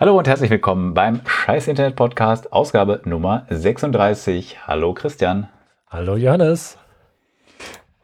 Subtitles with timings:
[0.00, 4.64] Hallo und herzlich willkommen beim Scheiß Internet Podcast, Ausgabe Nummer 36.
[4.64, 5.48] Hallo Christian.
[5.88, 6.78] Hallo Johannes.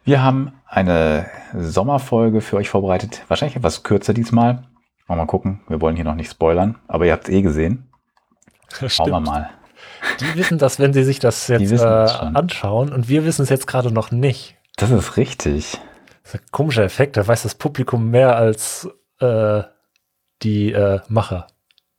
[0.03, 1.27] Wir haben eine
[1.57, 3.23] Sommerfolge für euch vorbereitet.
[3.29, 4.65] Wahrscheinlich etwas kürzer diesmal.
[5.07, 5.61] Mal gucken.
[5.69, 7.89] Wir wollen hier noch nicht spoilern, aber ihr habt es eh gesehen.
[8.89, 9.51] Schauen wir mal.
[10.19, 13.69] Die wissen das, wenn sie sich das jetzt äh, anschauen und wir wissen es jetzt
[13.69, 14.57] gerade noch nicht.
[14.79, 15.79] Das ist richtig.
[16.25, 18.89] Das ist ein komischer Effekt, da weiß das Publikum mehr als
[19.21, 19.63] äh,
[20.43, 21.47] die äh, Macher.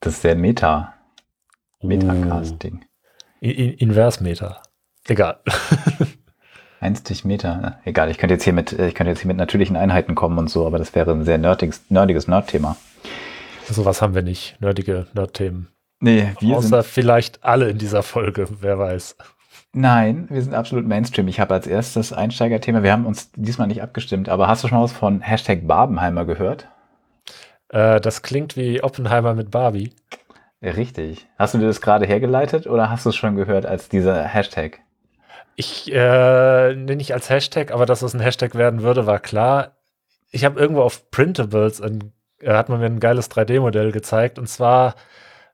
[0.05, 0.93] Das ist der Meta.
[1.81, 2.85] Metacasting.
[3.41, 3.47] Uh.
[3.47, 4.61] In Inversmeter.
[5.07, 5.39] Egal.
[6.79, 7.79] Einzig Meter.
[7.85, 10.47] Egal, ich könnte jetzt hier mit, ich könnte jetzt hier mit natürlichen Einheiten kommen und
[10.47, 12.77] so, aber das wäre ein sehr nerdiges, nerdiges Nerd-Thema.
[13.67, 15.69] Sowas haben wir nicht, nerdige Nerd-Themen.
[15.99, 19.15] Nee, wir Außer sind vielleicht alle in dieser Folge, wer weiß.
[19.73, 21.27] Nein, wir sind absolut Mainstream.
[21.27, 24.81] Ich habe als erstes Einsteigerthema, wir haben uns diesmal nicht abgestimmt, aber hast du schon
[24.81, 26.67] was von Hashtag Barbenheimer gehört?
[27.75, 29.91] Äh, das klingt wie Oppenheimer mit Barbie.
[30.61, 31.27] Richtig.
[31.37, 34.79] Hast du dir das gerade hergeleitet oder hast du es schon gehört als dieser Hashtag?
[35.57, 39.75] Ich äh, nenne nicht als Hashtag, aber dass es ein Hashtag werden würde, war klar.
[40.31, 44.47] Ich habe irgendwo auf Printables, ein, äh, hat man mir ein geiles 3D-Modell gezeigt und
[44.47, 44.95] zwar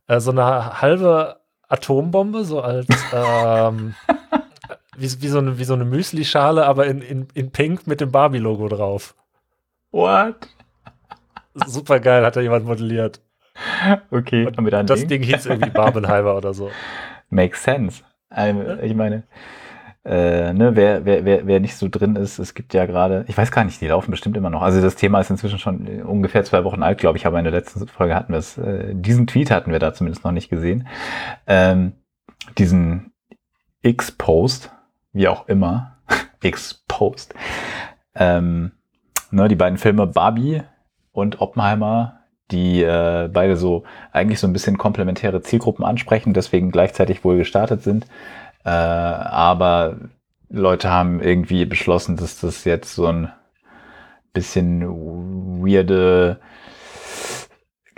[0.07, 3.95] äh, so eine halbe Atombombe, so als ähm,
[4.95, 8.11] wie, wie, so eine, wie so eine Müsli-Schale, aber in, in, in Pink mit dem
[8.11, 9.15] Barbie-Logo drauf.
[9.91, 10.47] What?
[11.53, 13.21] Super geil, hat da jemand modelliert.
[14.09, 16.71] Okay, und das Ding, Ding hieß irgendwie Barbenheimer oder so.
[17.29, 18.03] Makes sense.
[18.81, 19.23] Ich meine,
[20.03, 23.37] äh, ne, wer, wer, wer, wer nicht so drin ist, es gibt ja gerade, ich
[23.37, 24.63] weiß gar nicht, die laufen bestimmt immer noch.
[24.63, 27.53] Also das Thema ist inzwischen schon ungefähr zwei Wochen alt, glaube ich, aber in der
[27.53, 30.87] letzten Folge hatten wir es, äh, diesen Tweet hatten wir da zumindest noch nicht gesehen.
[31.45, 31.93] Ähm,
[32.57, 33.11] diesen
[33.83, 34.71] X-Post,
[35.13, 35.97] wie auch immer,
[36.41, 37.35] X-Post,
[38.15, 38.71] ähm,
[39.29, 40.63] ne, die beiden Filme Barbie
[41.11, 42.19] und Oppenheimer,
[42.51, 47.83] die äh, beide so eigentlich so ein bisschen komplementäre Zielgruppen ansprechen, deswegen gleichzeitig wohl gestartet
[47.83, 48.05] sind.
[48.63, 49.97] Äh, aber
[50.49, 53.31] Leute haben irgendwie beschlossen, dass das jetzt so ein
[54.33, 54.83] bisschen
[55.63, 56.39] weirde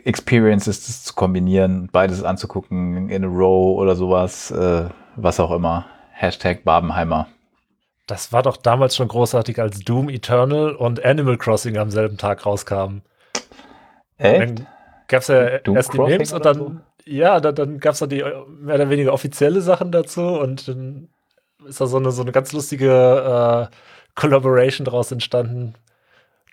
[0.03, 5.51] Experience ist, das zu kombinieren, beides anzugucken in a row oder sowas, äh, was auch
[5.51, 5.85] immer.
[6.11, 7.27] Hashtag Barbenheimer.
[8.07, 12.45] Das war doch damals schon großartig, als Doom Eternal und Animal Crossing am selben Tag
[12.45, 13.01] rauskamen.
[14.17, 14.41] Echt?
[14.41, 14.67] Dann
[15.07, 16.75] gab es ja Doom erst die Memes und dann, so?
[17.05, 21.09] ja, dann, dann gab es da die mehr oder weniger offizielle Sachen dazu und dann
[21.65, 23.75] ist da so eine, so eine ganz lustige äh,
[24.15, 25.75] Collaboration draus entstanden.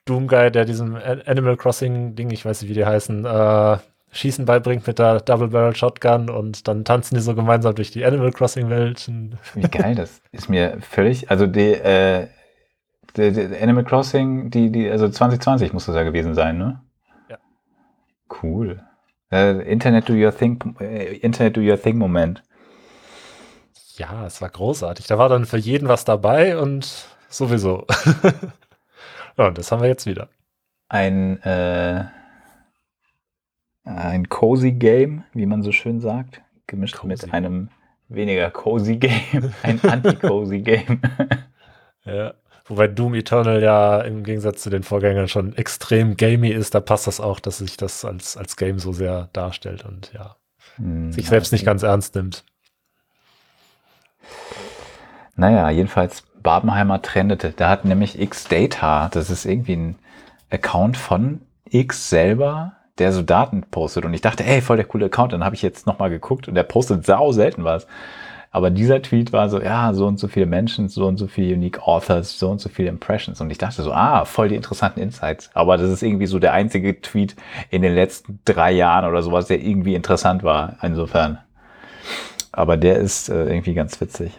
[0.05, 3.79] Doomguy, der diesem Animal Crossing Ding, ich weiß nicht, wie die heißen, äh,
[4.13, 8.05] Schießen beibringt mit der Double Barrel Shotgun und dann tanzen die so gemeinsam durch die
[8.05, 9.09] Animal Crossing Welt.
[9.55, 12.27] Wie geil, das ist mir völlig, also die, äh,
[13.17, 16.81] die, die Animal Crossing, die, die, also 2020 muss das ja gewesen sein, ne?
[17.29, 17.39] Ja.
[18.43, 18.83] Cool.
[19.31, 22.43] Äh, Internet do your thing, äh, Internet do your thing Moment.
[23.97, 25.07] Ja, es war großartig.
[25.07, 27.87] Da war dann für jeden was dabei und sowieso.
[29.37, 30.29] ja, und das haben wir jetzt wieder.
[30.89, 32.07] Ein, äh,
[33.97, 37.09] ein cozy Game, wie man so schön sagt, gemischt cozy.
[37.09, 37.69] mit einem
[38.09, 41.01] weniger cozy Game, ein anti-cozy Game.
[42.05, 42.35] ja.
[42.67, 47.09] Wobei Doom Eternal ja im Gegensatz zu den Vorgängern schon extrem gamey ist, da passt
[47.09, 50.37] das auch, dass sich das als, als Game so sehr darstellt und ja,
[50.77, 52.45] hm, sich selbst nicht ganz ernst nimmt.
[55.35, 57.51] Naja, jedenfalls Barbenheimer trendete.
[57.51, 59.99] Da hat nämlich X-Data, das ist irgendwie ein
[60.51, 64.05] Account von X selber, der so Daten postet.
[64.05, 65.33] Und ich dachte, ey, voll der coole Account.
[65.33, 67.87] Dann habe ich jetzt nochmal geguckt und der postet sau selten was.
[68.53, 71.55] Aber dieser Tweet war so, ja, so und so viele Menschen, so und so viele
[71.55, 73.41] Unique Authors, so und so viele Impressions.
[73.41, 75.51] Und ich dachte so, ah, voll die interessanten Insights.
[75.55, 77.37] Aber das ist irgendwie so der einzige Tweet
[77.71, 80.77] in den letzten drei Jahren oder sowas, der irgendwie interessant war.
[80.83, 81.39] Insofern.
[82.51, 84.33] Aber der ist äh, irgendwie ganz witzig.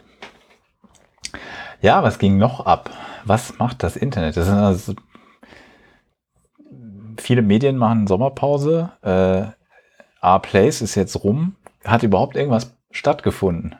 [1.81, 2.89] Ja, was ging noch ab?
[3.23, 4.35] Was macht das Internet?
[4.35, 4.93] Das sind also
[7.17, 8.91] viele Medien machen Sommerpause.
[9.01, 9.43] Äh,
[10.21, 11.55] R-Place ist jetzt rum.
[11.83, 13.75] Hat überhaupt irgendwas stattgefunden?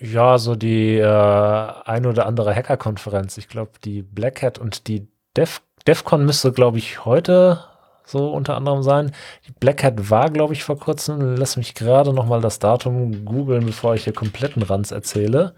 [0.00, 3.38] Ja, so die äh, ein oder andere Hacker-Konferenz.
[3.38, 7.60] Ich glaube, die Black Hat und die Def DEFCON müsste, glaube ich, heute
[8.04, 9.12] so unter anderem sein.
[9.46, 11.36] Die Black Hat war, glaube ich, vor kurzem.
[11.36, 15.54] Lass mich gerade noch mal das Datum googeln, bevor ich hier kompletten Ranz erzähle.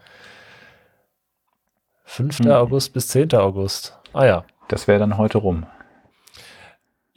[2.04, 2.40] 5.
[2.40, 2.50] Hm.
[2.50, 3.34] August bis 10.
[3.34, 3.98] August.
[4.12, 4.44] Ah ja.
[4.68, 5.66] Das wäre dann heute rum.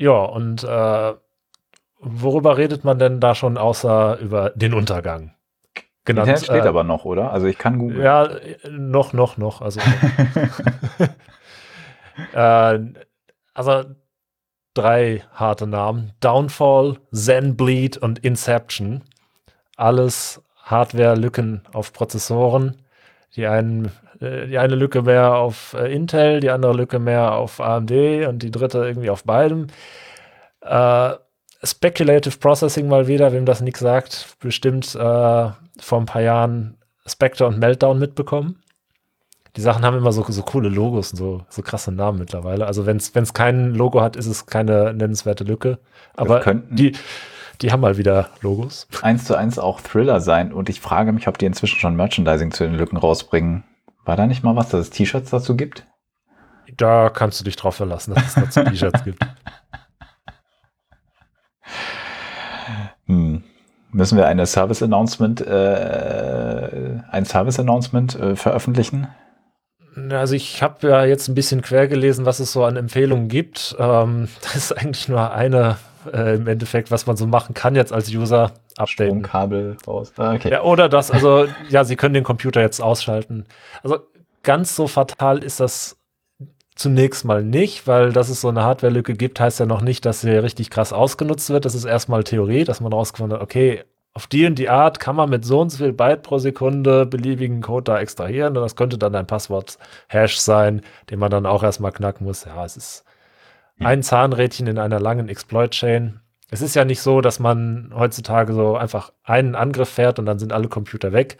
[0.01, 1.13] Ja, und äh,
[1.99, 5.33] worüber redet man denn da schon außer über den Untergang?
[6.05, 6.27] genannt.
[6.29, 7.31] Internet steht äh, aber noch, oder?
[7.31, 8.01] Also ich kann googeln.
[8.01, 8.29] Ja,
[8.69, 9.61] noch, noch, noch.
[9.61, 9.79] Also,
[12.33, 12.79] äh,
[13.53, 13.83] also
[14.73, 16.13] drei harte Namen.
[16.19, 19.03] Downfall, Zenbleed und Inception.
[19.77, 22.81] Alles Hardware-Lücken auf Prozessoren.
[23.35, 27.91] Die, einen, die eine Lücke mehr auf äh, Intel, die andere Lücke mehr auf AMD
[28.27, 29.67] und die dritte irgendwie auf beidem.
[30.61, 31.13] Äh,
[31.63, 37.45] Speculative Processing mal wieder, wem das nichts sagt, bestimmt äh, vor ein paar Jahren Spectre
[37.45, 38.61] und Meltdown mitbekommen.
[39.55, 42.65] Die Sachen haben immer so, so coole Logos und so, so krasse Namen mittlerweile.
[42.67, 45.79] Also wenn es kein Logo hat, ist es keine nennenswerte Lücke.
[46.15, 46.95] Aber die,
[47.61, 48.87] die haben mal wieder Logos.
[49.01, 50.53] Eins zu eins auch Thriller sein.
[50.53, 53.63] Und ich frage mich, ob die inzwischen schon Merchandising zu den Lücken rausbringen.
[54.05, 55.85] War da nicht mal was, dass es T-Shirts dazu gibt?
[56.77, 59.25] Da kannst du dich drauf verlassen, dass es dazu T-Shirts gibt.
[63.05, 63.43] Hm.
[63.91, 69.09] Müssen wir eine Service Announcement, äh, ein Service Announcement äh, veröffentlichen?
[70.09, 73.75] Also ich habe ja jetzt ein bisschen quer gelesen, was es so an Empfehlungen gibt.
[73.77, 75.77] Ähm, das ist eigentlich nur eine
[76.11, 78.53] äh, im Endeffekt, was man so machen kann jetzt als User.
[78.77, 79.19] Updaten.
[79.19, 80.13] Stromkabel raus.
[80.17, 80.51] Ah, okay.
[80.51, 83.45] Ja, oder das, also ja, Sie können den Computer jetzt ausschalten.
[83.83, 83.99] Also
[84.43, 85.97] ganz so fatal ist das
[86.75, 90.21] zunächst mal nicht, weil dass es so eine Hardware-Lücke gibt, heißt ja noch nicht, dass
[90.21, 91.65] sie richtig krass ausgenutzt wird.
[91.65, 93.83] Das ist erstmal Theorie, dass man rausgefunden hat, okay,
[94.13, 97.05] auf die und die Art kann man mit so und so viel Byte pro Sekunde
[97.05, 101.63] beliebigen Code da extrahieren und das könnte dann ein Passwort-Hash sein, den man dann auch
[101.63, 102.43] erstmal knacken muss.
[102.45, 103.05] Ja, es ist
[103.79, 106.19] ein Zahnrädchen in einer langen Exploit-Chain.
[106.51, 110.37] Es ist ja nicht so, dass man heutzutage so einfach einen Angriff fährt und dann
[110.37, 111.37] sind alle Computer weg,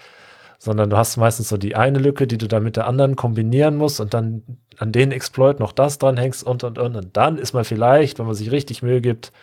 [0.58, 3.76] sondern du hast meistens so die eine Lücke, die du dann mit der anderen kombinieren
[3.76, 4.44] musst und dann
[4.78, 6.96] an den Exploit noch das dranhängst und und und.
[6.96, 9.34] Und dann ist man vielleicht, wenn man sich richtig Mühe gibt,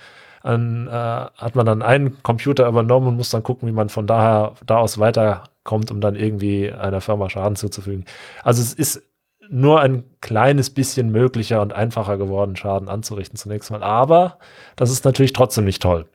[0.43, 4.07] an, äh, hat man dann einen Computer übernommen und muss dann gucken, wie man von
[4.07, 8.07] daher da aus weiterkommt, um dann irgendwie einer Firma Schaden zuzufügen.
[8.43, 9.03] Also es ist
[9.51, 13.83] nur ein kleines bisschen möglicher und einfacher geworden, Schaden anzurichten zunächst mal.
[13.83, 14.39] Aber
[14.77, 16.07] das ist natürlich trotzdem nicht toll.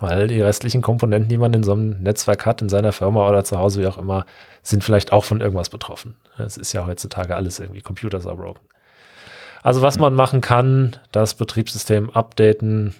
[0.00, 3.44] Weil die restlichen Komponenten, die man in so einem Netzwerk hat, in seiner Firma oder
[3.44, 4.26] zu Hause, wie auch immer,
[4.62, 6.16] sind vielleicht auch von irgendwas betroffen.
[6.36, 8.66] Es ist ja heutzutage alles irgendwie Computers are broken.
[9.62, 12.94] Also was man machen kann, das Betriebssystem updaten,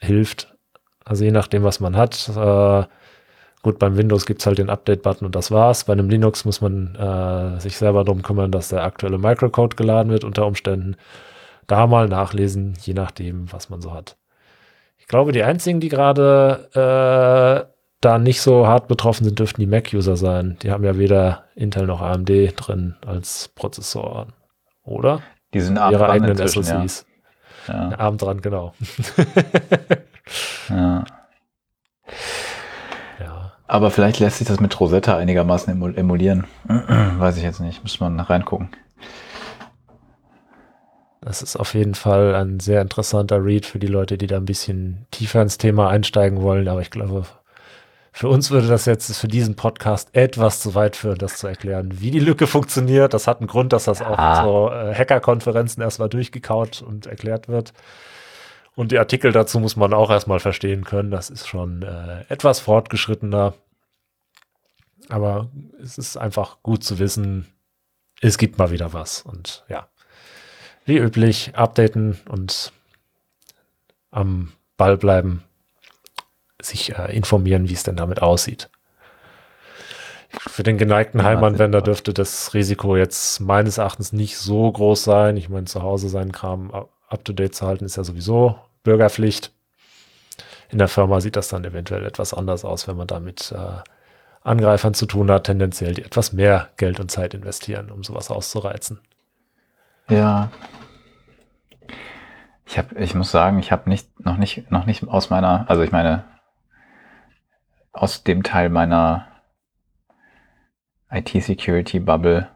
[0.00, 0.54] hilft.
[1.04, 2.28] Also je nachdem, was man hat.
[2.28, 2.84] Äh,
[3.62, 5.84] gut, beim Windows gibt es halt den Update-Button und das war's.
[5.84, 10.10] Bei einem Linux muss man äh, sich selber darum kümmern, dass der aktuelle Microcode geladen
[10.12, 10.96] wird unter Umständen.
[11.66, 14.16] Da mal nachlesen, je nachdem, was man so hat.
[14.96, 19.66] Ich glaube, die einzigen, die gerade äh, da nicht so hart betroffen sind, dürften die
[19.66, 20.56] Mac-User sein.
[20.62, 24.28] Die haben ja weder Intel noch AMD drin als Prozessor.
[24.82, 25.20] Oder?
[25.54, 27.06] Die sind ihre eigenen SoCs.
[27.66, 27.90] Ja.
[27.90, 27.98] ja.
[27.98, 28.74] Arm dran, genau.
[30.68, 31.04] ja.
[33.68, 36.46] Aber vielleicht lässt sich das mit Rosetta einigermaßen emulieren.
[36.66, 37.82] Weiß ich jetzt nicht.
[37.82, 38.70] Muss man reingucken.
[41.20, 44.46] Das ist auf jeden Fall ein sehr interessanter Read für die Leute, die da ein
[44.46, 46.66] bisschen tiefer ins Thema einsteigen wollen.
[46.66, 47.26] Aber ich glaube,
[48.12, 52.00] für uns würde das jetzt für diesen Podcast etwas zu weit führen, das zu erklären,
[52.00, 53.12] wie die Lücke funktioniert.
[53.12, 57.74] Das hat einen Grund, dass das auch so äh, Hacker-Konferenzen erstmal durchgekaut und erklärt wird.
[58.78, 61.10] Und die Artikel dazu muss man auch erstmal verstehen können.
[61.10, 63.54] Das ist schon äh, etwas fortgeschrittener.
[65.08, 65.50] Aber
[65.82, 67.48] es ist einfach gut zu wissen,
[68.20, 69.22] es gibt mal wieder was.
[69.22, 69.88] Und ja,
[70.84, 72.72] wie üblich, updaten und
[74.12, 75.42] am Ball bleiben,
[76.62, 78.70] sich äh, informieren, wie es denn damit aussieht.
[80.28, 85.36] Für den geneigten Heimanwender dürfte das Risiko jetzt meines Erachtens nicht so groß sein.
[85.36, 86.72] Ich meine, zu Hause seinen Kram
[87.08, 89.52] up-to-date zu halten, ist ja sowieso Bürgerpflicht.
[90.70, 93.82] In der Firma sieht das dann eventuell etwas anders aus, wenn man da mit äh,
[94.40, 98.98] Angreifern zu tun hat, tendenziell, die etwas mehr Geld und Zeit investieren, um sowas auszureizen.
[100.08, 100.50] Ja.
[102.64, 105.82] Ich habe, ich muss sagen, ich habe nicht, noch nicht, noch nicht aus meiner, also
[105.82, 106.24] ich meine,
[107.92, 109.26] aus dem Teil meiner
[111.10, 112.48] IT-Security-Bubble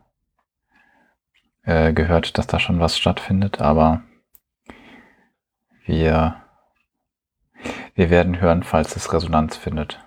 [1.64, 4.02] äh, gehört, dass da schon was stattfindet, aber
[5.84, 6.36] wir,
[7.94, 9.98] wir werden hören, falls es Resonanz findet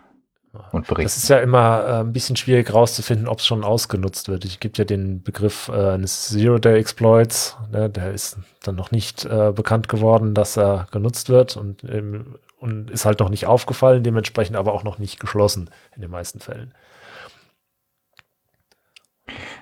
[0.71, 1.03] und berichten.
[1.03, 4.45] Das ist ja immer äh, ein bisschen schwierig rauszufinden, ob es schon ausgenutzt wird.
[4.45, 9.51] Es gibt ja den Begriff äh, eines Zero-Day-Exploits, ne, der ist dann noch nicht äh,
[9.53, 14.55] bekannt geworden, dass er genutzt wird und, ähm, und ist halt noch nicht aufgefallen, dementsprechend
[14.55, 16.73] aber auch noch nicht geschlossen in den meisten Fällen.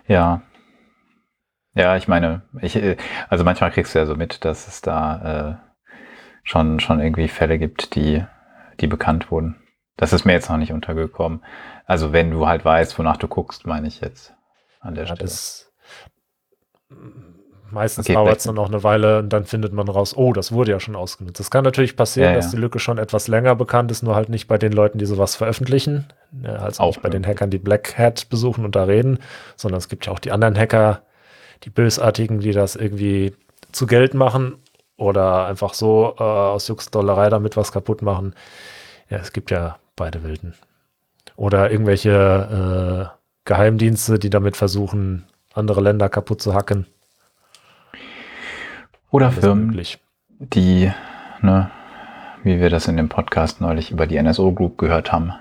[0.08, 0.42] Ja.
[1.76, 2.98] Ja, ich meine, ich, äh,
[3.30, 5.73] also manchmal kriegst du ja so mit, dass es da äh,
[6.44, 8.24] schon, schon irgendwie Fälle gibt, die,
[8.80, 9.56] die bekannt wurden.
[9.98, 11.44] Das ist mir jetzt noch nicht untergekommen.
[11.86, 14.34] Also wenn du halt weißt, wonach du guckst, meine ich jetzt
[14.80, 15.30] an der ja, Stelle.
[15.30, 15.72] Das
[17.72, 20.52] meistens okay, dauert es dann auch eine Weile und dann findet man raus, oh, das
[20.52, 21.40] wurde ja schon ausgenutzt.
[21.40, 22.52] Es kann natürlich passieren, ja, dass ja.
[22.52, 25.36] die Lücke schon etwas länger bekannt ist, nur halt nicht bei den Leuten, die sowas
[25.36, 26.06] veröffentlichen.
[26.44, 29.20] Also auch nicht bei den Hackern, die Black Hat besuchen und da reden,
[29.56, 31.02] sondern es gibt ja auch die anderen Hacker,
[31.64, 33.36] die Bösartigen, die das irgendwie
[33.72, 34.58] zu Geld machen
[34.98, 38.36] oder einfach so äh, aus Juxdollerei damit was kaputt machen.
[39.10, 40.54] Ja, es gibt ja beide Wilden.
[41.36, 46.86] Oder irgendwelche äh, Geheimdienste, die damit versuchen, andere Länder kaputt zu hacken.
[49.12, 49.82] Oder Alles Firmen,
[50.40, 50.92] die,
[51.42, 51.72] ne,
[52.44, 55.34] wie wir das in dem Podcast neulich über die NSO Group gehört haben,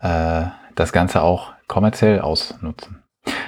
[0.00, 3.02] äh, das Ganze auch kommerziell ausnutzen.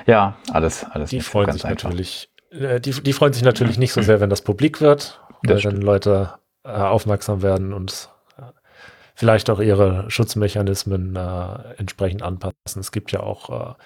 [0.07, 1.11] Ja, alles, alles.
[1.11, 1.91] Die freuen sich einfach.
[1.91, 2.31] natürlich.
[2.51, 5.81] Äh, die, die freuen sich natürlich nicht so sehr, wenn das publik wird, weil dann
[5.81, 8.43] Leute äh, aufmerksam werden und äh,
[9.15, 12.81] vielleicht auch ihre Schutzmechanismen äh, entsprechend anpassen.
[12.81, 13.77] Es gibt ja auch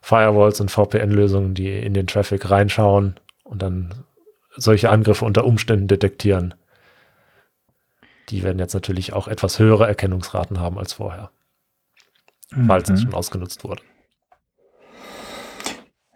[0.00, 4.04] Firewalls und VPN-Lösungen, die in den Traffic reinschauen und dann
[4.56, 6.54] solche Angriffe unter Umständen detektieren.
[8.28, 11.30] Die werden jetzt natürlich auch etwas höhere Erkennungsraten haben als vorher,
[12.50, 12.66] mhm.
[12.66, 13.82] falls es schon ausgenutzt wurde.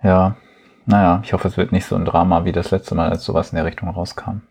[0.03, 0.37] Ja,
[0.87, 3.51] naja, ich hoffe, es wird nicht so ein Drama wie das letzte Mal, als sowas
[3.51, 4.43] in der Richtung rauskam.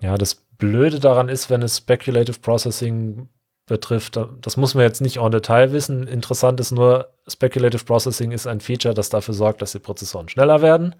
[0.00, 3.28] Ja, das Blöde daran ist, wenn es Speculative Processing
[3.66, 6.06] betrifft, das muss man jetzt nicht en Detail wissen.
[6.06, 10.62] Interessant ist nur, Speculative Processing ist ein Feature, das dafür sorgt, dass die Prozessoren schneller
[10.62, 10.94] werden.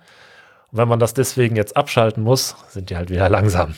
[0.71, 3.75] Und wenn man das deswegen jetzt abschalten muss, sind die halt wieder langsam.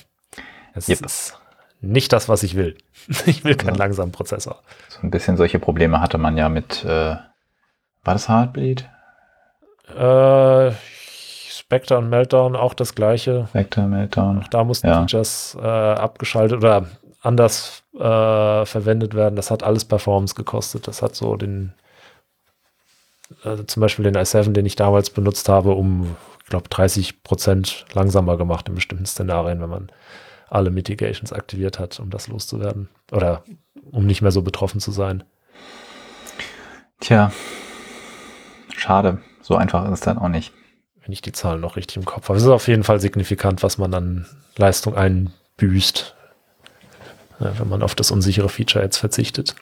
[0.74, 1.04] Es yep.
[1.04, 1.38] ist
[1.80, 2.76] nicht das, was ich will.
[3.26, 3.84] Ich will keinen ja.
[3.84, 4.62] langsamen Prozessor.
[4.88, 7.24] So ein bisschen solche Probleme hatte man ja mit, äh, war
[8.04, 8.88] das Heartbleed?
[9.96, 10.72] Äh,
[11.70, 13.46] Spectre und Meltdown auch das gleiche.
[13.48, 14.40] Spectre, Meltdown.
[14.40, 15.00] Auch da mussten ja.
[15.00, 16.86] Features äh, abgeschaltet oder
[17.20, 19.36] anders äh, verwendet werden.
[19.36, 20.88] Das hat alles Performance gekostet.
[20.88, 21.72] Das hat so den,
[23.44, 27.84] äh, zum Beispiel den i7, den ich damals benutzt habe, um, ich glaube, 30 Prozent
[27.92, 29.92] langsamer gemacht in bestimmten Szenarien, wenn man
[30.48, 32.88] alle Mitigations aktiviert hat, um das loszuwerden.
[33.12, 33.44] Oder
[33.92, 35.22] um nicht mehr so betroffen zu sein.
[36.98, 37.30] Tja,
[38.76, 39.18] schade.
[39.50, 40.52] So einfach ist es dann auch nicht.
[41.02, 42.36] Wenn ich die Zahlen noch richtig im Kopf habe.
[42.36, 44.26] Es ist auf jeden Fall signifikant, was man an
[44.56, 46.14] Leistung einbüßt,
[47.40, 49.56] wenn man auf das unsichere Feature jetzt verzichtet.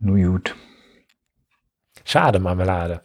[0.00, 0.54] Nur gut.
[2.04, 3.00] Schade, Marmelade.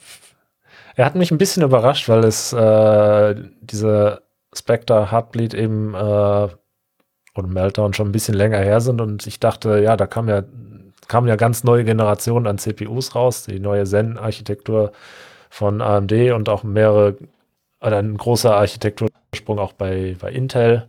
[0.98, 4.24] Er hat mich ein bisschen überrascht, weil es äh, diese
[4.54, 6.50] Spectre Heartbleed eben äh,
[7.36, 10.44] und Meltdown schon ein bisschen länger her sind und ich dachte, ja, da kam ja,
[11.08, 14.92] kamen ja ganz neue Generationen an CPUs raus, die neue Zen-Architektur
[15.50, 17.18] von AMD und auch mehrere,
[17.82, 20.88] oder ein großer Architektursprung auch bei, bei Intel.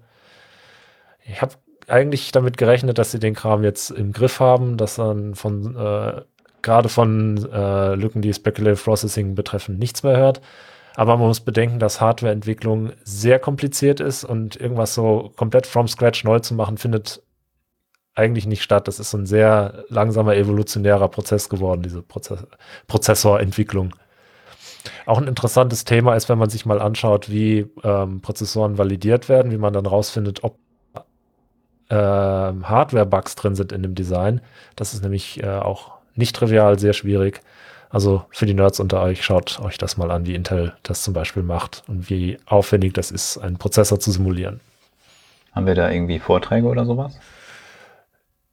[1.24, 1.54] Ich habe
[1.88, 6.22] eigentlich damit gerechnet, dass sie den Kram jetzt im Griff haben, dass dann von äh,
[6.62, 10.40] gerade von äh, Lücken, die Speculative Processing betreffen, nichts mehr hört.
[10.96, 16.24] Aber man muss bedenken, dass Hardwareentwicklung sehr kompliziert ist und irgendwas so komplett from scratch
[16.24, 17.22] neu zu machen, findet
[18.16, 18.88] eigentlich nicht statt.
[18.88, 22.44] Das ist so ein sehr langsamer evolutionärer Prozess geworden, diese Prozess
[22.88, 23.94] Prozessorentwicklung.
[25.04, 29.52] Auch ein interessantes Thema ist, wenn man sich mal anschaut, wie ähm, Prozessoren validiert werden,
[29.52, 30.58] wie man dann rausfindet, ob
[31.88, 34.40] äh, Hardware-Bugs drin sind in dem Design.
[34.74, 37.40] Das ist nämlich äh, auch nicht trivial, sehr schwierig.
[37.90, 41.14] Also für die Nerds unter euch, schaut euch das mal an, wie Intel das zum
[41.14, 44.60] Beispiel macht und wie aufwendig das ist, einen Prozessor zu simulieren.
[45.52, 47.18] Haben wir da irgendwie Vorträge oder sowas?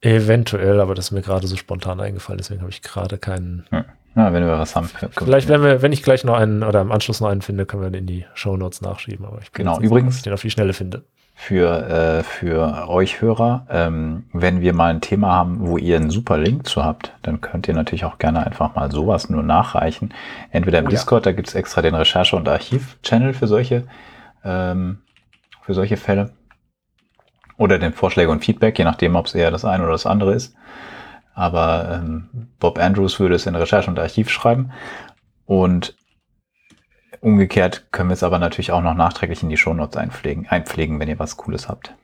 [0.04, 3.66] Eventuell, aber das ist mir gerade so spontan eingefallen, deswegen habe ich gerade keinen.
[3.70, 3.86] Hm.
[4.16, 4.90] Ja, wenn wir was haben.
[5.18, 7.82] Vielleicht, wenn wir, wenn ich gleich noch einen oder im Anschluss noch einen finde, können
[7.82, 9.26] wir den in die Show Notes nachschieben.
[9.26, 11.04] Aber ich genau, übrigens, den auf die Schnelle finde
[11.36, 13.66] für, äh, für euch Hörer.
[13.70, 17.42] Ähm, wenn wir mal ein Thema haben, wo ihr einen super Link zu habt, dann
[17.42, 20.14] könnt ihr natürlich auch gerne einfach mal sowas nur nachreichen.
[20.52, 21.32] Entweder im oh, Discord, ja.
[21.32, 23.84] da gibt's extra den Recherche- und Archiv-Channel für solche,
[24.46, 25.00] ähm,
[25.64, 26.32] für solche Fälle.
[27.64, 30.34] Oder den Vorschläge und Feedback, je nachdem, ob es eher das eine oder das andere
[30.34, 30.54] ist.
[31.34, 34.72] Aber ähm, Bob Andrews würde es in Recherche und Archiv schreiben.
[35.46, 35.96] Und
[37.24, 41.08] Umgekehrt können wir es aber natürlich auch noch nachträglich in die Shownotes einpflegen, einpflegen wenn
[41.08, 41.96] ihr was Cooles habt.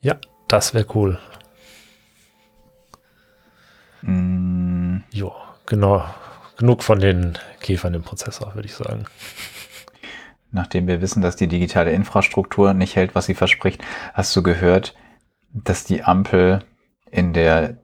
[0.00, 0.16] Ja,
[0.48, 1.20] das wäre cool.
[4.02, 4.96] Mm.
[5.12, 5.32] Jo,
[5.64, 6.04] genau.
[6.56, 9.04] Genug von den Käfern im Prozessor, würde ich sagen.
[10.50, 13.82] Nachdem wir wissen, dass die digitale Infrastruktur nicht hält, was sie verspricht,
[14.14, 14.94] hast du gehört,
[15.52, 16.60] dass die Ampel
[17.10, 17.78] in der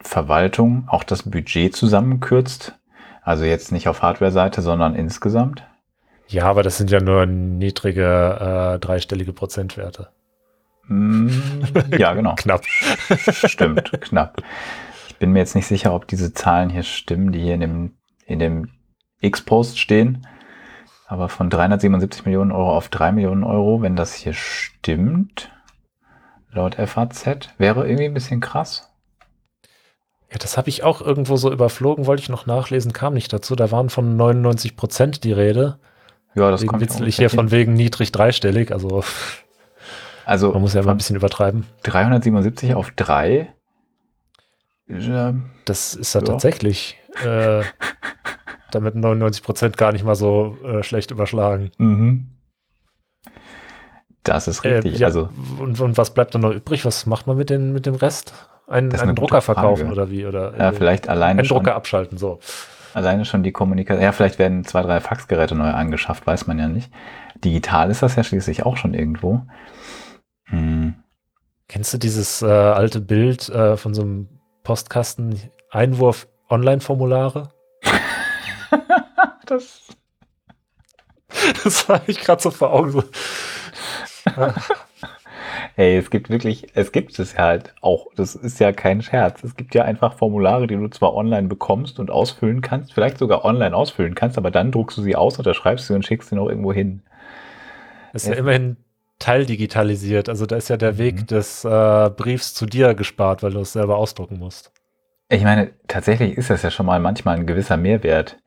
[0.00, 2.74] Verwaltung auch das Budget zusammenkürzt
[3.26, 5.66] also jetzt nicht auf Hardware-Seite, sondern insgesamt?
[6.28, 10.10] Ja, aber das sind ja nur niedrige äh, dreistellige Prozentwerte.
[10.86, 11.28] Mm,
[11.98, 12.34] ja, genau.
[12.36, 12.64] knapp.
[12.64, 14.40] Stimmt, knapp.
[15.08, 17.94] Ich bin mir jetzt nicht sicher, ob diese Zahlen hier stimmen, die hier in dem,
[18.26, 18.70] in dem
[19.20, 20.24] X-Post stehen.
[21.06, 25.50] Aber von 377 Millionen Euro auf 3 Millionen Euro, wenn das hier stimmt,
[26.50, 28.90] laut FAZ, wäre irgendwie ein bisschen krass.
[30.30, 33.54] Ja, das habe ich auch irgendwo so überflogen, wollte ich noch nachlesen, kam nicht dazu.
[33.54, 35.78] Da waren von 99 Prozent die Rede.
[36.34, 39.04] Ja, das kommt witzel ich hier von wegen niedrig dreistellig, also,
[40.26, 41.64] also man muss ja mal ein bisschen übertreiben.
[41.84, 43.54] 377 auf 3.
[44.88, 45.32] Äh,
[45.64, 46.26] das ist ja, ja.
[46.26, 47.62] tatsächlich äh,
[48.70, 51.70] damit 99 Prozent gar nicht mal so äh, schlecht überschlagen.
[51.78, 52.36] Mhm.
[54.22, 54.96] Das ist richtig.
[54.96, 56.84] Äh, ja, also, und, und, was bleibt dann noch übrig?
[56.84, 58.32] Was macht man mit, den, mit dem Rest?
[58.66, 60.26] Einen, einen Drucker verkaufen oder wie?
[60.26, 61.40] Oder ja, vielleicht alleine.
[61.40, 62.40] Einen Drucker abschalten, so.
[62.94, 64.02] Alleine schon die Kommunikation.
[64.02, 66.90] Ja, vielleicht werden zwei, drei Faxgeräte neu angeschafft, weiß man ja nicht.
[67.44, 69.42] Digital ist das ja schließlich auch schon irgendwo.
[70.44, 70.94] Hm.
[71.68, 74.28] Kennst du dieses äh, alte Bild äh, von so einem
[74.64, 75.38] Postkasten
[75.70, 77.48] Einwurf Online-Formulare?
[79.46, 79.88] das,
[81.64, 82.92] das war ich gerade so vor Augen.
[82.92, 83.02] So.
[85.78, 88.06] Hey, es gibt wirklich, es gibt es ja halt auch.
[88.16, 89.44] Das ist ja kein Scherz.
[89.44, 93.44] Es gibt ja einfach Formulare, die du zwar online bekommst und ausfüllen kannst, vielleicht sogar
[93.44, 96.48] online ausfüllen kannst, aber dann druckst du sie aus, unterschreibst sie und schickst sie noch
[96.48, 97.02] irgendwo hin.
[98.14, 98.78] Das ist ja immerhin
[99.18, 100.30] teildigitalisiert.
[100.30, 100.98] Also da ist ja der mhm.
[100.98, 104.72] Weg des äh, Briefs zu dir gespart, weil du es selber ausdrucken musst.
[105.28, 108.38] Ich meine, tatsächlich ist das ja schon mal manchmal ein gewisser Mehrwert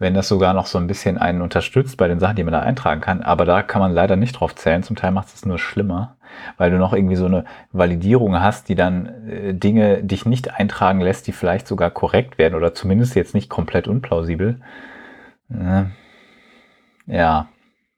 [0.00, 2.60] wenn das sogar noch so ein bisschen einen unterstützt bei den Sachen, die man da
[2.60, 3.20] eintragen kann.
[3.20, 4.82] Aber da kann man leider nicht drauf zählen.
[4.82, 6.16] Zum Teil macht es nur schlimmer,
[6.56, 11.02] weil du noch irgendwie so eine Validierung hast, die dann äh, Dinge dich nicht eintragen
[11.02, 14.62] lässt, die vielleicht sogar korrekt werden oder zumindest jetzt nicht komplett unplausibel.
[15.50, 15.84] Äh,
[17.06, 17.48] ja.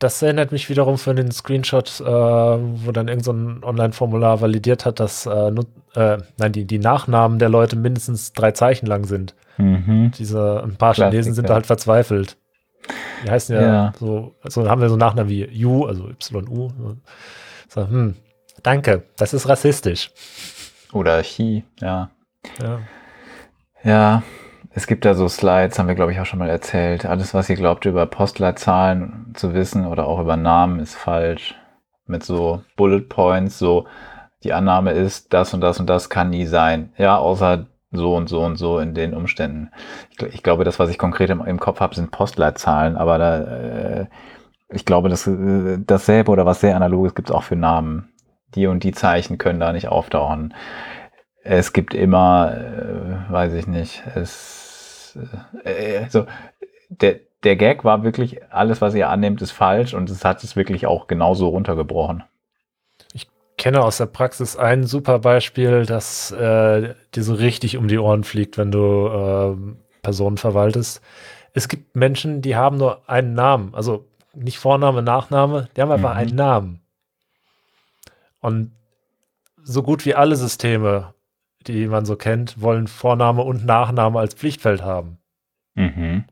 [0.03, 4.99] Das erinnert mich wiederum für den Screenshot, äh, wo dann irgendein so Online-Formular validiert hat,
[4.99, 5.53] dass äh,
[5.95, 9.37] äh, nein, die, die Nachnamen der Leute mindestens drei Zeichen lang sind.
[9.59, 10.11] Mhm.
[10.19, 11.49] Diese, ein paar Klassik, Chinesen sind ja.
[11.49, 12.37] da halt verzweifelt.
[13.25, 13.93] Die heißen ja, ja.
[14.01, 16.71] so, also haben wir so Nachnamen wie Yu, also YU.
[17.69, 18.17] So, hm,
[18.65, 20.11] danke, das ist rassistisch.
[20.93, 22.11] Oder Chi, ja.
[22.61, 22.81] Ja.
[23.85, 24.23] Ja,
[24.75, 27.05] es gibt da so Slides, haben wir, glaube ich, auch schon mal erzählt.
[27.05, 31.55] Alles, was ihr glaubt, über Postleitzahlen zu wissen oder auch über Namen, ist falsch.
[32.07, 33.87] Mit so Bullet Points, so
[34.43, 36.93] die Annahme ist, das und das und das kann nie sein.
[36.99, 39.71] Ja, außer so und so und so in den Umständen.
[40.11, 43.39] Ich, ich glaube, das, was ich konkret im, im Kopf habe, sind Postleitzahlen, aber da,
[43.41, 44.07] äh,
[44.71, 48.09] ich glaube, das, äh, dasselbe oder was sehr analoges gibt es auch für Namen.
[48.55, 50.55] Die und die Zeichen können da nicht auftauchen.
[51.45, 54.62] Es gibt immer, äh, weiß ich nicht, es,
[55.65, 56.27] äh, so,
[56.89, 60.57] der, der Gag war wirklich, alles, was ihr annehmt, ist falsch und es hat es
[60.57, 62.25] wirklich auch genauso runtergebrochen
[63.63, 68.25] kenne aus der Praxis ein super Beispiel, das äh, dir so richtig um die Ohren
[68.25, 71.01] fliegt, wenn du äh, Personen verwaltest.
[71.55, 76.15] Es gibt Menschen, die haben nur einen Namen, also nicht Vorname, Nachname, die haben einfach
[76.15, 76.19] mhm.
[76.19, 76.81] einen Namen.
[78.41, 78.73] Und
[79.63, 81.12] so gut wie alle Systeme,
[81.69, 85.19] die man so kennt, wollen Vorname und Nachname als Pflichtfeld haben.
[85.75, 86.25] Mhm.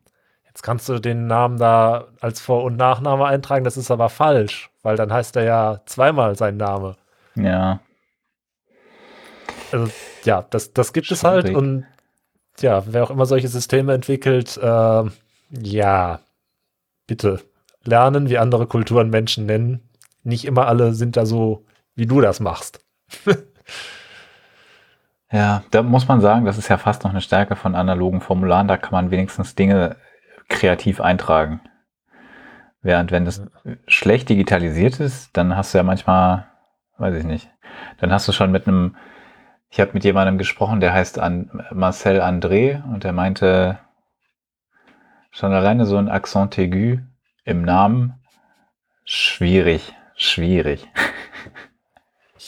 [0.45, 4.69] Jetzt kannst du den Namen da als Vor- und Nachname eintragen, das ist aber falsch,
[4.83, 6.97] weil dann heißt er ja zweimal sein Name.
[7.35, 7.79] Ja.
[9.71, 9.91] Also,
[10.25, 11.85] ja, das, das gibt es halt und
[12.59, 15.03] ja, wer auch immer solche Systeme entwickelt, äh,
[15.49, 16.19] ja,
[17.07, 17.39] bitte
[17.83, 19.89] lernen, wie andere Kulturen Menschen nennen.
[20.23, 21.65] Nicht immer alle sind da so,
[21.95, 22.85] wie du das machst.
[25.31, 28.67] ja, da muss man sagen, das ist ja fast noch eine Stärke von analogen Formularen.
[28.67, 29.95] Da kann man wenigstens Dinge
[30.49, 31.61] kreativ eintragen.
[32.81, 33.43] Während wenn das
[33.87, 36.51] schlecht digitalisiert ist, dann hast du ja manchmal
[37.01, 37.49] weiß ich nicht.
[37.97, 38.95] Dann hast du schon mit einem,
[39.69, 43.79] ich habe mit jemandem gesprochen, der heißt an Marcel André und der meinte
[45.31, 46.99] schon alleine so ein Accent aigu
[47.43, 48.13] im Namen
[49.03, 50.87] schwierig, schwierig.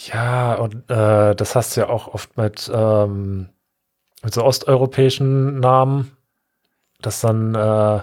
[0.02, 3.50] Ja, und äh, das hast du ja auch oft mit, ähm,
[4.24, 6.18] mit so osteuropäischen Namen,
[7.02, 8.02] dass dann äh,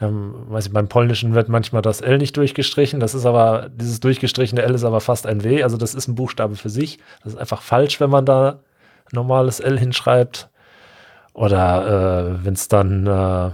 [0.00, 2.98] ähm, weiß ich, beim Polnischen wird manchmal das L nicht durchgestrichen.
[2.98, 5.62] Das ist aber, dieses durchgestrichene L ist aber fast ein W.
[5.62, 6.98] Also das ist ein Buchstabe für sich.
[7.22, 8.60] Das ist einfach falsch, wenn man da
[9.12, 10.50] normales L hinschreibt.
[11.34, 13.50] Oder äh, wenn es dann äh,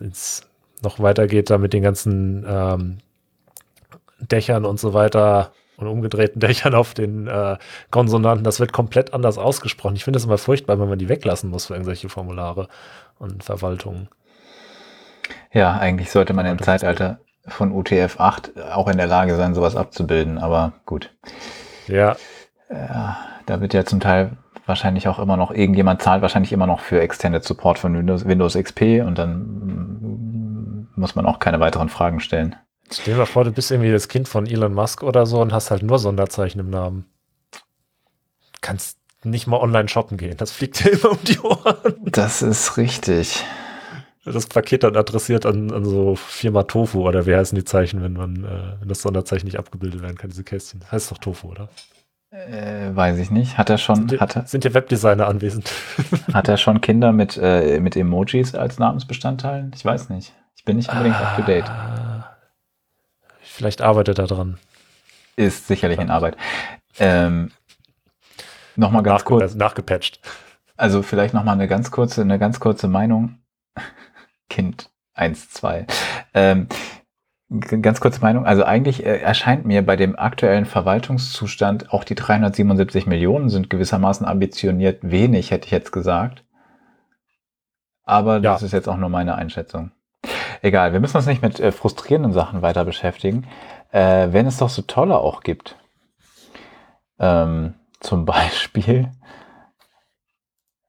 [0.00, 0.48] ins,
[0.82, 2.98] noch weitergeht, da mit den ganzen ähm,
[4.20, 7.56] Dächern und so weiter und umgedrehten Dächern auf den äh,
[7.90, 9.96] Konsonanten, das wird komplett anders ausgesprochen.
[9.96, 12.68] Ich finde das immer furchtbar, wenn man die weglassen muss für irgendwelche Formulare
[13.18, 14.08] und Verwaltungen.
[15.52, 20.38] Ja, eigentlich sollte man im Zeitalter von UTF-8 auch in der Lage sein, sowas abzubilden,
[20.38, 21.14] aber gut.
[21.86, 22.16] Ja.
[22.70, 23.18] ja.
[23.46, 24.36] Da wird ja zum Teil
[24.66, 28.54] wahrscheinlich auch immer noch, irgendjemand zahlt wahrscheinlich immer noch für Extended Support von Windows, Windows
[28.54, 32.56] XP und dann mm, muss man auch keine weiteren Fragen stellen.
[32.90, 35.52] Stell dir mal vor, du bist irgendwie das Kind von Elon Musk oder so und
[35.52, 37.06] hast halt nur Sonderzeichen im Namen.
[38.60, 40.36] Kannst nicht mal online shoppen gehen.
[40.36, 41.96] Das fliegt dir immer um die Ohren.
[42.04, 43.44] Das ist richtig.
[44.24, 48.14] Das Paket dann adressiert an, an so Firma Tofu oder wie heißen die Zeichen, wenn
[48.14, 50.80] man, äh, wenn das Sonderzeichen nicht abgebildet werden kann, diese Kästchen.
[50.80, 51.68] Das heißt doch Tofu, oder?
[52.30, 53.56] Äh, weiß ich nicht.
[53.56, 53.96] Hat er schon.
[53.96, 55.70] Sind, die, hat er, sind ja Webdesigner anwesend?
[56.32, 59.70] hat er schon Kinder mit, äh, mit Emojis als Namensbestandteilen?
[59.76, 60.32] Ich weiß nicht.
[60.56, 61.70] Ich bin nicht unbedingt ah, up to date.
[63.56, 64.58] Vielleicht arbeitet er dran.
[65.34, 66.36] Ist sicherlich in Arbeit.
[66.98, 67.52] Ähm,
[68.76, 69.54] nochmal ganz Nachge kurz.
[69.54, 70.20] Nachgepatcht.
[70.76, 73.38] Also vielleicht nochmal eine ganz kurze, eine ganz kurze Meinung.
[74.50, 75.86] Kind 1, 2.
[76.34, 76.68] Ähm,
[77.48, 78.44] Ganz kurze Meinung.
[78.44, 84.26] Also eigentlich äh, erscheint mir bei dem aktuellen Verwaltungszustand auch die 377 Millionen sind gewissermaßen
[84.26, 86.44] ambitioniert wenig, hätte ich jetzt gesagt.
[88.02, 88.66] Aber das ja.
[88.66, 89.92] ist jetzt auch nur meine Einschätzung.
[90.62, 93.46] Egal, wir müssen uns nicht mit äh, frustrierenden Sachen weiter beschäftigen,
[93.92, 95.76] äh, wenn es doch so tolle auch gibt.
[97.18, 99.12] Ähm, zum Beispiel,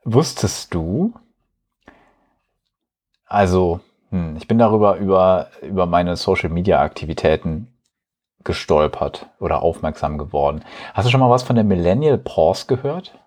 [0.03, 1.13] wusstest du,
[3.25, 7.67] also hm, ich bin darüber über, über meine Social Media Aktivitäten
[8.43, 10.63] gestolpert oder aufmerksam geworden.
[10.93, 13.17] Hast du schon mal was von der Millennial Pause gehört?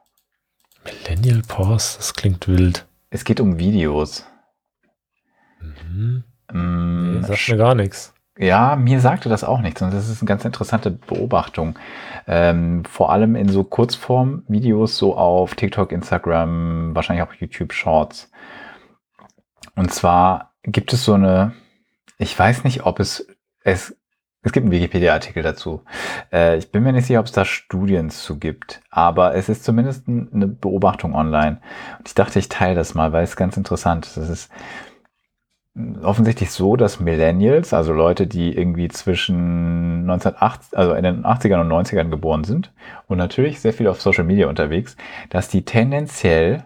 [0.84, 2.86] Millennial Pause, das klingt wild.
[3.10, 4.24] Es geht um Videos.
[5.60, 6.24] Mhm.
[6.52, 8.14] Mm, nee, sagt mir gar nichts.
[8.38, 11.78] Ja, mir sagte das auch nichts und das ist eine ganz interessante Beobachtung.
[12.26, 18.30] Ähm, vor allem in so Kurzform-Videos, so auf TikTok, Instagram, wahrscheinlich auch YouTube Shorts.
[19.76, 21.52] Und zwar gibt es so eine,
[22.16, 23.26] ich weiß nicht, ob es,
[23.62, 23.96] es,
[24.42, 25.82] es gibt einen Wikipedia-Artikel dazu.
[26.32, 29.64] Äh, ich bin mir nicht sicher, ob es da Studien zu gibt, aber es ist
[29.64, 31.60] zumindest eine Beobachtung online.
[31.98, 34.16] Und ich dachte, ich teile das mal, weil es ganz interessant ist.
[34.16, 34.50] Es ist
[36.02, 41.68] offensichtlich so, dass Millennials, also Leute, die irgendwie zwischen 1980, also in den 80ern und
[41.68, 42.72] 90ern geboren sind
[43.06, 44.96] und natürlich sehr viel auf Social Media unterwegs,
[45.30, 46.64] dass die tendenziell,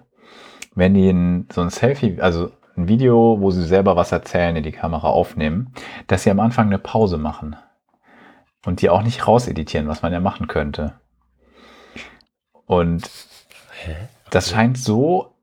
[0.75, 4.73] wenn die so ein Selfie, also ein Video, wo sie selber was erzählen, in die
[4.73, 5.73] Kamera aufnehmen,
[6.07, 7.57] dass sie am Anfang eine Pause machen
[8.64, 10.95] und die auch nicht rauseditieren, was man ja machen könnte.
[12.67, 13.11] Und
[14.31, 15.34] das scheint so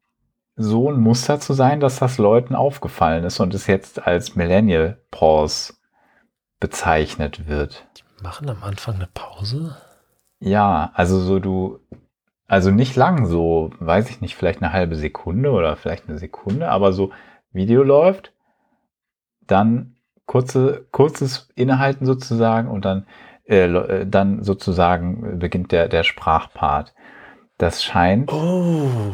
[0.56, 5.02] so ein Muster zu sein, dass das Leuten aufgefallen ist und es jetzt als Millennial
[5.12, 5.74] Pause
[6.60, 7.86] bezeichnet wird.
[7.98, 9.78] Die machen am Anfang eine Pause?
[10.40, 11.80] Ja, also so du
[12.52, 16.68] also nicht lang, so, weiß ich nicht, vielleicht eine halbe Sekunde oder vielleicht eine Sekunde,
[16.68, 17.12] aber so
[17.54, 18.34] Video läuft,
[19.48, 23.06] dann kurze, kurzes Innehalten sozusagen und dann,
[23.46, 26.94] äh, äh, dann sozusagen beginnt der, der Sprachpart.
[27.58, 28.34] Das scheint.
[28.34, 29.14] Oh.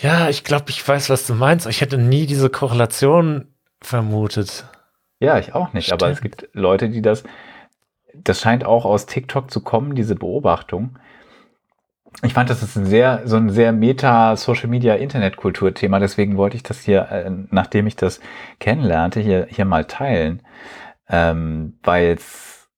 [0.00, 1.66] Ja, ich glaube, ich weiß, was du meinst.
[1.66, 3.48] Ich hätte nie diese Korrelation
[3.80, 4.66] vermutet.
[5.20, 5.86] Ja, ich auch nicht.
[5.86, 6.02] Stimmt.
[6.02, 7.24] Aber es gibt Leute, die das.
[8.14, 10.98] Das scheint auch aus TikTok zu kommen, diese Beobachtung
[12.22, 16.00] ich fand, das ist ein sehr, so ein sehr Meta-Social-Media-Internetkultur-Thema.
[16.00, 18.20] Deswegen wollte ich das hier, äh, nachdem ich das
[18.58, 20.42] kennenlernte, hier, hier mal teilen.
[21.08, 22.68] Ähm, weil es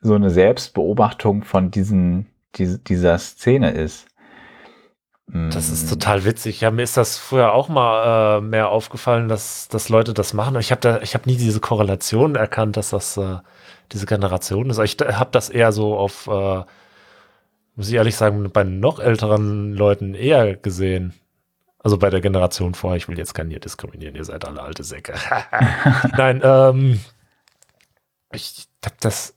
[0.00, 4.07] so eine Selbstbeobachtung von diesen, die, dieser Szene ist.
[5.30, 5.90] Das ist mm.
[5.90, 6.62] total witzig.
[6.62, 10.56] Ja, mir ist das früher auch mal äh, mehr aufgefallen, dass, dass Leute das machen.
[10.58, 13.36] Ich habe da, ich habe nie diese Korrelation erkannt, dass das äh,
[13.92, 14.78] diese Generation ist.
[14.78, 16.64] Ich habe das eher so auf äh,
[17.78, 21.14] muss ich ehrlich sagen, bei noch älteren Leuten eher gesehen.
[21.78, 24.82] Also bei der Generation vorher, ich will jetzt keinen hier diskriminieren, ihr seid alle alte
[24.82, 25.14] Säcke.
[26.16, 27.00] Nein, ähm,
[28.32, 29.36] ich hab das,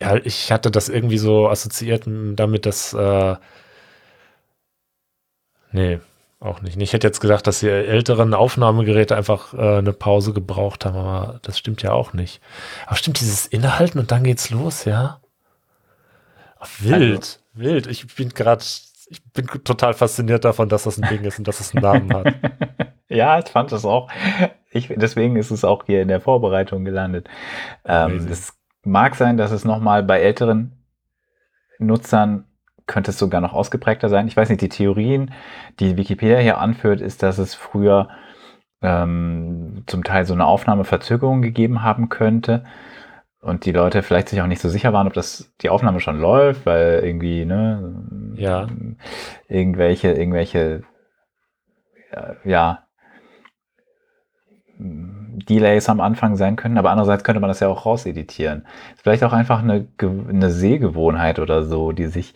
[0.00, 3.36] ja, ich hatte das irgendwie so assoziiert damit, dass, äh,
[5.72, 6.00] nee,
[6.40, 6.80] auch nicht.
[6.80, 11.38] Ich hätte jetzt gedacht, dass die älteren Aufnahmegeräte einfach äh, eine Pause gebraucht haben, aber
[11.42, 12.40] das stimmt ja auch nicht.
[12.86, 15.20] Aber stimmt dieses Innehalten und dann geht's los, ja?
[16.58, 17.18] Ach, wild.
[17.18, 17.86] Also, Wild.
[17.88, 18.64] Ich bin gerade,
[19.08, 22.14] ich bin total fasziniert davon, dass das ein Ding ist und dass es einen Namen
[22.14, 22.34] hat.
[23.08, 24.10] ja, ich fand das auch.
[24.70, 27.28] Ich, deswegen ist es auch hier in der Vorbereitung gelandet.
[27.84, 30.72] Ähm, es mag sein, dass es nochmal bei älteren
[31.78, 32.44] Nutzern
[32.90, 34.26] könnte es sogar noch ausgeprägter sein.
[34.26, 35.32] Ich weiß nicht, die Theorien,
[35.78, 38.08] die Wikipedia hier anführt, ist, dass es früher
[38.82, 42.64] ähm, zum Teil so eine Aufnahmeverzögerung gegeben haben könnte
[43.40, 46.18] und die Leute vielleicht sich auch nicht so sicher waren, ob das die Aufnahme schon
[46.18, 48.66] läuft, weil irgendwie, ne, ja.
[49.48, 50.82] irgendwelche, irgendwelche,
[52.44, 52.86] ja,
[54.78, 58.66] Delays am Anfang sein können, aber andererseits könnte man das ja auch rauseditieren.
[58.96, 62.34] Vielleicht auch einfach eine, eine Sehgewohnheit oder so, die sich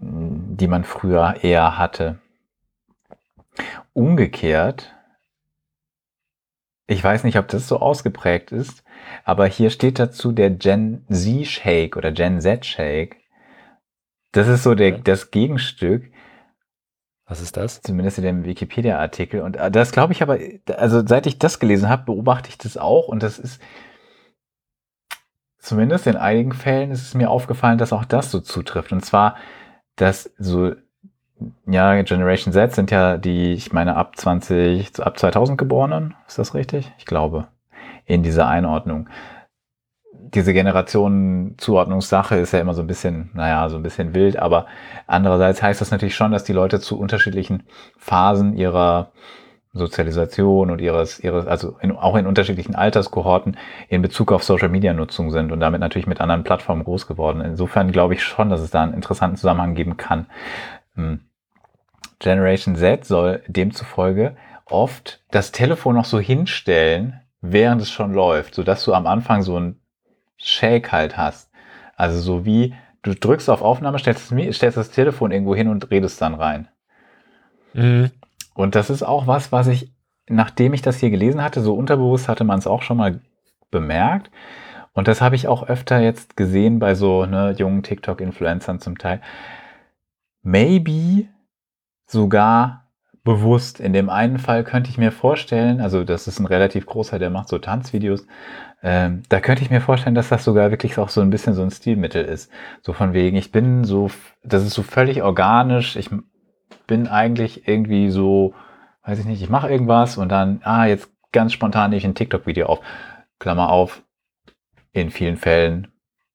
[0.00, 2.18] die man früher eher hatte.
[3.92, 4.94] Umgekehrt,
[6.86, 8.82] ich weiß nicht, ob das so ausgeprägt ist,
[9.24, 13.16] aber hier steht dazu der Gen Z Shake oder Gen Z Shake.
[14.32, 16.10] Das ist so der, das Gegenstück.
[17.26, 17.82] Was ist das?
[17.82, 19.42] Zumindest in dem Wikipedia-Artikel.
[19.42, 20.38] Und äh, das glaube ich aber,
[20.78, 23.08] also seit ich das gelesen habe, beobachte ich das auch.
[23.08, 23.60] Und das ist,
[25.58, 28.92] zumindest in einigen Fällen ist es mir aufgefallen, dass auch das so zutrifft.
[28.92, 29.36] Und zwar,
[29.98, 30.72] dass so,
[31.66, 36.14] ja, Generation Z sind ja die, ich meine, ab 20, ab 2000 Geborenen.
[36.26, 36.92] Ist das richtig?
[36.98, 37.48] Ich glaube.
[38.06, 39.08] In dieser Einordnung.
[40.12, 44.66] Diese Generationenzuordnungssache ist ja immer so ein bisschen, naja, so ein bisschen wild, aber
[45.06, 47.64] andererseits heißt das natürlich schon, dass die Leute zu unterschiedlichen
[47.96, 49.12] Phasen ihrer
[49.72, 53.56] Sozialisation und ihres, ihres also in, auch in unterschiedlichen Alterskohorten
[53.88, 57.40] in Bezug auf Social Media Nutzung sind und damit natürlich mit anderen Plattformen groß geworden.
[57.40, 60.26] Insofern glaube ich schon, dass es da einen interessanten Zusammenhang geben kann.
[60.94, 61.20] Hm.
[62.18, 68.84] Generation Z soll demzufolge oft das Telefon noch so hinstellen, während es schon läuft, sodass
[68.84, 69.80] du am Anfang so ein
[70.36, 71.50] Shake halt hast.
[71.96, 76.20] Also so wie du drückst auf Aufnahme, stellst, stellst das Telefon irgendwo hin und redest
[76.20, 76.68] dann rein.
[77.74, 78.10] Mhm.
[78.58, 79.92] Und das ist auch was, was ich,
[80.28, 83.20] nachdem ich das hier gelesen hatte, so unterbewusst hatte man es auch schon mal
[83.70, 84.32] bemerkt.
[84.94, 89.20] Und das habe ich auch öfter jetzt gesehen bei so ne, jungen TikTok-Influencern zum Teil.
[90.42, 91.28] Maybe
[92.04, 92.90] sogar
[93.22, 93.78] bewusst.
[93.78, 97.30] In dem einen Fall könnte ich mir vorstellen, also das ist ein relativ großer, der
[97.30, 98.26] macht so Tanzvideos,
[98.82, 101.62] ähm, da könnte ich mir vorstellen, dass das sogar wirklich auch so ein bisschen so
[101.62, 102.50] ein Stilmittel ist.
[102.82, 104.10] So von wegen, ich bin so,
[104.42, 106.10] das ist so völlig organisch, ich
[106.88, 108.54] bin eigentlich irgendwie so,
[109.04, 112.16] weiß ich nicht, ich mache irgendwas und dann, ah, jetzt ganz spontan nehme ich ein
[112.16, 112.80] TikTok-Video auf.
[113.38, 114.02] Klammer auf,
[114.90, 115.92] in vielen Fällen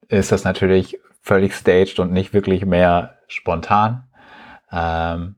[0.07, 4.07] ist das natürlich völlig staged und nicht wirklich mehr spontan.
[4.71, 5.35] Ähm,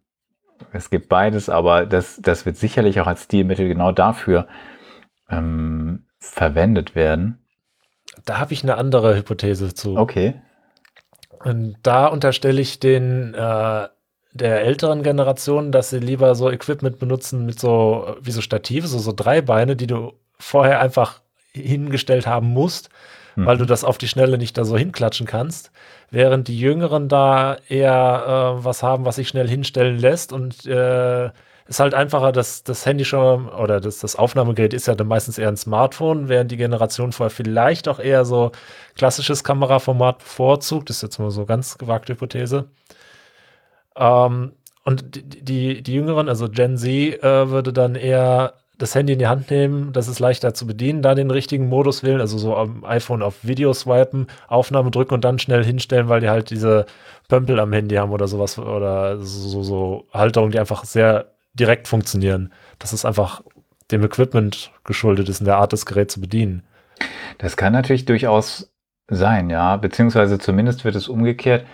[0.71, 4.47] es gibt beides, aber das, das wird sicherlich auch als Stilmittel genau dafür
[5.29, 7.39] ähm, verwendet werden.
[8.25, 9.97] Da habe ich eine andere Hypothese zu.
[9.97, 10.41] Okay.
[11.43, 13.87] Und da unterstelle ich den äh,
[14.35, 18.99] der älteren Generation, dass sie lieber so Equipment benutzen mit so, wie so Stative, so,
[18.99, 21.21] so drei Beine, die du vorher einfach
[21.53, 22.89] hingestellt haben musst,
[23.37, 23.45] mhm.
[23.45, 25.71] weil du das auf die Schnelle nicht da so hinklatschen kannst.
[26.11, 31.29] Während die Jüngeren da eher äh, was haben, was sich schnell hinstellen lässt und äh,
[31.67, 35.37] ist halt einfacher, dass das Handy schon oder das, das Aufnahmegerät ist ja dann meistens
[35.37, 38.51] eher ein Smartphone, während die Generation vorher vielleicht auch eher so
[38.97, 40.89] klassisches Kameraformat bevorzugt.
[40.89, 42.65] Das ist jetzt mal so ganz gewagte Hypothese.
[43.95, 44.53] Ähm,
[44.83, 45.03] und
[45.49, 49.49] die, die, Jüngeren, also Gen Z, äh, würde dann eher das Handy in die Hand
[49.49, 53.23] nehmen, das ist leichter zu bedienen, da den richtigen Modus wählen, also so am iPhone
[53.23, 56.85] auf Video swipen, Aufnahme drücken und dann schnell hinstellen, weil die halt diese
[57.29, 62.51] Pömpel am Handy haben oder sowas oder so, so Halterungen, die einfach sehr direkt funktionieren.
[62.77, 63.41] Das ist einfach
[63.91, 66.63] dem Equipment geschuldet ist, in der Art, das Gerät zu bedienen.
[67.37, 68.71] Das kann natürlich durchaus
[69.07, 71.65] sein, ja, beziehungsweise zumindest wird es umgekehrt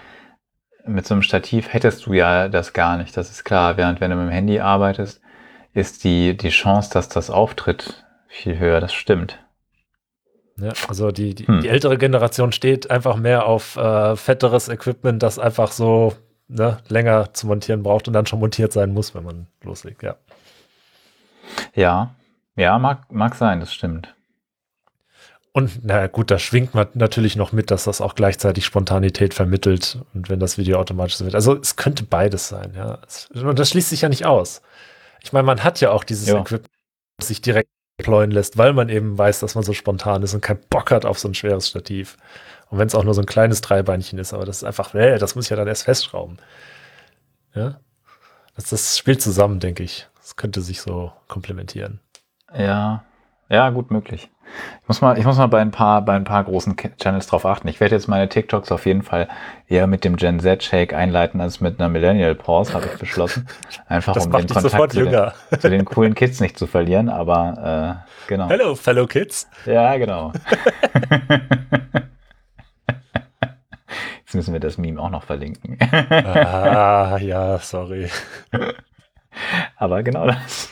[0.85, 3.77] mit so einem Stativ hättest du ja das gar nicht, das ist klar.
[3.77, 5.21] Während wenn du mit dem Handy arbeitest,
[5.73, 9.39] ist die, die Chance, dass das auftritt, viel höher, das stimmt.
[10.57, 11.61] Ja, also die, die, hm.
[11.61, 16.13] die ältere Generation steht einfach mehr auf äh, fetteres Equipment, das einfach so
[16.47, 20.15] ne, länger zu montieren braucht und dann schon montiert sein muss, wenn man loslegt, ja.
[21.73, 22.15] Ja,
[22.55, 24.13] ja, mag, mag sein, das stimmt.
[25.53, 29.99] Und na gut, da schwingt man natürlich noch mit, dass das auch gleichzeitig Spontanität vermittelt
[30.13, 31.35] und wenn das Video automatisch wird.
[31.35, 32.99] Also es könnte beides sein, ja.
[33.33, 34.61] Und das schließt sich ja nicht aus.
[35.21, 36.39] Ich meine, man hat ja auch dieses ja.
[36.39, 36.71] Equipment,
[37.17, 40.41] das sich direkt deployen lässt, weil man eben weiß, dass man so spontan ist und
[40.41, 42.17] keinen Bock hat auf so ein schweres Stativ.
[42.69, 45.17] Und wenn es auch nur so ein kleines Dreibeinchen ist, aber das ist einfach, nee,
[45.17, 46.37] das muss ich ja dann erst festschrauben.
[47.53, 47.81] Ja.
[48.55, 50.07] Das, das spielt zusammen, denke ich.
[50.15, 51.99] Das könnte sich so komplementieren.
[52.55, 53.03] Ja,
[53.49, 54.29] ja, gut möglich.
[54.81, 57.45] Ich muss mal, ich muss mal bei ein paar, bei ein paar großen Channels drauf
[57.45, 57.67] achten.
[57.67, 59.27] Ich werde jetzt meine TikToks auf jeden Fall
[59.67, 63.47] eher mit dem Gen Z Shake einleiten als mit einer Millennial Pause, habe ich beschlossen.
[63.87, 68.03] Einfach das um den Kontakt zu den, zu den, coolen Kids nicht zu verlieren, aber
[68.05, 68.49] äh, genau.
[68.49, 69.47] Hello, fellow Kids.
[69.65, 70.33] Ja, genau.
[74.31, 75.77] Jetzt müssen wir das Meme auch noch verlinken.
[76.09, 78.09] ah, ja, sorry.
[79.77, 80.69] Aber genau das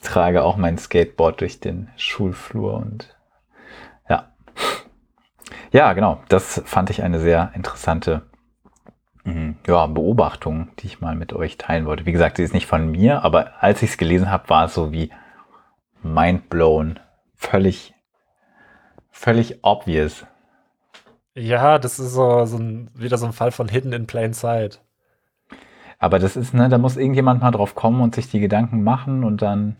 [0.00, 3.16] trage auch mein Skateboard durch den Schulflur und
[4.08, 4.32] ja.
[5.72, 6.22] Ja, genau.
[6.28, 8.22] Das fand ich eine sehr interessante
[9.24, 12.06] mhm, ja, Beobachtung, die ich mal mit euch teilen wollte.
[12.06, 14.74] Wie gesagt, sie ist nicht von mir, aber als ich es gelesen habe, war es
[14.74, 15.10] so wie
[16.02, 17.00] mindblown.
[17.34, 17.94] Völlig,
[19.10, 20.26] völlig obvious.
[21.34, 24.80] Ja, das ist so, so ein, wieder so ein Fall von Hidden in Plain Sight.
[25.98, 29.24] Aber das ist, ne, da muss irgendjemand mal drauf kommen und sich die Gedanken machen
[29.24, 29.76] und dann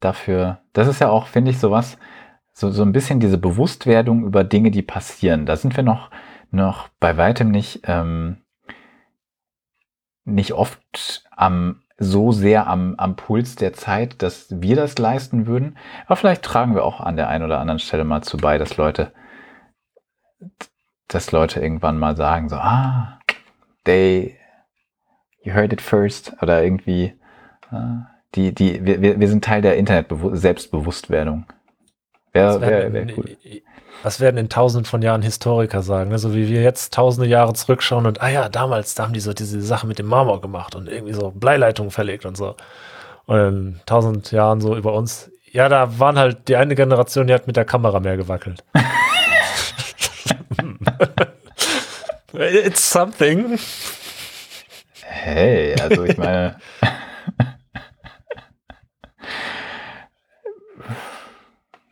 [0.00, 0.58] dafür.
[0.72, 1.98] Das ist ja auch, finde ich, sowas,
[2.52, 5.46] so, so ein bisschen diese Bewusstwerdung über Dinge, die passieren.
[5.46, 6.10] Da sind wir noch,
[6.50, 8.38] noch bei weitem nicht, ähm,
[10.24, 15.76] nicht oft am, so sehr am, am Puls der Zeit, dass wir das leisten würden.
[16.06, 18.76] Aber vielleicht tragen wir auch an der einen oder anderen Stelle mal zu bei, dass
[18.76, 19.12] Leute,
[21.08, 23.18] dass Leute irgendwann mal sagen, so, ah,
[23.84, 24.38] they,
[25.44, 27.14] you heard it first, oder irgendwie,
[27.70, 31.46] ah, die, die, wir, wir sind Teil der Internet-Selbstbewusstwerdung.
[32.32, 33.36] Wär, wär, wär cool.
[34.02, 36.10] Was werden in tausenden von Jahren Historiker sagen?
[36.10, 36.18] Ne?
[36.18, 39.32] So wie wir jetzt tausende Jahre zurückschauen und, ah ja, damals, da haben die so
[39.32, 42.56] diese Sache mit dem Marmor gemacht und irgendwie so Bleileitungen verlegt und so.
[43.26, 45.30] Und in tausend Jahren so über uns.
[45.52, 48.62] Ja, da waren halt die eine Generation, die hat mit der Kamera mehr gewackelt.
[52.34, 53.58] It's something.
[55.14, 56.58] Hey, also ich meine.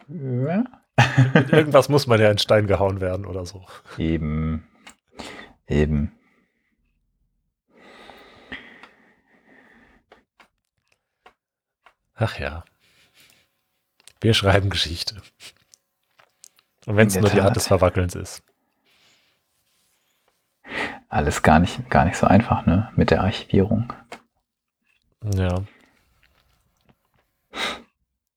[0.08, 0.64] ja.
[1.50, 3.64] Irgendwas muss man ja in Stein gehauen werden oder so.
[3.96, 4.66] Eben.
[5.66, 6.12] Eben.
[12.14, 12.64] Ach ja.
[14.20, 15.22] Wir schreiben Geschichte.
[16.86, 18.42] Und wenn es nur die Art des Verwackelns ist.
[21.12, 22.90] Alles gar nicht, gar nicht so einfach, ne?
[22.96, 23.92] Mit der Archivierung.
[25.22, 25.62] Ja.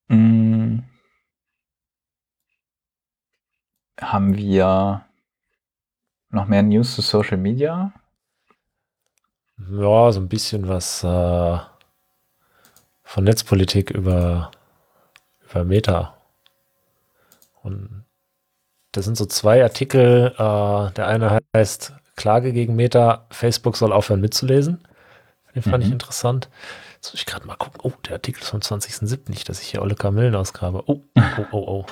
[0.08, 0.80] Mm
[4.00, 5.04] haben wir
[6.30, 7.92] noch mehr News zu Social Media?
[9.58, 11.58] Ja, so ein bisschen was äh,
[13.02, 14.50] von Netzpolitik über,
[15.48, 16.16] über Meta.
[17.62, 18.04] Und
[18.92, 20.34] das sind so zwei Artikel.
[20.34, 24.86] Äh, der eine heißt Klage gegen Meta, Facebook soll aufhören mitzulesen.
[25.54, 25.88] Den fand mhm.
[25.88, 26.48] ich interessant.
[26.94, 27.80] Jetzt muss ich gerade mal gucken.
[27.82, 29.30] Oh, der Artikel ist vom 20.07.
[29.30, 30.82] Nicht, dass ich hier alle Kamellen ausgrabe.
[30.86, 31.86] Oh, oh, oh, oh.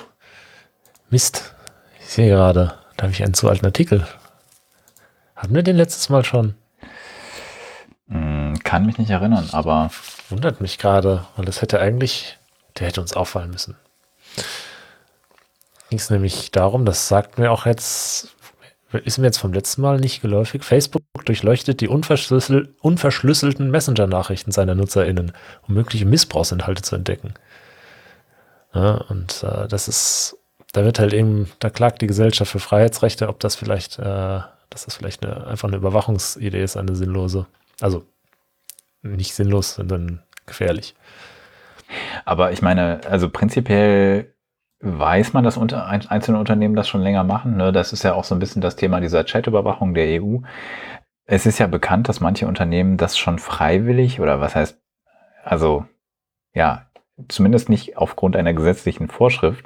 [1.09, 1.55] Mist.
[1.99, 4.07] Ich sehe gerade, da habe ich einen zu alten Artikel.
[5.35, 6.55] Hatten wir den letztes Mal schon?
[8.07, 9.89] Hm, kann mich nicht erinnern, aber.
[10.29, 12.37] Wundert mich gerade, weil das hätte eigentlich,
[12.77, 13.75] der hätte uns auffallen müssen.
[15.89, 18.34] Ging es nämlich darum, das sagt mir auch jetzt,
[18.99, 20.63] ist mir jetzt vom letzten Mal nicht geläufig.
[20.63, 25.33] Facebook durchleuchtet die unverschlüssel unverschlüsselten Messenger-Nachrichten seiner NutzerInnen,
[25.67, 27.33] um mögliche Missbrauchsinhalte zu entdecken.
[28.73, 30.37] Ja, und äh, das ist
[30.75, 34.83] da wird halt eben, da klagt die Gesellschaft für Freiheitsrechte, ob das vielleicht, äh, dass
[34.85, 37.45] das vielleicht eine, einfach eine Überwachungsidee ist, eine sinnlose.
[37.79, 38.05] Also
[39.01, 40.93] nicht sinnlos, sondern gefährlich.
[42.25, 44.33] Aber ich meine, also prinzipiell
[44.79, 47.57] weiß man, dass unter, einzelne Unternehmen das schon länger machen.
[47.57, 47.71] Ne?
[47.71, 50.39] Das ist ja auch so ein bisschen das Thema dieser Chatüberwachung der EU.
[51.25, 54.79] Es ist ja bekannt, dass manche Unternehmen das schon freiwillig oder was heißt,
[55.43, 55.85] also
[56.53, 56.87] ja,
[57.27, 59.65] zumindest nicht aufgrund einer gesetzlichen Vorschrift,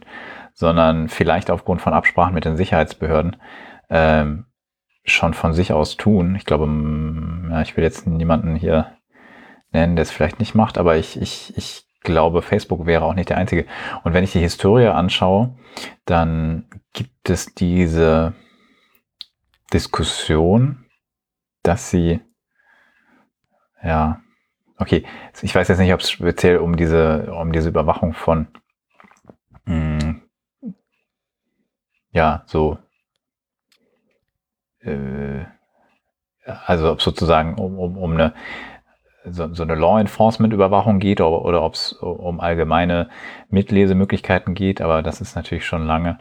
[0.54, 3.38] sondern vielleicht aufgrund von Absprachen mit den Sicherheitsbehörden
[3.90, 4.46] ähm,
[5.04, 6.36] schon von sich aus tun.
[6.36, 6.68] Ich glaube,
[7.50, 8.92] ja, ich will jetzt niemanden hier
[9.72, 13.30] nennen, der es vielleicht nicht macht, aber ich, ich, ich glaube, Facebook wäre auch nicht
[13.30, 13.66] der einzige.
[14.04, 15.56] Und wenn ich die Historie anschaue,
[16.06, 18.34] dann gibt es diese
[19.74, 20.86] Diskussion,
[21.64, 22.22] dass sie,
[23.84, 24.22] ja,
[24.78, 25.06] okay,
[25.42, 28.48] ich weiß jetzt nicht, ob es speziell um diese, um diese Überwachung von
[29.66, 30.22] mh, hm,
[32.12, 32.78] ja, so,
[34.82, 35.46] äh,
[36.44, 38.34] also ob sozusagen um, um, um eine,
[39.32, 43.10] so, so eine Law Enforcement Überwachung geht oder, oder ob es um allgemeine
[43.50, 46.20] Mitlesemöglichkeiten geht, aber das ist natürlich schon lange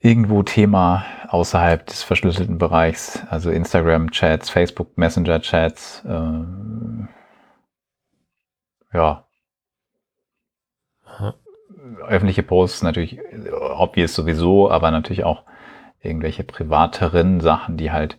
[0.00, 6.44] irgendwo Thema außerhalb des verschlüsselten Bereichs, also Instagram-Chats, Facebook Messenger-Chats, äh,
[8.92, 9.26] ja,
[12.06, 13.20] öffentliche Posts natürlich
[13.76, 15.44] obvious sowieso, aber natürlich auch
[16.00, 18.18] irgendwelche privateren Sachen, die halt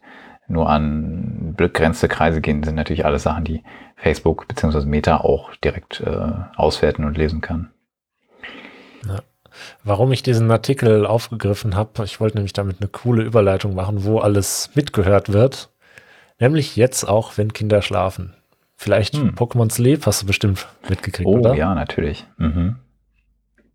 [0.52, 3.64] nur an begrenzte Kreise gehen, sind natürlich alles Sachen, die
[3.96, 4.86] Facebook bzw.
[4.86, 7.72] Meta auch direkt äh, auswerten und lesen kann.
[9.08, 9.20] Ja.
[9.84, 14.20] Warum ich diesen Artikel aufgegriffen habe, ich wollte nämlich damit eine coole Überleitung machen, wo
[14.20, 15.70] alles mitgehört wird.
[16.40, 18.34] Nämlich jetzt auch, wenn Kinder schlafen.
[18.76, 19.36] Vielleicht hm.
[19.36, 21.52] Pokémon Sleep hast du bestimmt mitgekriegt, oh, oder?
[21.52, 22.26] Oh ja, natürlich.
[22.38, 22.78] Mhm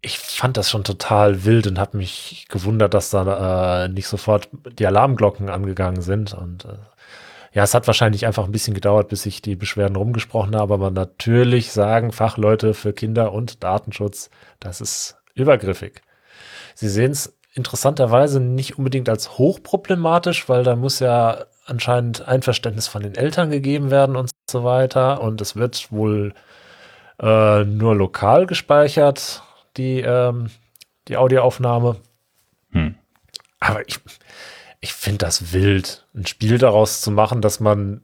[0.07, 4.49] ich fand das schon total wild und habe mich gewundert, dass da äh, nicht sofort
[4.79, 6.33] die Alarmglocken angegangen sind.
[6.33, 6.79] Und äh,
[7.53, 10.75] ja, es hat wahrscheinlich einfach ein bisschen gedauert, bis ich die Beschwerden rumgesprochen habe.
[10.75, 14.31] Aber natürlich sagen Fachleute für Kinder und Datenschutz,
[14.61, 16.03] das ist übergriffig.
[16.77, 23.03] Sie sehen es interessanterweise nicht unbedingt als hochproblematisch, weil da muss ja anscheinend Einverständnis von
[23.03, 25.21] den Eltern gegeben werden und so weiter.
[25.21, 26.33] Und es wird wohl
[27.21, 29.43] äh, nur lokal gespeichert,
[29.77, 30.51] die, ähm,
[31.09, 31.97] die Audioaufnahme.
[32.71, 32.95] Hm.
[33.61, 34.01] Aber ich,
[34.81, 38.03] ich finde das wild, ein Spiel daraus zu machen, dass man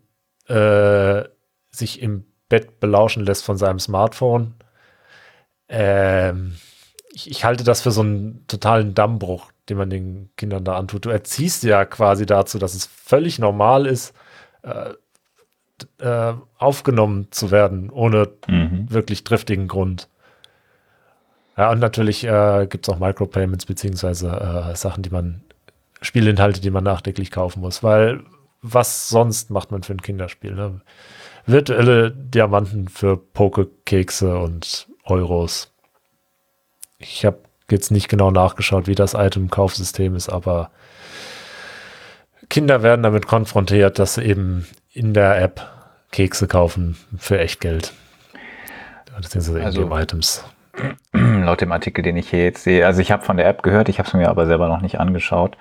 [0.49, 1.23] äh,
[1.71, 4.55] sich im Bett belauschen lässt von seinem Smartphone.
[5.69, 6.57] Ähm,
[7.13, 11.07] ich, ich, halte das für so einen totalen Dammbruch, den man den Kindern da antut.
[11.07, 14.15] Du erziehst ja quasi dazu, dass es völlig normal ist,
[14.63, 14.93] äh,
[15.99, 18.91] äh, aufgenommen zu werden, ohne mhm.
[18.91, 20.09] wirklich triftigen Grund.
[21.57, 24.29] Ja, und natürlich äh, gibt es auch Micropayments, beziehungsweise
[24.71, 25.43] äh, Sachen, die man,
[26.01, 28.25] Spielinhalte, die man nachträglich kaufen muss, weil
[28.63, 30.55] was sonst macht man für ein Kinderspiel?
[30.55, 30.81] Ne?
[31.47, 35.73] Virtuelle Diamanten für Pokekekse und Euros.
[36.99, 37.41] Ich habe
[37.71, 40.71] jetzt nicht genau nachgeschaut, wie das Item-Kaufsystem ist, aber
[42.49, 45.69] Kinder werden damit konfrontiert, dass sie eben in der App
[46.13, 47.93] Kekse kaufen für echt Geld.
[49.17, 50.45] Beziehungsweise also, Items.
[51.13, 53.89] Laut dem Artikel, den ich hier jetzt sehe, also ich habe von der App gehört,
[53.89, 55.57] ich habe es mir aber selber noch nicht angeschaut.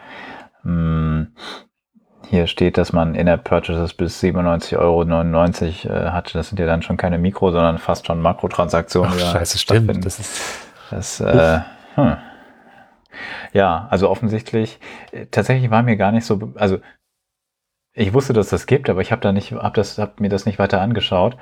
[0.63, 1.35] Hm,
[2.29, 6.33] hier steht, dass man In-App-Purchases bis 97,99 Euro äh, hat.
[6.33, 9.13] Das sind ja dann schon keine Mikro, sondern fast schon Makrotransaktionen.
[9.13, 10.05] Ach, scheiße, stimmt.
[10.05, 10.41] Das ist
[10.91, 11.59] das, äh,
[11.95, 12.17] hm.
[13.53, 14.79] Ja, also offensichtlich,
[15.11, 16.79] äh, tatsächlich war mir gar nicht so, also
[17.93, 20.45] ich wusste, dass das gibt, aber ich habe da nicht, hab das, hab mir das
[20.45, 21.37] nicht weiter angeschaut.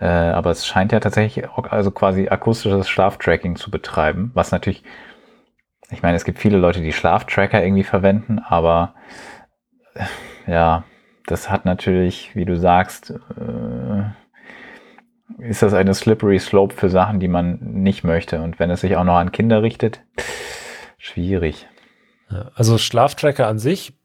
[0.00, 4.82] Äh, aber es scheint ja tatsächlich also quasi akustisches Schlaftracking zu betreiben, was natürlich,
[5.90, 8.94] ich meine, es gibt viele Leute, die Schlaftracker irgendwie verwenden, aber
[9.94, 10.04] äh,
[10.50, 10.84] ja,
[11.26, 14.02] das hat natürlich, wie du sagst, äh,
[15.38, 18.40] ist das eine slippery slope für Sachen, die man nicht möchte.
[18.40, 20.02] Und wenn es sich auch noch an Kinder richtet,
[20.98, 21.68] schwierig.
[22.54, 23.99] Also Schlaftracker an sich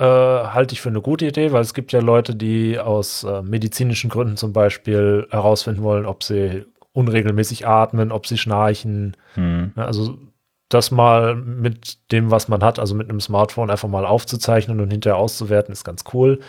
[0.00, 3.42] äh, halte ich für eine gute Idee, weil es gibt ja Leute, die aus äh,
[3.42, 9.14] medizinischen Gründen zum Beispiel herausfinden wollen, ob sie unregelmäßig atmen, ob sie schnarchen.
[9.34, 9.72] Hm.
[9.76, 10.18] Also
[10.70, 14.90] das mal mit dem, was man hat, also mit einem Smartphone einfach mal aufzuzeichnen und
[14.90, 16.40] hinterher auszuwerten, ist ganz cool.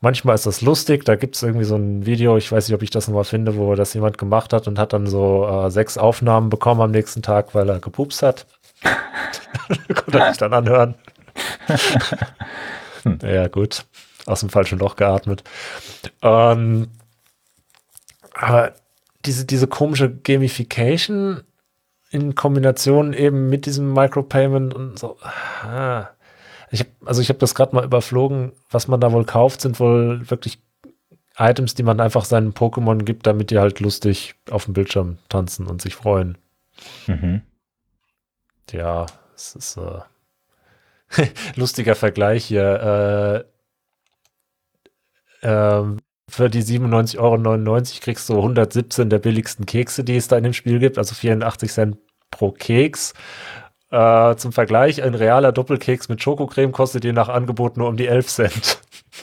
[0.00, 2.82] Manchmal ist das lustig, da gibt es irgendwie so ein Video, ich weiß nicht, ob
[2.82, 5.96] ich das nochmal finde, wo das jemand gemacht hat und hat dann so äh, sechs
[5.96, 8.46] Aufnahmen bekommen am nächsten Tag, weil er gepupst hat.
[9.94, 10.96] Konnte sich dann anhören.
[13.02, 13.18] Hm.
[13.22, 13.84] Ja, gut.
[14.26, 15.42] Aus dem falschen Loch geatmet.
[16.22, 16.88] Ähm,
[18.34, 18.74] aber
[19.24, 21.42] diese, diese komische Gamification
[22.10, 25.16] in Kombination eben mit diesem Micropayment und so.
[25.22, 26.10] Ah,
[26.70, 28.52] ich hab, also ich habe das gerade mal überflogen.
[28.70, 30.58] Was man da wohl kauft, sind wohl wirklich
[31.38, 35.66] Items, die man einfach seinen Pokémon gibt, damit die halt lustig auf dem Bildschirm tanzen
[35.66, 36.36] und sich freuen.
[37.06, 37.42] Mhm.
[38.70, 40.00] Ja, es ist äh,
[41.56, 43.46] lustiger Vergleich hier.
[45.42, 45.96] Äh, äh,
[46.28, 50.54] für die 97,99 Euro kriegst du 117 der billigsten Kekse, die es da in dem
[50.54, 51.98] Spiel gibt, also 84 Cent
[52.30, 53.12] pro Keks.
[53.90, 58.06] Äh, zum Vergleich, ein realer Doppelkeks mit Schokocreme kostet je nach Angebot nur um die
[58.06, 58.78] 11 Cent.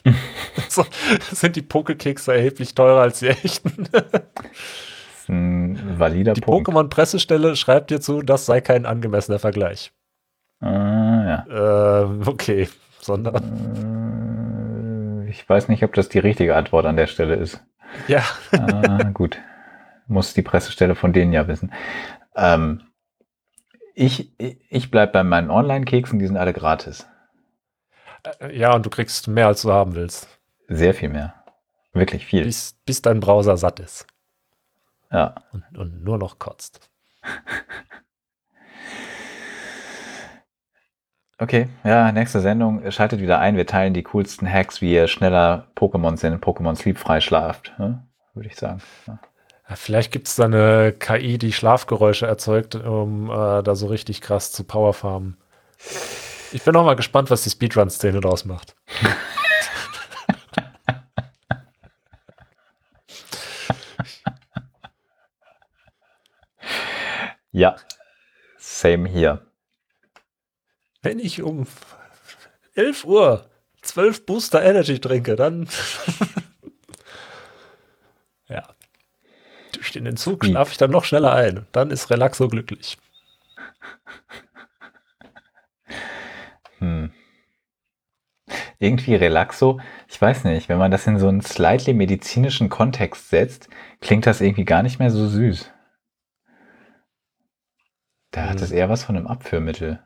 [0.69, 0.85] so,
[1.31, 3.89] sind die Pokekekse erheblich teurer als die echten.
[5.27, 9.91] ein valider die Pokémon-Pressestelle schreibt dir zu, das sei kein angemessener Vergleich.
[10.61, 12.03] Ah, ja.
[12.03, 12.67] Äh, okay,
[12.99, 13.35] sondern.
[15.25, 17.63] Äh, ich weiß nicht, ob das die richtige Antwort an der Stelle ist.
[18.07, 18.23] Ja.
[18.51, 19.39] ah, gut.
[20.07, 21.71] Muss die Pressestelle von denen ja wissen.
[22.35, 22.81] Ähm,
[23.93, 27.07] ich, ich bleibe bei meinen Online-Keksen, die sind alle gratis.
[28.39, 30.27] Äh, ja, und du kriegst mehr, als du haben willst.
[30.67, 31.33] Sehr viel mehr.
[31.93, 32.43] Wirklich viel.
[32.43, 34.07] Bis, bis dein Browser satt ist.
[35.11, 35.35] Ja.
[35.51, 36.89] Und, und nur noch kotzt.
[41.41, 42.91] Okay, ja, nächste Sendung.
[42.91, 43.55] Schaltet wieder ein.
[43.55, 48.03] Wir teilen die coolsten Hacks, wie ihr schneller Pokémon sind, Pokémon Sleep frei schlaft, ne?
[48.33, 48.81] würde ich sagen.
[49.07, 49.19] Ja.
[49.75, 54.51] Vielleicht gibt es da eine KI, die Schlafgeräusche erzeugt, um äh, da so richtig krass
[54.51, 55.37] zu powerfarmen.
[56.51, 58.75] Ich bin auch mal gespannt, was die Speedrun-Szene daraus macht.
[67.53, 67.77] ja,
[68.57, 69.48] same hier.
[71.01, 71.65] Wenn ich um
[72.75, 73.49] 11 Uhr
[73.81, 75.67] 12 Booster Energy trinke, dann
[79.89, 81.65] durch den Entzug schlafe ich dann noch schneller ein.
[81.71, 82.97] Dann ist Relaxo glücklich.
[86.77, 87.11] Hm.
[88.77, 93.67] Irgendwie Relaxo, ich weiß nicht, wenn man das in so einen slightly medizinischen Kontext setzt,
[93.99, 95.71] klingt das irgendwie gar nicht mehr so süß.
[98.31, 98.49] Da hm.
[98.49, 100.03] hat es eher was von einem Abführmittel.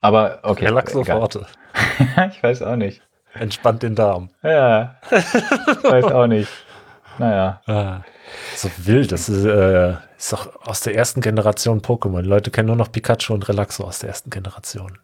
[0.00, 0.66] Aber okay.
[0.66, 1.46] Relaxo Forte.
[2.30, 3.02] ich weiß auch nicht.
[3.34, 4.30] Entspannt den Darm.
[4.42, 4.96] Ja.
[5.10, 6.50] Ich weiß auch nicht.
[7.18, 7.60] Naja.
[7.66, 8.00] Ah,
[8.54, 9.12] so wild.
[9.12, 12.22] Das ist, äh, ist doch aus der ersten Generation Pokémon.
[12.22, 14.98] Leute kennen nur noch Pikachu und Relaxo aus der ersten Generation.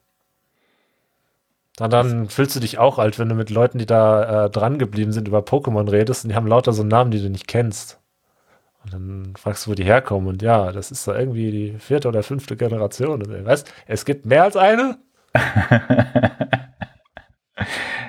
[1.78, 4.78] Na, dann fühlst du dich auch alt, wenn du mit Leuten, die da äh, dran
[4.78, 7.98] geblieben sind, über Pokémon redest und die haben lauter so Namen, die du nicht kennst.
[8.84, 10.28] Und dann fragst du, wo die herkommen.
[10.28, 13.22] Und ja, das ist da irgendwie die vierte oder fünfte Generation.
[13.22, 14.98] Und weißt, es gibt mehr als eine.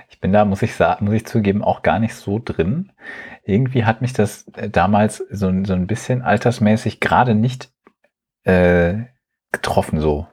[0.10, 2.92] ich bin da, muss ich sagen, muss ich zugeben, auch gar nicht so drin.
[3.44, 7.72] Irgendwie hat mich das äh, damals so, so ein bisschen altersmäßig gerade nicht
[8.44, 9.04] äh,
[9.52, 10.28] getroffen so.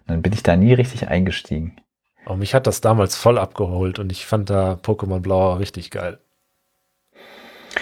[0.00, 1.80] Und dann bin ich da nie richtig eingestiegen.
[2.26, 6.18] Oh, mich hat das damals voll abgeholt und ich fand da Pokémon Blau richtig geil.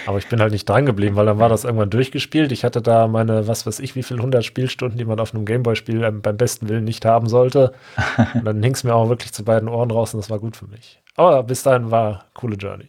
[0.05, 2.51] Aber ich bin halt nicht dran geblieben, weil dann war das irgendwann durchgespielt.
[2.51, 5.45] Ich hatte da meine, was weiß ich, wie viel 100 Spielstunden, die man auf einem
[5.45, 7.73] Gameboy-Spiel beim besten Willen nicht haben sollte.
[8.33, 10.55] Und dann hing es mir auch wirklich zu beiden Ohren raus und das war gut
[10.55, 11.01] für mich.
[11.15, 12.87] Aber bis dahin war coole Journey.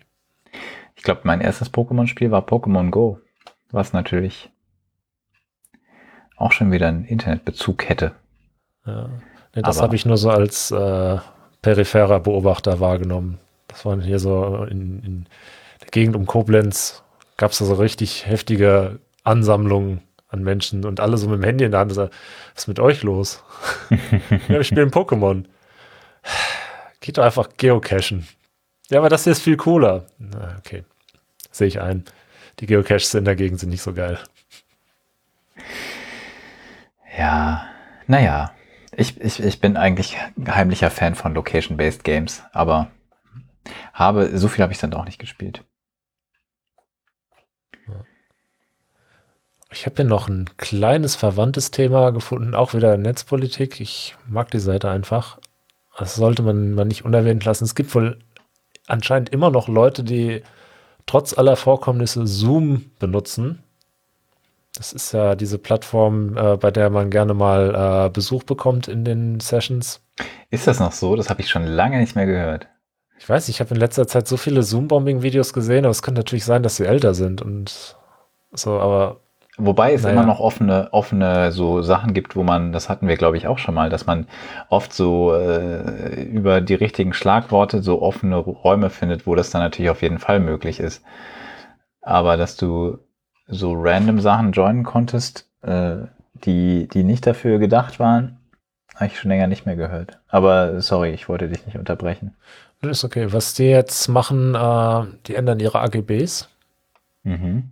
[0.96, 3.18] Ich glaube, mein erstes Pokémon-Spiel war Pokémon Go,
[3.70, 4.50] was natürlich
[6.36, 8.12] auch schon wieder einen Internetbezug hätte.
[8.86, 9.08] Ja.
[9.54, 11.18] Nee, das habe ich nur so als äh,
[11.62, 13.38] peripherer Beobachter wahrgenommen.
[13.68, 15.26] Das waren hier so in, in
[15.84, 17.02] der Gegend um Koblenz,
[17.36, 21.64] gab es da so richtig heftige Ansammlungen an Menschen und alle so mit dem Handy
[21.64, 21.92] in der Hand.
[21.92, 22.10] So, was
[22.56, 23.42] ist mit euch los?
[23.90, 25.44] ja, wir spielen Pokémon.
[27.00, 28.26] Geht doch einfach geocachen.
[28.90, 30.06] Ja, aber das hier ist viel cooler.
[30.18, 30.84] Na, okay,
[31.50, 32.04] sehe ich ein.
[32.60, 34.18] Die Geocaches in der Gegend sind nicht so geil.
[37.16, 37.66] Ja,
[38.06, 38.52] naja.
[38.96, 40.16] Ich, ich, ich bin eigentlich
[40.46, 42.90] heimlicher Fan von Location-Based Games, aber
[43.92, 45.64] habe, so viel habe ich dann auch nicht gespielt.
[49.74, 53.80] Ich habe hier noch ein kleines verwandtes Thema gefunden, auch wieder Netzpolitik.
[53.80, 55.38] Ich mag die Seite einfach.
[55.98, 57.64] Das sollte man, man nicht unerwähnt lassen.
[57.64, 58.18] Es gibt wohl
[58.86, 60.42] anscheinend immer noch Leute, die
[61.06, 63.64] trotz aller Vorkommnisse Zoom benutzen.
[64.76, 69.04] Das ist ja diese Plattform, äh, bei der man gerne mal äh, Besuch bekommt in
[69.04, 70.00] den Sessions.
[70.50, 71.16] Ist das noch so?
[71.16, 72.68] Das habe ich schon lange nicht mehr gehört.
[73.18, 76.44] Ich weiß, ich habe in letzter Zeit so viele Zoom-Bombing-Videos gesehen, aber es kann natürlich
[76.44, 77.96] sein, dass sie älter sind und
[78.52, 79.20] so, aber.
[79.56, 80.14] Wobei es naja.
[80.14, 83.58] immer noch offene, offene so Sachen gibt, wo man, das hatten wir glaube ich auch
[83.58, 84.26] schon mal, dass man
[84.68, 89.90] oft so äh, über die richtigen Schlagworte so offene Räume findet, wo das dann natürlich
[89.90, 91.04] auf jeden Fall möglich ist.
[92.02, 92.98] Aber dass du
[93.46, 95.98] so random Sachen joinen konntest, äh,
[96.34, 98.38] die, die nicht dafür gedacht waren,
[98.96, 100.18] habe ich schon länger nicht mehr gehört.
[100.28, 102.34] Aber sorry, ich wollte dich nicht unterbrechen.
[102.82, 103.32] Ist okay.
[103.32, 106.48] Was die jetzt machen, äh, die ändern ihre AGBs.
[107.22, 107.70] Mhm.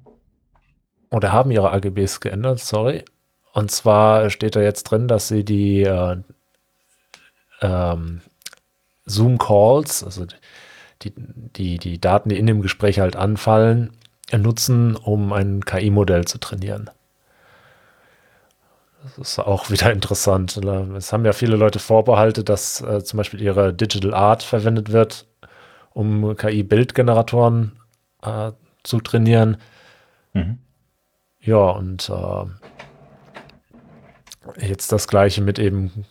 [1.12, 3.04] Oder haben ihre AGBs geändert, sorry.
[3.52, 6.16] Und zwar steht da jetzt drin, dass sie die äh,
[7.60, 8.22] ähm,
[9.04, 10.24] Zoom-Calls, also
[11.02, 13.90] die, die, die Daten, die in dem Gespräch halt anfallen,
[14.32, 16.88] nutzen, um ein KI-Modell zu trainieren.
[19.02, 20.56] Das ist auch wieder interessant.
[20.56, 25.26] Es haben ja viele Leute Vorbehalte, dass äh, zum Beispiel ihre Digital Art verwendet wird,
[25.92, 27.72] um KI-Bildgeneratoren
[28.22, 28.52] äh,
[28.82, 29.58] zu trainieren.
[30.32, 30.58] Mhm.
[31.42, 32.44] Ja, und äh,
[34.66, 36.06] jetzt das gleiche mit eben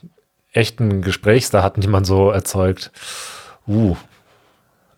[0.51, 2.91] echten Gesprächsdaten, die man so erzeugt.
[3.67, 3.95] Uh,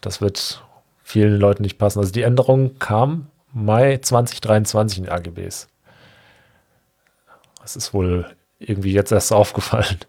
[0.01, 0.63] das wird
[1.03, 1.99] vielen Leuten nicht passen.
[1.99, 5.67] Also die Änderung kam Mai 2023 in AGBs.
[7.61, 9.99] Das ist wohl irgendwie jetzt erst aufgefallen.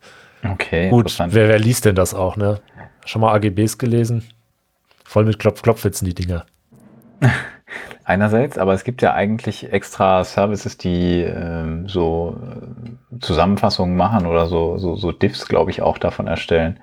[0.42, 0.88] Okay.
[0.88, 2.60] Gut, wer, wer liest denn das auch, ne?
[3.04, 4.24] Schon mal AGBs gelesen?
[5.04, 6.46] Voll mit Klopf-Klopfwitzen, die Dinger.
[8.06, 14.46] Einerseits, aber es gibt ja eigentlich extra Services, die ähm, so äh, Zusammenfassungen machen oder
[14.46, 16.80] so, so, so Diffs, glaube ich, auch davon erstellen.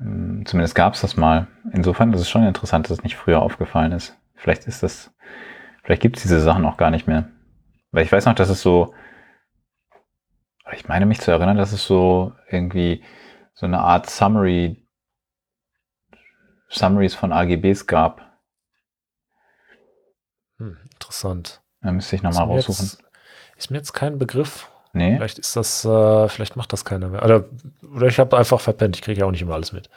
[0.00, 1.48] Ähm, zumindest gab es das mal.
[1.72, 4.16] Insofern ist es schon interessant, dass es nicht früher aufgefallen ist.
[4.34, 5.14] Vielleicht ist das,
[5.82, 7.28] vielleicht gibt es diese Sachen auch gar nicht mehr.
[7.90, 8.94] Weil ich weiß noch, dass es so,
[10.72, 13.02] ich meine mich zu erinnern, dass es so irgendwie
[13.52, 14.88] so eine Art Summary,
[16.70, 18.31] Summaries von AGBs gab.
[21.12, 21.60] Interessant.
[21.82, 22.86] Da müsste ich nochmal raussuchen.
[22.86, 23.02] Jetzt,
[23.58, 24.70] ist mir jetzt kein Begriff.
[24.94, 25.16] Nee.
[25.16, 27.22] Vielleicht ist das, äh, vielleicht macht das keiner mehr.
[27.22, 27.44] Oder,
[27.94, 29.90] oder ich habe einfach verpennt, ich kriege ja auch nicht immer alles mit.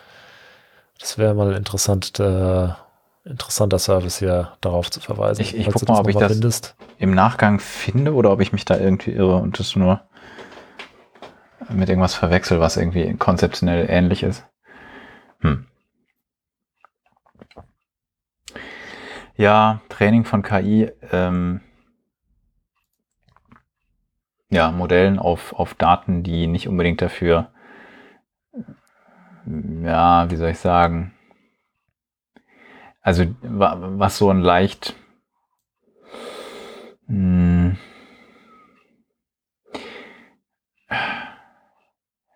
[0.99, 2.67] Das wäre mal interessant, äh,
[3.23, 5.41] interessanter Service hier darauf zu verweisen.
[5.41, 6.75] Ich, ich gucke mal, ob ich das findest.
[6.97, 10.01] im Nachgang finde oder ob ich mich da irgendwie irre und das nur
[11.69, 14.43] mit irgendwas verwechsel, was irgendwie konzeptionell ähnlich ist.
[15.39, 15.65] Hm.
[19.37, 21.61] Ja, Training von KI, ähm,
[24.49, 27.49] ja, Modellen auf, auf Daten, die nicht unbedingt dafür
[29.83, 31.13] ja, wie soll ich sagen?
[33.01, 34.95] Also, was so ein leicht,
[37.07, 37.77] hm,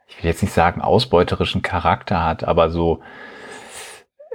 [0.08, 3.02] ich will jetzt nicht sagen ausbeuterischen Charakter hat, aber so,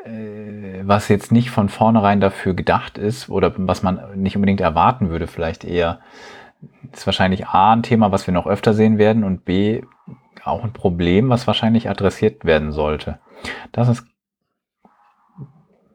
[0.06, 5.26] was jetzt nicht von vornherein dafür gedacht ist oder was man nicht unbedingt erwarten würde,
[5.26, 6.00] vielleicht eher,
[6.92, 9.82] ist wahrscheinlich A ein Thema, was wir noch öfter sehen werden und B
[10.44, 13.18] auch ein Problem, was wahrscheinlich adressiert werden sollte.
[13.72, 14.06] Das ist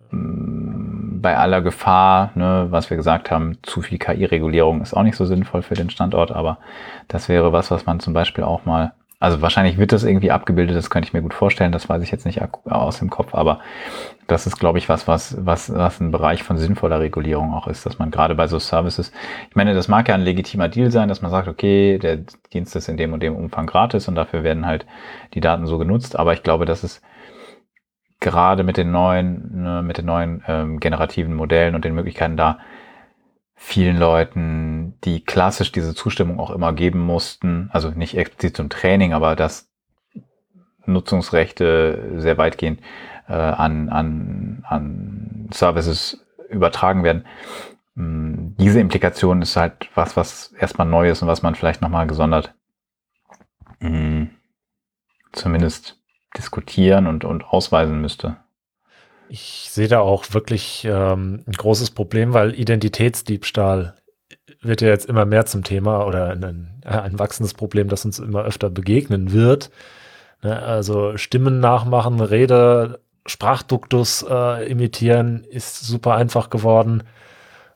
[0.09, 5.17] mm, bei aller Gefahr, ne, was wir gesagt haben, zu viel KI-Regulierung ist auch nicht
[5.17, 6.57] so sinnvoll für den Standort, aber
[7.07, 10.77] das wäre was, was man zum Beispiel auch mal also wahrscheinlich wird das irgendwie abgebildet,
[10.77, 13.59] das könnte ich mir gut vorstellen, das weiß ich jetzt nicht aus dem Kopf, aber
[14.27, 17.85] das ist, glaube ich, was, was, was, was ein Bereich von sinnvoller Regulierung auch ist,
[17.85, 19.11] dass man gerade bei so Services,
[19.49, 22.19] ich meine, das mag ja ein legitimer Deal sein, dass man sagt, okay, der
[22.53, 24.85] Dienst ist in dem und dem Umfang gratis und dafür werden halt
[25.33, 27.01] die Daten so genutzt, aber ich glaube, dass es
[28.21, 32.59] gerade mit den neuen, ne, mit den neuen ähm, generativen Modellen und den Möglichkeiten da
[33.61, 39.13] vielen Leuten, die klassisch diese Zustimmung auch immer geben mussten, also nicht explizit zum Training,
[39.13, 39.69] aber dass
[40.85, 42.79] Nutzungsrechte sehr weitgehend
[43.27, 47.25] äh, an, an, an Services übertragen werden.
[47.95, 52.07] Mm, diese Implikation ist halt was, was erstmal neu ist und was man vielleicht nochmal
[52.07, 52.55] gesondert
[53.81, 54.29] mh, mm,
[55.33, 55.99] zumindest
[56.37, 58.37] diskutieren und, und ausweisen müsste.
[59.29, 63.95] Ich sehe da auch wirklich ähm, ein großes Problem, weil Identitätsdiebstahl
[64.61, 68.43] wird ja jetzt immer mehr zum Thema oder ein, ein wachsendes Problem, das uns immer
[68.43, 69.69] öfter begegnen wird.
[70.41, 77.03] Ne, also Stimmen nachmachen, Rede, Sprachduktus äh, imitieren ist super einfach geworden.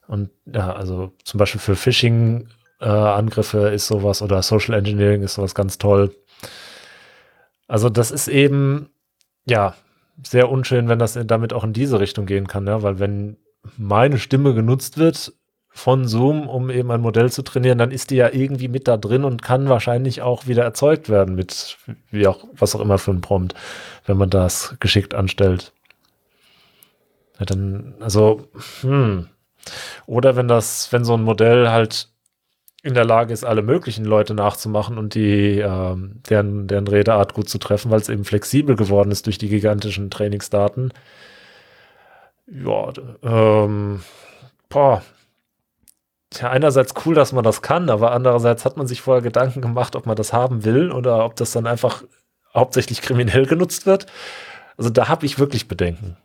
[0.08, 5.56] Und ja, also zum Beispiel für Phishing-Angriffe äh, ist sowas oder Social Engineering ist sowas
[5.56, 6.16] ganz toll.
[7.68, 8.90] Also das ist eben,
[9.46, 9.76] ja,
[10.22, 13.38] sehr unschön, wenn das damit auch in diese Richtung gehen kann, ja, weil wenn
[13.78, 15.34] meine Stimme genutzt wird
[15.70, 18.96] von Zoom, um eben ein Modell zu trainieren, dann ist die ja irgendwie mit da
[18.96, 21.78] drin und kann wahrscheinlich auch wieder erzeugt werden mit
[22.12, 23.56] wie auch was auch immer für ein Prompt,
[24.06, 25.74] wenn man das geschickt anstellt.
[27.40, 28.48] Ja, dann, also,
[28.82, 29.30] hm.
[30.06, 32.13] Oder wenn das, wenn so ein Modell halt
[32.84, 37.48] in der Lage ist, alle möglichen Leute nachzumachen und die, ähm, deren, deren Redeart gut
[37.50, 40.92] zu treffen, weil es eben flexibel geworden ist durch die gigantischen Trainingsdaten.
[42.46, 42.92] Ja,
[43.24, 44.04] ähm,
[44.68, 45.02] boah.
[46.34, 49.96] Ja, einerseits cool, dass man das kann, aber andererseits hat man sich vorher Gedanken gemacht,
[49.96, 52.04] ob man das haben will oder ob das dann einfach
[52.54, 54.08] hauptsächlich kriminell genutzt wird.
[54.76, 56.18] Also da habe ich wirklich Bedenken.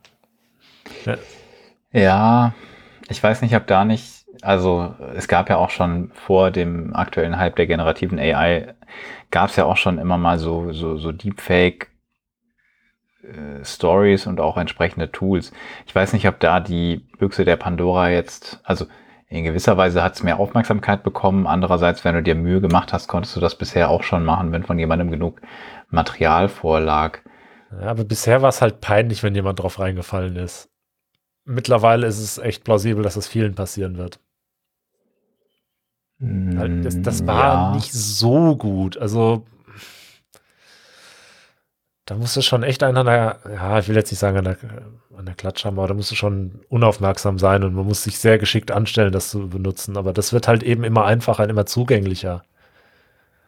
[1.05, 1.17] Ja.
[1.93, 2.53] ja,
[3.07, 7.37] ich weiß nicht, ob da nicht also es gab ja auch schon vor dem aktuellen
[7.37, 8.73] Hype der generativen AI,
[9.31, 11.87] gab es ja auch schon immer mal so, so, so Deepfake
[13.23, 15.51] äh, Stories und auch entsprechende Tools.
[15.85, 18.85] Ich weiß nicht, ob da die Büchse der Pandora jetzt, also
[19.27, 21.45] in gewisser Weise hat es mehr Aufmerksamkeit bekommen.
[21.45, 24.63] Andererseits, wenn du dir Mühe gemacht hast, konntest du das bisher auch schon machen, wenn
[24.63, 25.39] von jemandem genug
[25.89, 27.19] Material vorlag.
[27.71, 30.71] Ja, aber bisher war es halt peinlich, wenn jemand drauf reingefallen ist.
[31.45, 34.19] Mittlerweile ist es echt plausibel, dass es vielen passieren wird.
[36.19, 37.75] Das, das war ja.
[37.75, 38.97] nicht so gut.
[38.97, 39.45] Also,
[42.05, 43.05] da musste schon echt einer
[43.49, 44.57] ja, ich will jetzt nicht sagen an der,
[45.17, 48.37] an der Klatsch haben, aber da musste schon unaufmerksam sein und man muss sich sehr
[48.37, 49.95] geschickt anstellen, das zu benutzen.
[49.95, 52.43] Aber das wird halt eben immer einfacher und immer zugänglicher.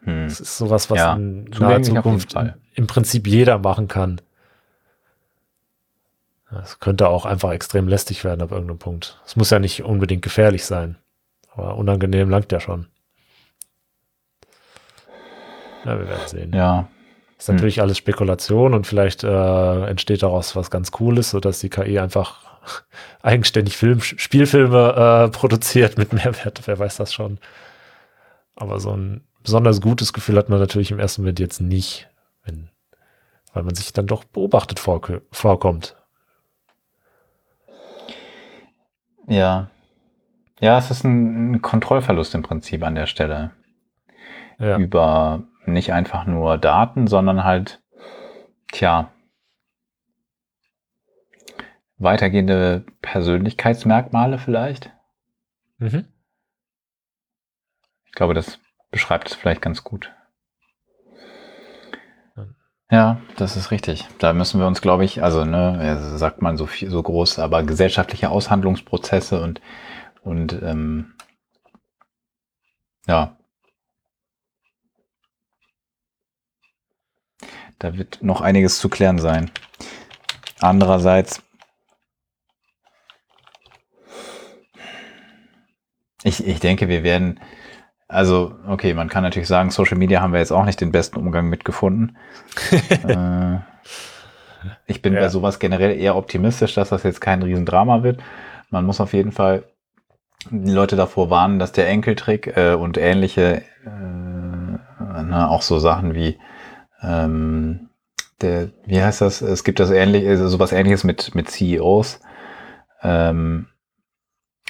[0.04, 0.28] Hm.
[0.28, 2.34] Das ist sowas, was ja, in naher Zukunft
[2.74, 4.20] im Prinzip jeder machen kann.
[6.62, 9.20] Es könnte auch einfach extrem lästig werden ab irgendeinem Punkt.
[9.26, 10.96] Es muss ja nicht unbedingt gefährlich sein.
[11.54, 12.86] Aber unangenehm langt ja schon.
[15.84, 16.52] Ja, wir werden sehen.
[16.54, 16.88] Ja.
[17.38, 17.82] Ist natürlich hm.
[17.82, 22.44] alles Spekulation und vielleicht äh, entsteht daraus was ganz Cooles, sodass die KI einfach
[23.22, 26.62] eigenständig Film, Spielfilme äh, produziert mit Mehrwert.
[26.66, 27.38] Wer weiß das schon.
[28.54, 32.08] Aber so ein besonders gutes Gefühl hat man natürlich im ersten Moment jetzt nicht,
[32.44, 32.68] wenn,
[33.52, 35.00] weil man sich dann doch beobachtet vor,
[35.32, 35.96] vorkommt.
[39.26, 39.68] Ja,
[40.62, 43.50] ja, es ist ein, Kontrollverlust im Prinzip an der Stelle.
[44.60, 44.78] Ja.
[44.78, 47.82] Über nicht einfach nur Daten, sondern halt,
[48.70, 49.10] tja,
[51.98, 54.92] weitergehende Persönlichkeitsmerkmale vielleicht.
[55.78, 56.06] Mhm.
[58.06, 58.60] Ich glaube, das
[58.92, 60.12] beschreibt es vielleicht ganz gut.
[62.88, 64.06] Ja, das ist richtig.
[64.18, 67.64] Da müssen wir uns, glaube ich, also ne, sagt man so viel, so groß, aber
[67.64, 69.60] gesellschaftliche Aushandlungsprozesse und
[70.22, 71.14] und ähm,
[73.06, 73.36] ja.
[77.82, 79.50] da wird noch einiges zu klären sein.
[80.60, 81.42] Andererseits,
[86.22, 87.40] ich, ich denke, wir werden,
[88.06, 91.18] also, okay, man kann natürlich sagen, Social Media haben wir jetzt auch nicht den besten
[91.18, 92.16] Umgang mitgefunden.
[92.90, 93.58] äh,
[94.86, 95.20] ich bin ja.
[95.20, 98.22] bei sowas generell eher optimistisch, dass das jetzt kein Riesendrama wird.
[98.70, 99.64] Man muss auf jeden Fall
[100.50, 106.14] die Leute davor warnen, dass der Enkeltrick äh, und ähnliche, äh, ne, auch so Sachen
[106.14, 106.38] wie
[107.02, 107.90] ähm,
[108.40, 109.40] der, wie heißt das?
[109.42, 112.20] Es gibt das ähnlich, also sowas ähnliches mit, mit CEOs.
[113.02, 113.68] Ähm,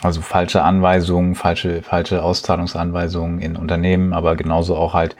[0.03, 5.17] also falsche Anweisungen, falsche, falsche Auszahlungsanweisungen in Unternehmen, aber genauso auch halt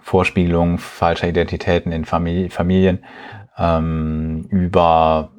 [0.00, 3.04] Vorspiegelung falscher Identitäten in Familie, Familien
[3.56, 5.32] ähm, über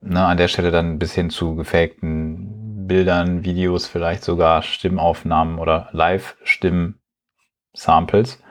[0.00, 2.55] ne, an der Stelle dann bis hin zu gefakten
[2.86, 8.42] Bildern, Videos, vielleicht sogar Stimmaufnahmen oder Live-Stimm-Samples.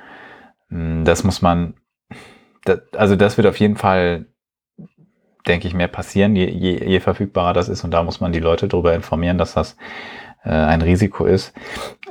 [0.70, 1.76] Hm, das muss man,
[2.64, 4.26] das, also das wird auf jeden Fall,
[5.48, 7.84] denke ich, mehr passieren, je, je, je verfügbarer das ist.
[7.84, 9.78] Und da muss man die Leute darüber informieren, dass das
[10.44, 11.54] äh, ein Risiko ist.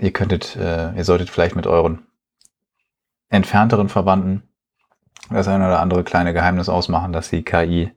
[0.01, 2.07] Ihr könntet, äh, ihr solltet vielleicht mit euren
[3.29, 4.45] entfernteren Verwandten
[5.31, 7.93] das eine oder andere kleine Geheimnis ausmachen, dass die KI,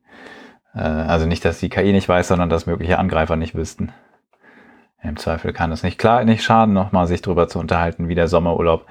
[0.73, 3.91] äh, also nicht, dass die KI nicht weiß, sondern dass mögliche Angreifer nicht wüssten.
[5.01, 8.27] Im Zweifel kann es nicht klar, nicht schaden, nochmal sich darüber zu unterhalten, wie der
[8.27, 8.85] Sommerurlaub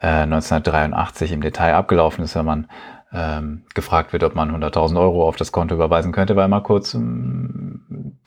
[0.00, 2.68] äh, 1983 im Detail abgelaufen ist, wenn man
[3.12, 6.94] ähm, gefragt wird, ob man 100.000 Euro auf das Konto überweisen könnte, weil mal kurz
[6.94, 8.18] ähm,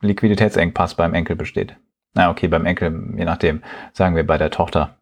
[0.00, 1.76] Liquiditätsengpass beim Enkel besteht.
[2.14, 3.62] Na okay, beim Enkel, je nachdem,
[3.92, 4.96] sagen wir bei der Tochter,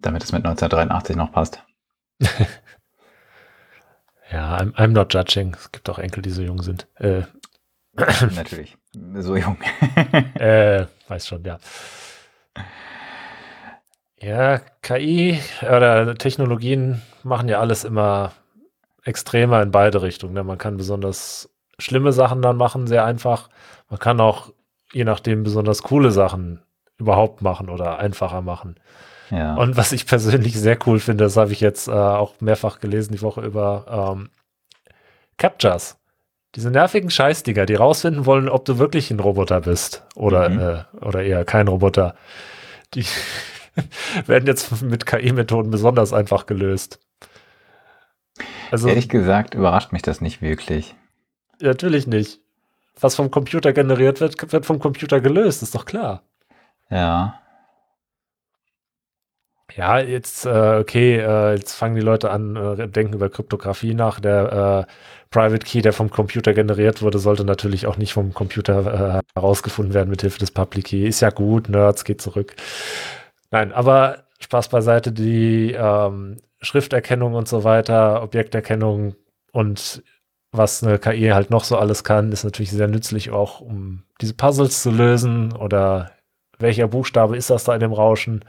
[0.00, 1.64] damit es mit 1983 noch passt.
[4.32, 5.54] Ja, I'm, I'm not judging.
[5.54, 6.88] Es gibt auch Enkel, die so jung sind.
[6.94, 7.22] Äh.
[8.34, 9.58] Natürlich, so jung.
[10.34, 11.58] äh, weiß schon, ja.
[14.20, 18.32] Ja, KI oder Technologien machen ja alles immer
[19.04, 20.34] extremer in beide Richtungen.
[20.34, 20.44] Ne?
[20.44, 23.48] Man kann besonders schlimme Sachen dann machen, sehr einfach.
[23.88, 24.52] Man kann auch,
[24.92, 26.62] je nachdem, besonders coole Sachen
[26.98, 28.76] überhaupt machen oder einfacher machen.
[29.30, 29.56] Ja.
[29.56, 33.12] Und was ich persönlich sehr cool finde, das habe ich jetzt äh, auch mehrfach gelesen
[33.14, 34.30] die Woche über ähm,
[35.36, 35.98] Captchas.
[36.54, 40.60] Diese nervigen Scheißdinger, die rausfinden wollen, ob du wirklich ein Roboter bist oder, mhm.
[40.60, 42.14] äh, oder eher kein Roboter.
[42.94, 43.04] Die
[44.26, 47.00] werden jetzt mit KI-Methoden besonders einfach gelöst.
[48.70, 50.94] Also, Ehrlich gesagt überrascht mich das nicht wirklich.
[51.60, 52.40] Natürlich nicht.
[53.00, 56.22] Was vom Computer generiert wird, wird vom Computer gelöst, ist doch klar.
[56.90, 57.40] Ja.
[59.76, 64.20] Ja, jetzt, äh, okay, äh, jetzt fangen die Leute an, äh, denken über Kryptographie nach.
[64.20, 64.92] Der äh,
[65.30, 69.94] Private Key, der vom Computer generiert wurde, sollte natürlich auch nicht vom Computer äh, herausgefunden
[69.94, 71.06] werden mit Hilfe des Public Key.
[71.06, 72.54] Ist ja gut, Nerds, geht zurück.
[73.50, 79.14] Nein, aber Spaß beiseite, die ähm, Schrifterkennung und so weiter, Objekterkennung
[79.52, 80.02] und
[80.52, 84.34] was eine KI halt noch so alles kann, ist natürlich sehr nützlich auch, um diese
[84.34, 86.12] Puzzles zu lösen oder
[86.58, 88.44] welcher Buchstabe ist das da in dem Rauschen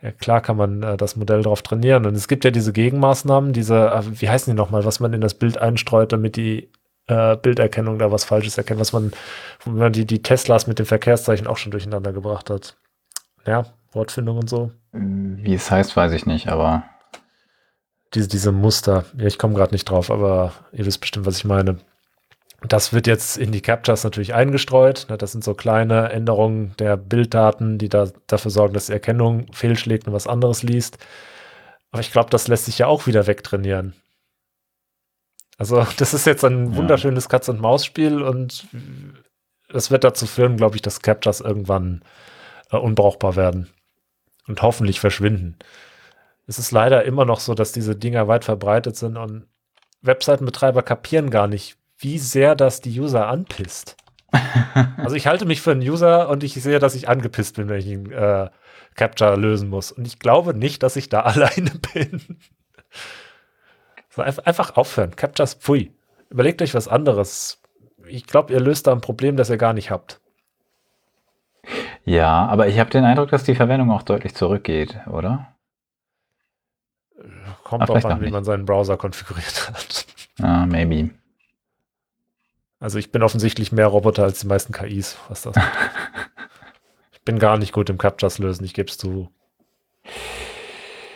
[0.00, 2.06] ja, klar kann man äh, das Modell darauf trainieren.
[2.06, 5.20] Und es gibt ja diese Gegenmaßnahmen, diese, äh, wie heißen die nochmal, was man in
[5.20, 6.70] das Bild einstreut, damit die
[7.08, 9.12] äh, Bilderkennung da was Falsches erkennt, was man,
[9.64, 12.76] wo man die, die Teslas mit dem Verkehrszeichen auch schon durcheinander gebracht hat.
[13.44, 14.70] Ja, Wortfindung und so.
[14.92, 16.84] Wie es heißt, weiß ich nicht, aber.
[18.14, 19.04] Diese, diese Muster.
[19.18, 21.78] Ja, ich komme gerade nicht drauf, aber ihr wisst bestimmt, was ich meine.
[22.62, 25.06] Das wird jetzt in die Captchas natürlich eingestreut.
[25.08, 25.16] Ne?
[25.16, 30.08] Das sind so kleine Änderungen der Bilddaten, die da, dafür sorgen, dass die Erkennung fehlschlägt
[30.08, 30.98] und was anderes liest.
[31.92, 33.94] Aber ich glaube, das lässt sich ja auch wieder wegtrainieren.
[35.56, 38.66] Also, das ist jetzt ein wunderschönes Katz-und-Maus-Spiel und
[39.72, 42.02] es wird dazu führen, glaube ich, dass Captchas irgendwann
[42.70, 43.70] äh, unbrauchbar werden
[44.48, 45.56] und hoffentlich verschwinden.
[46.46, 49.46] Es ist leider immer noch so, dass diese Dinger weit verbreitet sind und
[50.00, 53.96] Webseitenbetreiber kapieren gar nicht, wie sehr das die User anpisst.
[54.96, 57.78] also ich halte mich für einen User und ich sehe, dass ich angepisst bin, wenn
[57.78, 58.50] ich einen äh,
[58.94, 59.90] Capture lösen muss.
[59.90, 62.38] Und ich glaube nicht, dass ich da alleine bin.
[64.10, 65.16] so, einfach aufhören.
[65.16, 65.92] Captures, pfui.
[66.30, 67.62] Überlegt euch was anderes.
[68.06, 70.20] Ich glaube, ihr löst da ein Problem, das ihr gar nicht habt.
[72.04, 75.54] Ja, aber ich habe den Eindruck, dass die Verwendung auch deutlich zurückgeht, oder?
[77.64, 78.32] Kommt drauf an, wie nicht.
[78.32, 80.06] man seinen Browser konfiguriert hat.
[80.40, 81.10] Ah, maybe.
[82.80, 85.56] Also ich bin offensichtlich mehr Roboter als die meisten KIs, was das
[87.12, 89.30] Ich bin gar nicht gut im Captchas lösen, ich gebe es zu.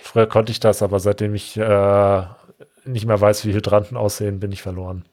[0.03, 2.23] Früher konnte ich das, aber seitdem ich äh,
[2.85, 5.07] nicht mehr weiß, wie Hydranten aussehen, bin ich verloren.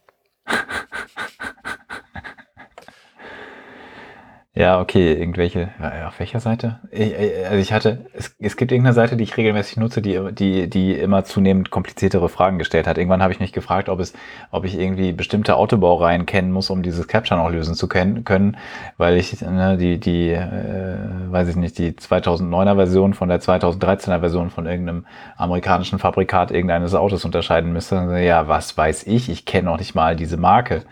[4.59, 5.69] Ja, okay, irgendwelche,
[6.05, 6.79] auf welcher Seite?
[6.91, 10.69] Ich, also ich hatte, es, es gibt irgendeine Seite, die ich regelmäßig nutze, die, die,
[10.69, 12.97] die immer zunehmend kompliziertere Fragen gestellt hat.
[12.97, 14.11] Irgendwann habe ich mich gefragt, ob es,
[14.51, 18.57] ob ich irgendwie bestimmte Autobaureihen kennen muss, um dieses Capture noch lösen zu können, können
[18.97, 20.97] weil ich ne, die, die, äh,
[21.29, 25.05] weiß ich nicht, die 2009er Version von der 2013er Version von irgendeinem
[25.37, 27.95] amerikanischen Fabrikat irgendeines Autos unterscheiden müsste.
[28.19, 29.29] Ja, was weiß ich?
[29.29, 30.83] Ich kenne noch nicht mal diese Marke.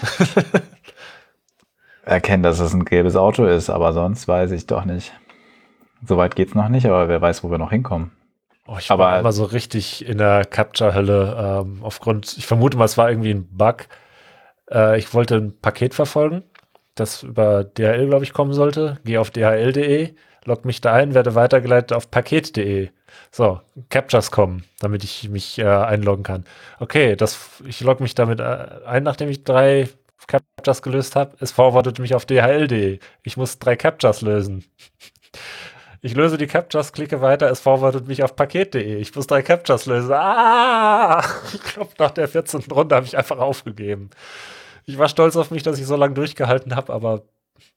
[2.04, 5.12] erkennen, dass es ein gelbes Auto ist, aber sonst weiß ich doch nicht.
[6.06, 8.12] Soweit geht's noch nicht, aber wer weiß, wo wir noch hinkommen.
[8.66, 12.86] Oh, ich aber war immer so richtig in der Capture-Hölle ähm, aufgrund, ich vermute mal,
[12.86, 13.86] es war irgendwie ein Bug.
[14.70, 16.42] Äh, ich wollte ein Paket verfolgen,
[16.94, 18.98] das über DHL, glaube ich, kommen sollte.
[19.04, 22.88] Gehe auf dhl.de, log mich da ein, werde weitergeleitet auf paket.de.
[23.30, 26.44] So, Captures kommen, damit ich mich äh, einloggen kann.
[26.80, 29.88] Okay, das, ich logge mich damit äh, ein, nachdem ich drei
[30.26, 31.36] Captures gelöst habe.
[31.40, 32.98] Es forwardet mich auf dhl.de.
[33.22, 34.64] Ich muss drei Captures lösen.
[36.00, 38.96] Ich löse die Captures, klicke weiter, es forwardet mich auf paket.de.
[38.96, 40.12] Ich muss drei Captures lösen.
[40.12, 41.24] Ah!
[41.54, 42.62] Ich glaube, nach der 14.
[42.70, 44.10] Runde habe ich einfach aufgegeben.
[44.84, 47.22] Ich war stolz auf mich, dass ich so lange durchgehalten habe, aber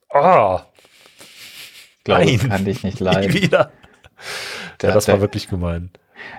[0.10, 0.60] oh,
[2.08, 2.50] glaube, Nein.
[2.50, 3.32] kann dich nicht leiden.
[3.32, 3.72] Nie wieder.
[4.80, 5.92] Da, ja, das war wirklich gemein.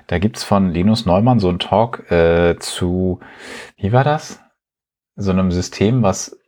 [0.09, 3.21] Da gibt es von Linus Neumann so einen Talk äh, zu,
[3.77, 4.41] wie war das?
[5.19, 6.39] So einem System, was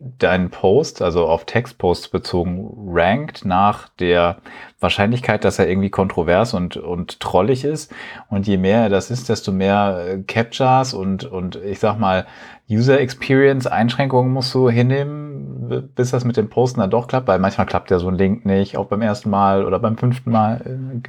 [0.00, 4.38] deinen Post, also auf Textposts bezogen, rankt nach der
[4.78, 7.92] Wahrscheinlichkeit, dass er irgendwie kontrovers und, und trollig ist.
[8.30, 12.26] Und je mehr das ist, desto mehr äh, Captures und, und ich sag mal,
[12.70, 17.38] User Experience Einschränkungen musst du hinnehmen, bis das mit dem Posten dann doch klappt, weil
[17.38, 21.02] manchmal klappt ja so ein Link nicht, auch beim ersten Mal oder beim fünften Mal.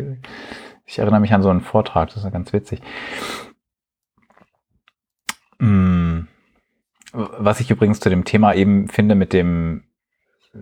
[0.85, 2.81] Ich erinnere mich an so einen Vortrag, das ist ja ganz witzig.
[5.59, 6.27] Mmh.
[7.13, 9.83] Was ich übrigens zu dem Thema eben finde mit dem,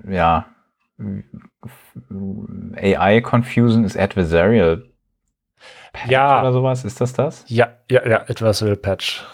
[0.08, 0.48] ja,
[2.76, 4.90] AI Confusion ist Adversarial
[5.94, 6.42] Patch ja.
[6.42, 6.86] oder sowas.
[6.86, 7.46] Ist das das?
[7.48, 9.26] Ja, ja, ja, Adversarial Patch.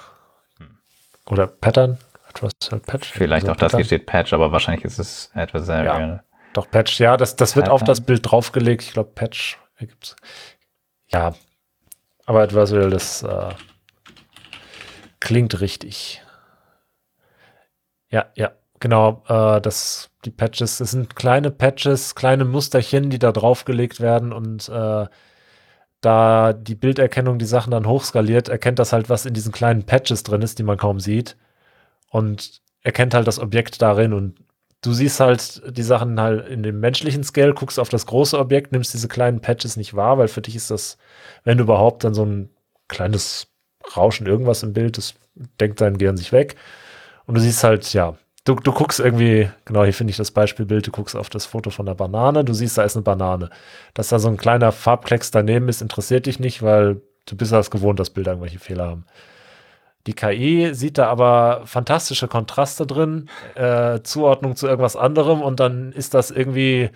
[1.27, 1.97] Oder Pattern.
[2.29, 3.11] Adversarial Patch.
[3.11, 3.69] Vielleicht auch Pattern.
[3.69, 6.01] das hier steht Patch, aber wahrscheinlich ist es Adversarial.
[6.01, 8.83] Ja, doch, Patch, ja, das, das wird auf das Bild draufgelegt.
[8.83, 10.15] Ich glaube, Patch gibt's.
[11.07, 11.33] Ja,
[12.25, 13.49] aber Adversarial, das äh,
[15.19, 16.21] klingt richtig.
[18.15, 19.23] Ja, ja, genau.
[19.27, 24.69] Äh, das, die Patches, das sind kleine Patches, kleine Musterchen, die da draufgelegt werden und
[24.69, 25.07] äh,
[25.99, 30.23] da die Bilderkennung die Sachen dann hochskaliert, erkennt das halt, was in diesen kleinen Patches
[30.23, 31.35] drin ist, die man kaum sieht
[32.09, 34.37] und erkennt halt das Objekt darin und
[34.81, 38.71] du siehst halt die Sachen halt in dem menschlichen Scale, guckst auf das große Objekt,
[38.71, 40.97] nimmst diese kleinen Patches nicht wahr, weil für dich ist das,
[41.43, 42.49] wenn überhaupt, dann so ein
[42.87, 43.47] kleines
[43.97, 45.15] Rauschen irgendwas im Bild, das
[45.59, 46.55] denkt dein Gehirn sich weg.
[47.27, 48.15] Und du siehst halt, ja,
[48.45, 51.69] du, du guckst irgendwie, genau hier finde ich das Beispielbild, du guckst auf das Foto
[51.69, 53.49] von der Banane, du siehst, da ist eine Banane.
[53.93, 57.71] Dass da so ein kleiner Farbklecks daneben ist, interessiert dich nicht, weil du bist das
[57.71, 59.05] gewohnt, dass Bilder irgendwelche Fehler haben.
[60.07, 65.91] Die KI sieht da aber fantastische Kontraste drin, äh, Zuordnung zu irgendwas anderem und dann
[65.91, 66.91] ist das irgendwie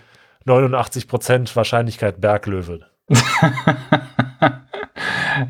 [0.45, 2.81] 89% Wahrscheinlichkeit Berglöwe.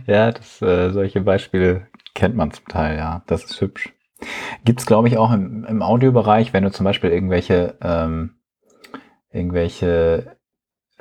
[0.07, 3.23] ja, das, äh, solche Beispiele kennt man zum Teil, ja.
[3.27, 3.91] Das ist hübsch.
[4.65, 8.35] Gibt's glaube ich, auch im, im Audiobereich, wenn du zum Beispiel irgendwelche, ähm,
[9.31, 10.37] irgendwelche,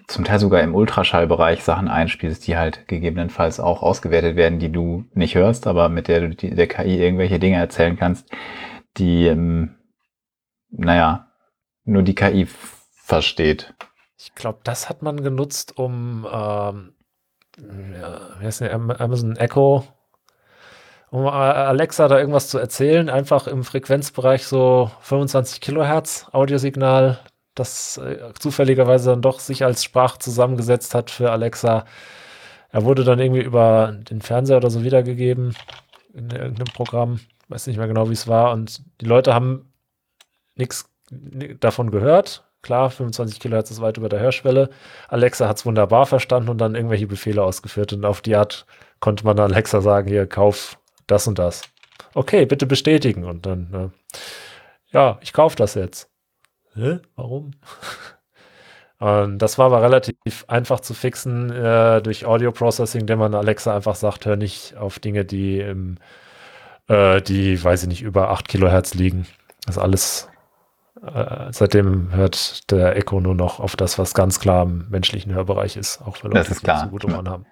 [0.06, 5.04] zum Teil sogar im Ultraschallbereich Sachen einspielst, die halt gegebenenfalls auch ausgewertet werden, die du
[5.12, 8.30] nicht hörst, aber mit der du die, der KI irgendwelche Dinge erzählen kannst,
[8.96, 9.76] die, ähm,
[10.70, 11.28] naja,
[11.84, 13.74] nur die KI versteht.
[14.16, 16.94] Ich glaube, das hat man genutzt, um ähm,
[18.00, 19.84] ja, Amazon Echo
[21.11, 27.18] um äh, Alexa da irgendwas zu erzählen, einfach im Frequenzbereich so 25 Kilohertz Audiosignal,
[27.54, 31.84] das äh, zufälligerweise dann doch sich als Sprache zusammengesetzt hat für Alexa.
[32.70, 35.56] Er wurde dann irgendwie über den Fernseher oder so wiedergegeben
[36.12, 38.52] in irgendeinem Programm, weiß nicht mehr genau, wie es war.
[38.52, 39.72] Und die Leute haben
[40.54, 42.44] nichts davon gehört.
[42.61, 44.68] Klar, 25 Kilohertz ist weit über der Hörschwelle.
[45.09, 47.92] Alexa hat es wunderbar verstanden und dann irgendwelche Befehle ausgeführt.
[47.92, 48.66] Und auf die Art
[49.00, 50.78] konnte man Alexa sagen, hier, kauf
[51.09, 51.62] das und das.
[52.14, 53.24] Okay, bitte bestätigen.
[53.24, 54.18] Und dann, äh,
[54.92, 56.09] ja, ich kaufe das jetzt.
[56.74, 57.00] Hä?
[57.16, 57.52] Warum?
[59.00, 63.74] Und das war aber relativ einfach zu fixen äh, durch Audio Processing, indem man Alexa
[63.74, 65.98] einfach sagt, hör nicht auf Dinge, die im,
[66.88, 69.26] äh, die, weiß ich nicht, über 8 Kilohertz liegen.
[69.66, 70.28] Das ist alles,
[71.00, 75.76] äh, seitdem hört der Echo nur noch auf das, was ganz klar im menschlichen Hörbereich
[75.76, 76.82] ist, auch wenn Leute, das ist klar.
[76.82, 77.46] so gute Ohren haben.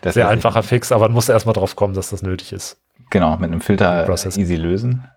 [0.00, 2.80] Das Sehr einfacher Fix, aber man muss erstmal drauf kommen, dass das nötig ist.
[3.10, 5.08] Genau, mit einem Filter easy lösen.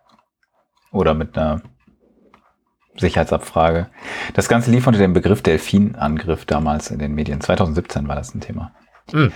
[0.91, 1.61] Oder mit einer
[2.97, 3.89] Sicherheitsabfrage.
[4.33, 7.41] Das Ganze lief unter dem Begriff Delfin-Angriff damals in den Medien.
[7.41, 8.71] 2017 war das ein Thema.
[9.11, 9.31] Hm.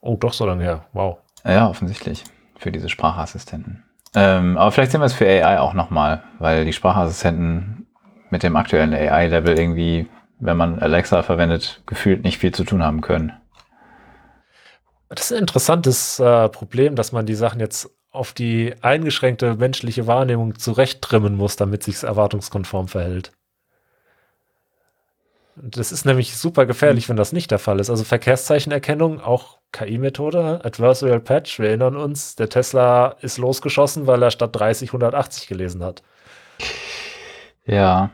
[0.00, 0.86] Oh, doch so lange her.
[0.92, 1.18] Wow.
[1.44, 2.24] Ja, offensichtlich.
[2.58, 3.84] Für diese Sprachassistenten.
[4.14, 7.86] Ähm, aber vielleicht sehen wir es für AI auch nochmal, weil die Sprachassistenten
[8.30, 10.08] mit dem aktuellen AI-Level irgendwie,
[10.38, 13.32] wenn man Alexa verwendet, gefühlt nicht viel zu tun haben können.
[15.10, 20.06] Das ist ein interessantes äh, Problem, dass man die Sachen jetzt auf die eingeschränkte menschliche
[20.06, 23.32] Wahrnehmung zurechttrimmen muss, damit sich erwartungskonform verhält.
[25.56, 27.90] Das ist nämlich super gefährlich, wenn das nicht der Fall ist.
[27.90, 34.30] Also Verkehrszeichenerkennung, auch KI-Methode, Adversarial Patch, wir erinnern uns, der Tesla ist losgeschossen, weil er
[34.30, 36.02] statt 30 180 gelesen hat.
[37.66, 38.10] Ja.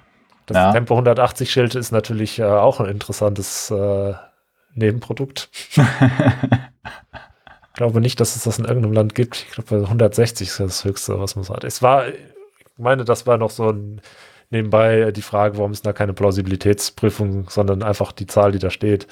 [0.47, 0.73] Das ja.
[0.73, 4.15] Tempo 180-Schild ist natürlich äh, auch ein interessantes äh,
[4.77, 5.49] Nebenprodukt.
[5.77, 5.83] ich
[7.75, 9.47] glaube nicht, dass es das in irgendeinem Land gibt.
[9.49, 11.65] Ich glaube, 160 ist das höchste, was man hat.
[11.65, 12.17] Es war, ich
[12.77, 14.01] meine, das war noch so ein
[14.51, 19.07] nebenbei die Frage, warum ist da keine Plausibilitätsprüfung, sondern einfach die Zahl, die da steht.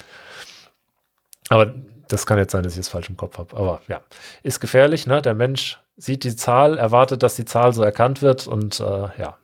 [1.49, 1.73] Aber
[2.07, 3.55] das kann jetzt sein, dass ich es falsch im Kopf habe.
[3.57, 4.01] Aber ja,
[4.43, 5.07] ist gefährlich.
[5.07, 5.21] Ne?
[5.21, 8.83] Der Mensch sieht die Zahl, erwartet, dass die Zahl so erkannt wird und äh,
[9.17, 9.37] ja,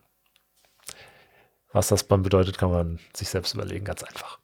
[1.73, 4.39] was das dann bedeutet, kann man sich selbst überlegen, ganz einfach.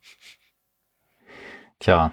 [1.80, 2.12] Tja.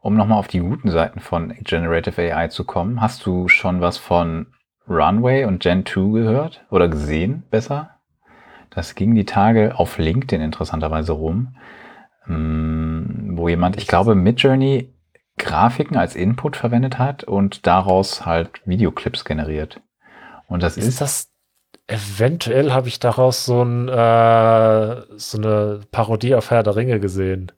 [0.00, 3.96] Um nochmal auf die guten Seiten von Generative AI zu kommen, hast du schon was
[3.96, 4.48] von
[4.88, 7.90] Runway und Gen 2 gehört oder gesehen, besser?
[8.70, 11.56] Das ging die Tage auf LinkedIn interessanterweise rum,
[12.26, 14.92] mm, wo jemand, ich glaube, Midjourney
[15.38, 19.80] Grafiken als Input verwendet hat und daraus halt Videoclips generiert.
[20.46, 21.32] Und das ist, ist das
[21.86, 27.52] eventuell habe ich daraus so, ein, äh, so eine Parodie auf Herr der Ringe gesehen.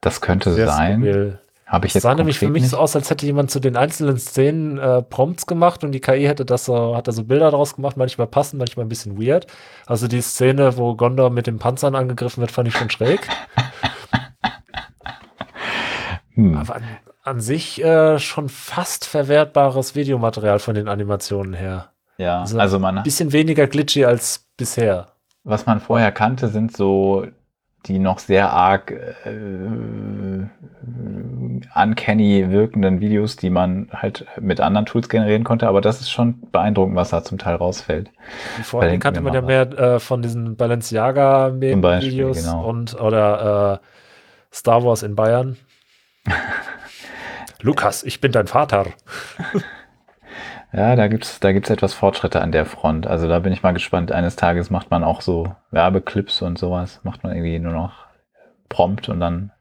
[0.00, 1.00] Das könnte Sehr sein.
[1.00, 1.38] Skurril.
[1.68, 2.70] Habe ich jetzt sah nämlich für mich nicht?
[2.70, 6.24] so aus, als hätte jemand zu den einzelnen Szenen äh, Prompts gemacht und die KI
[6.24, 9.46] hätte das so, hat da so Bilder draus gemacht, manchmal passend, manchmal ein bisschen weird.
[9.84, 13.20] Also die Szene, wo Gondor mit den Panzern angegriffen wird, fand ich schon schräg.
[16.34, 16.56] hm.
[16.56, 16.84] Aber an,
[17.22, 21.90] an sich äh, schon fast verwertbares Videomaterial von den Animationen her.
[22.16, 22.96] Ja, also, also man.
[22.96, 25.08] Ein bisschen weniger glitchy als bisher.
[25.44, 27.26] Was man vorher kannte, sind so
[27.86, 30.46] die noch sehr arg äh,
[31.74, 35.68] uncanny wirkenden Videos, die man halt mit anderen Tools generieren konnte.
[35.68, 38.10] Aber das ist schon beeindruckend, was da zum Teil rausfällt.
[38.62, 42.68] Vorher kannte man ja mehr äh, von diesen Balenciaga-Videos genau.
[42.68, 43.86] und oder äh,
[44.54, 45.56] Star Wars in Bayern.
[47.60, 48.86] Lukas, ich bin dein Vater.
[50.72, 53.06] Ja, da gibt's da gibt's etwas Fortschritte an der Front.
[53.06, 54.12] Also da bin ich mal gespannt.
[54.12, 57.00] Eines Tages macht man auch so Werbeclips und sowas.
[57.04, 58.06] Macht man irgendwie nur noch
[58.68, 59.52] prompt und dann.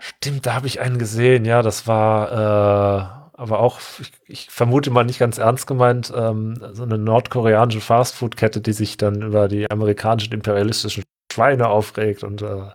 [0.00, 1.44] Stimmt, da habe ich einen gesehen.
[1.44, 6.60] Ja, das war äh, aber auch, ich, ich, vermute mal nicht ganz ernst gemeint, ähm,
[6.72, 12.70] so eine nordkoreanische Fastfood-Kette, die sich dann über die amerikanischen imperialistischen Schweine aufregt und äh,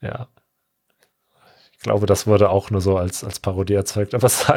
[0.00, 0.26] ja.
[1.72, 4.14] Ich glaube, das wurde auch nur so als, als Parodie erzeugt.
[4.14, 4.48] Aber es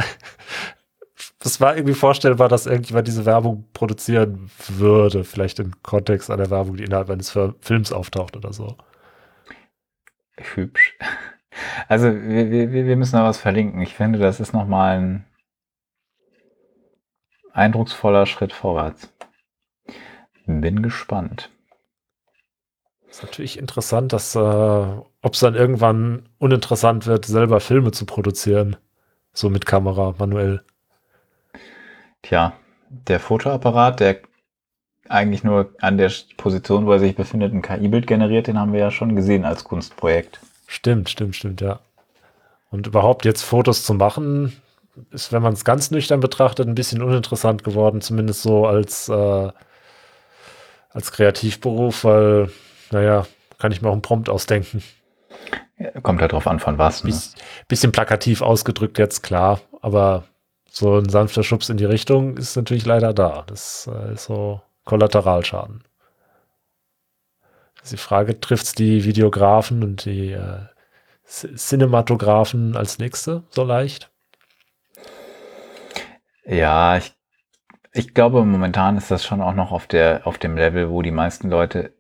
[1.44, 5.26] das war irgendwie vorstellbar, dass irgendjemand diese Werbung produzieren würde.
[5.26, 8.78] Vielleicht im Kontext einer Werbung, die innerhalb eines Films auftaucht oder so.
[10.38, 10.98] Hübsch.
[11.90, 13.82] Also wir, wir, wir müssen da was verlinken.
[13.82, 15.26] Ich finde, das ist nochmal ein
[17.52, 19.14] eindrucksvoller Schritt vorwärts.
[20.46, 21.50] Bin gespannt.
[23.10, 28.78] Ist natürlich interessant, dass äh, ob es dann irgendwann uninteressant wird, selber Filme zu produzieren.
[29.34, 30.64] So mit Kamera manuell.
[32.24, 32.54] Tja,
[32.90, 34.18] der Fotoapparat, der
[35.10, 38.80] eigentlich nur an der Position, wo er sich befindet, ein KI-Bild generiert, den haben wir
[38.80, 40.40] ja schon gesehen als Kunstprojekt.
[40.66, 41.80] Stimmt, stimmt, stimmt, ja.
[42.72, 44.60] Und überhaupt jetzt Fotos zu machen,
[45.12, 49.52] ist, wenn man es ganz nüchtern betrachtet, ein bisschen uninteressant geworden, zumindest so als, äh,
[50.90, 52.50] als Kreativberuf, weil,
[52.92, 53.26] naja,
[53.58, 54.82] kann ich mir auch einen Prompt ausdenken.
[56.02, 57.04] Kommt halt drauf an, von was.
[57.04, 57.14] Ne?
[57.68, 60.24] bisschen plakativ ausgedrückt jetzt, klar, aber
[60.76, 63.44] so ein sanfter Schubs in die Richtung ist natürlich leider da.
[63.46, 65.84] Das äh, ist so Kollateralschaden.
[67.92, 70.66] die Frage, trifft es die Videografen und die äh,
[71.26, 74.10] Cinematografen als nächste so leicht?
[76.44, 77.14] Ja, ich,
[77.92, 81.12] ich glaube, momentan ist das schon auch noch auf, der, auf dem Level, wo die
[81.12, 81.94] meisten Leute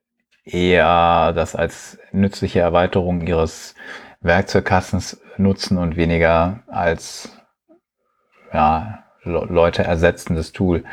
[0.46, 3.76] eher das als nützliche Erweiterung ihres
[4.22, 7.30] Werkzeugkastens nutzen und weniger als
[8.54, 10.84] ja, Leute ersetzendes Tool,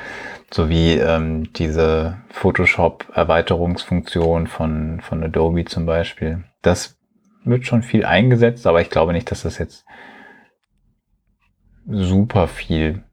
[0.51, 6.45] sowie ähm, diese Photoshop-Erweiterungsfunktion von, von Adobe zum Beispiel.
[6.63, 6.97] Das
[7.45, 9.85] wird schon viel eingesetzt, aber ich glaube nicht, dass das jetzt
[11.87, 13.05] super viel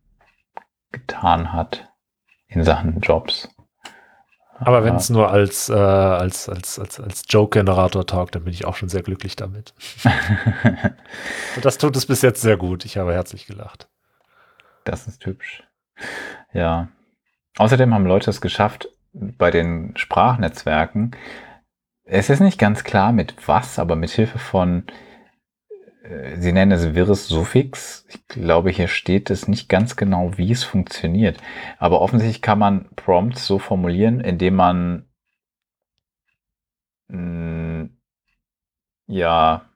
[0.92, 1.90] getan hat
[2.48, 3.50] in Sachen Jobs.
[4.60, 8.66] Aber wenn es nur als, äh, als, als, als, als Joke-Generator taugt, dann bin ich
[8.66, 9.76] auch schon sehr glücklich damit.
[11.56, 12.84] Und das tut es bis jetzt sehr gut.
[12.84, 13.88] Ich habe herzlich gelacht.
[14.88, 15.64] Das ist hübsch.
[16.54, 16.88] Ja.
[17.58, 21.12] Außerdem haben Leute es geschafft, bei den Sprachnetzwerken,
[22.06, 24.86] es ist nicht ganz klar mit was, aber mit Hilfe von
[26.04, 28.06] äh, Sie nennen es wirres Suffix.
[28.08, 31.38] Ich glaube, hier steht es nicht ganz genau, wie es funktioniert.
[31.80, 35.06] Aber offensichtlich kann man Prompts so formulieren, indem man
[37.10, 37.98] mh, mm,
[39.08, 39.67] ja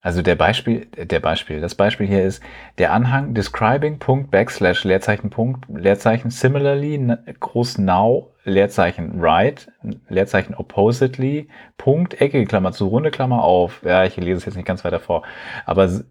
[0.00, 2.40] also der Beispiel, der Beispiel, das Beispiel hier ist
[2.78, 9.70] der Anhang describing Punkt Backslash Leerzeichen Punkt Leerzeichen similarly groß now Leerzeichen right
[10.08, 13.82] Leerzeichen oppositely Punkt Ecke Klammer zu runde Klammer auf.
[13.84, 15.24] Ja, ich lese es jetzt nicht ganz weiter vor,
[15.66, 16.04] aber so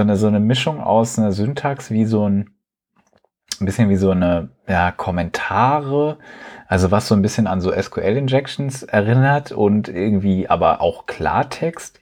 [0.00, 2.50] eine so eine Mischung aus einer Syntax wie so ein
[3.60, 6.18] ein bisschen wie so eine ja, Kommentare,
[6.66, 12.00] also was so ein bisschen an so SQL Injections erinnert und irgendwie aber auch Klartext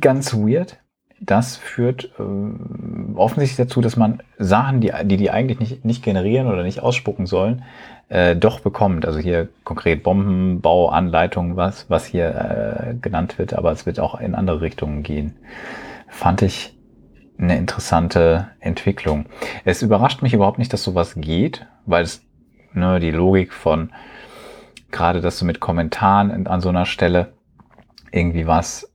[0.00, 0.78] ganz weird.
[1.18, 6.46] Das führt äh, offensichtlich dazu, dass man Sachen, die die, die eigentlich nicht, nicht generieren
[6.46, 7.62] oder nicht ausspucken sollen,
[8.08, 9.06] äh, doch bekommt.
[9.06, 14.34] Also hier konkret Bombenbauanleitung, was, was hier äh, genannt wird, aber es wird auch in
[14.34, 15.36] andere Richtungen gehen.
[16.08, 16.76] Fand ich
[17.38, 19.26] eine interessante Entwicklung.
[19.64, 22.22] Es überrascht mich überhaupt nicht, dass sowas geht, weil es
[22.72, 23.90] ne, die Logik von
[24.90, 27.32] gerade, dass du mit Kommentaren an so einer Stelle
[28.12, 28.90] irgendwie was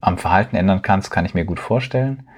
[0.00, 2.28] am Verhalten ändern kannst, kann ich mir gut vorstellen.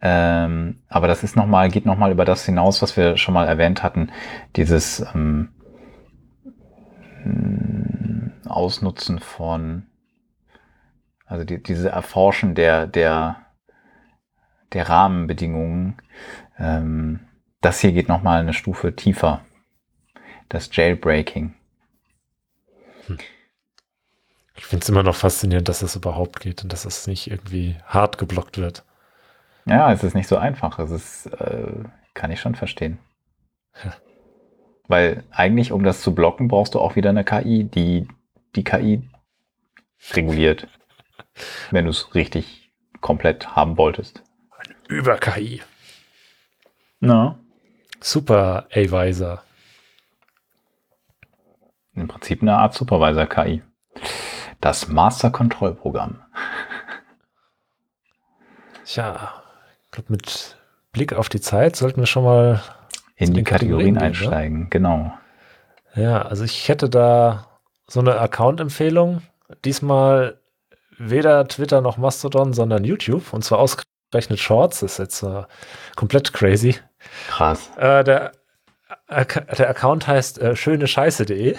[0.00, 3.48] Ähm, aber das ist noch mal, geht nochmal über das hinaus, was wir schon mal
[3.48, 4.10] erwähnt hatten,
[4.54, 5.48] dieses ähm,
[8.46, 9.86] Ausnutzen von,
[11.24, 13.36] also die, diese Erforschen der, der,
[14.74, 15.96] der Rahmenbedingungen.
[16.58, 17.20] Ähm,
[17.62, 19.40] das hier geht nochmal eine Stufe tiefer.
[20.50, 21.54] Das Jailbreaking.
[23.06, 23.18] Hm.
[24.56, 27.76] Ich finde es immer noch faszinierend, dass das überhaupt geht und dass es nicht irgendwie
[27.86, 28.84] hart geblockt wird.
[29.66, 30.78] Ja, es ist nicht so einfach.
[30.78, 31.72] Es ist, äh,
[32.14, 32.98] kann ich schon verstehen.
[33.82, 33.94] Ja.
[34.86, 38.06] Weil eigentlich, um das zu blocken, brauchst du auch wieder eine KI, die
[38.54, 39.08] die KI
[40.12, 40.68] reguliert.
[41.70, 44.22] wenn du es richtig komplett haben wolltest.
[44.56, 45.62] Eine Über-KI.
[47.00, 47.38] Na.
[48.00, 49.42] Super A-Visor.
[51.94, 53.62] Im Prinzip eine Art Supervisor-KI.
[54.64, 56.22] Das Master Control Programm.
[58.86, 59.34] Tja,
[59.84, 60.56] ich glaube, mit
[60.90, 62.62] Blick auf die Zeit sollten wir schon mal
[63.14, 64.60] in die Kategorien, Kategorien gehen, einsteigen.
[64.60, 64.66] Ne?
[64.70, 65.12] Genau.
[65.94, 67.46] Ja, also ich hätte da
[67.88, 69.20] so eine Account-Empfehlung.
[69.66, 70.40] Diesmal
[70.96, 73.34] weder Twitter noch Mastodon, sondern YouTube.
[73.34, 74.80] Und zwar ausgerechnet Shorts.
[74.80, 75.44] Das ist jetzt uh,
[75.94, 76.76] komplett crazy.
[77.28, 77.70] Krass.
[77.76, 78.32] Äh, der,
[79.08, 79.26] äh,
[79.58, 81.54] der Account heißt äh, schönescheiße.de.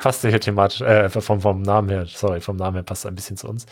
[0.00, 3.36] passt hier thematisch, äh, vom, vom Namen her, sorry, vom Namen her passt ein bisschen
[3.36, 3.66] zu uns.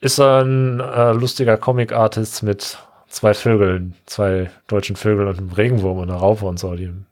[0.00, 6.10] Ist ein äh, lustiger Comic-Artist mit zwei Vögeln, zwei deutschen Vögeln und einem Regenwurm und
[6.10, 7.06] einer Raupe und so, die ein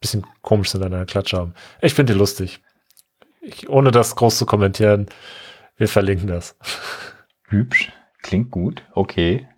[0.00, 1.54] bisschen komisch sind an einer Klatsche haben.
[1.80, 2.60] Ich finde die lustig.
[3.40, 5.06] Ich, ohne das groß zu kommentieren,
[5.78, 6.56] wir verlinken das.
[7.48, 7.90] Hübsch,
[8.22, 9.48] klingt gut, okay.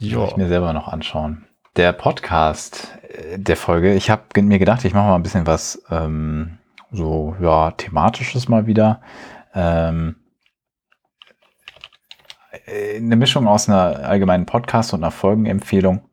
[0.00, 0.24] Ja.
[0.24, 1.46] ich mir selber noch anschauen
[1.76, 3.94] der Podcast äh, der Folge.
[3.94, 6.58] Ich habe mir gedacht, ich mache mal ein bisschen was ähm,
[6.90, 9.00] so ja thematisches mal wieder.
[9.54, 10.16] Ähm,
[12.66, 16.08] äh, eine Mischung aus einer allgemeinen Podcast und einer Folgenempfehlung.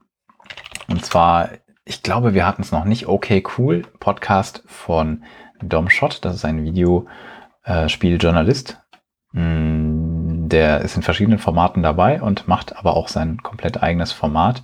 [0.88, 1.50] Und zwar,
[1.86, 3.08] ich glaube, wir hatten es noch nicht.
[3.08, 3.82] Okay, cool.
[4.00, 5.26] Podcast von
[5.62, 6.24] Dom Schott.
[6.24, 8.80] Das ist ein Videospieljournalist.
[9.34, 14.64] Mm, der ist in verschiedenen Formaten dabei und macht aber auch sein komplett eigenes Format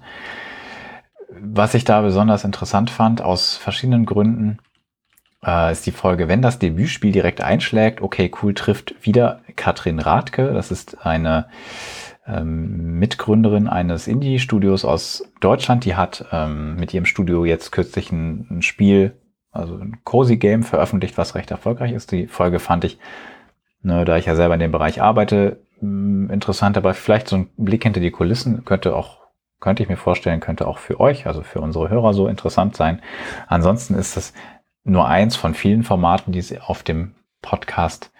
[1.30, 4.60] was ich da besonders interessant fand, aus verschiedenen Gründen,
[5.46, 10.54] äh, ist die Folge, wenn das Debütspiel direkt einschlägt, okay, cool, trifft wieder Katrin Radke.
[10.54, 11.48] Das ist eine
[12.28, 15.86] ähm, Mitgründerin eines Indie-Studios aus Deutschland.
[15.86, 19.14] Die hat ähm, mit ihrem Studio jetzt kürzlich ein, ein Spiel,
[19.52, 22.12] also ein Cozy Game veröffentlicht, was recht erfolgreich ist.
[22.12, 22.98] Die Folge fand ich,
[23.82, 27.84] ne, da ich ja selber in dem Bereich arbeite, interessant, aber vielleicht so ein Blick
[27.84, 29.25] hinter die Kulissen könnte auch
[29.66, 33.02] könnte ich mir vorstellen, könnte auch für euch, also für unsere Hörer so interessant sein.
[33.48, 34.32] Ansonsten ist es
[34.84, 38.12] nur eins von vielen Formaten, die es auf dem Podcast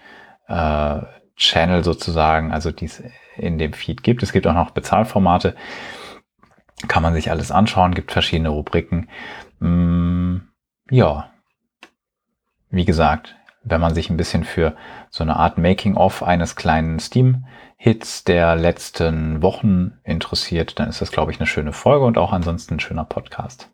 [0.48, 1.02] äh,
[1.36, 3.00] Channel sozusagen, also die es
[3.36, 4.24] in dem Feed gibt.
[4.24, 5.54] Es gibt auch noch Bezahlformate.
[6.88, 9.08] Kann man sich alles anschauen, gibt verschiedene Rubriken.
[9.60, 10.38] Mm,
[10.90, 11.30] ja.
[12.70, 14.74] Wie gesagt, wenn man sich ein bisschen für
[15.10, 16.98] so eine Art Making-of eines kleinen
[17.76, 22.32] Steam-Hits der letzten Wochen interessiert, dann ist das, glaube ich, eine schöne Folge und auch
[22.32, 23.68] ansonsten ein schöner Podcast.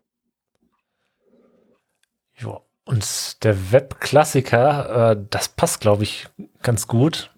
[2.37, 6.27] Ja, und der Webklassiker, äh, das passt, glaube ich,
[6.61, 7.31] ganz gut.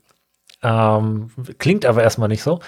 [0.63, 1.29] Ähm,
[1.59, 2.59] klingt aber erstmal nicht so.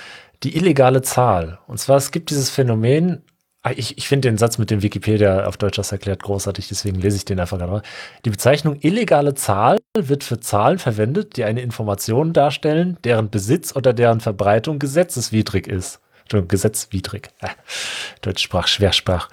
[0.43, 1.59] Die illegale Zahl.
[1.67, 3.23] Und zwar, es gibt dieses Phänomen,
[3.63, 6.99] ah, ich, ich finde den Satz mit dem Wikipedia auf Deutsch das erklärt großartig, deswegen
[6.99, 7.81] lese ich den einfach gerade mal.
[8.25, 9.76] Die Bezeichnung illegale Zahl
[10.09, 15.99] wird für Zahlen verwendet, die eine Information darstellen, deren Besitz oder deren Verbreitung gesetzeswidrig ist.
[16.21, 17.29] Entschuldigung, gesetzwidrig.
[18.21, 19.29] Deutschsprach, Schwersprach.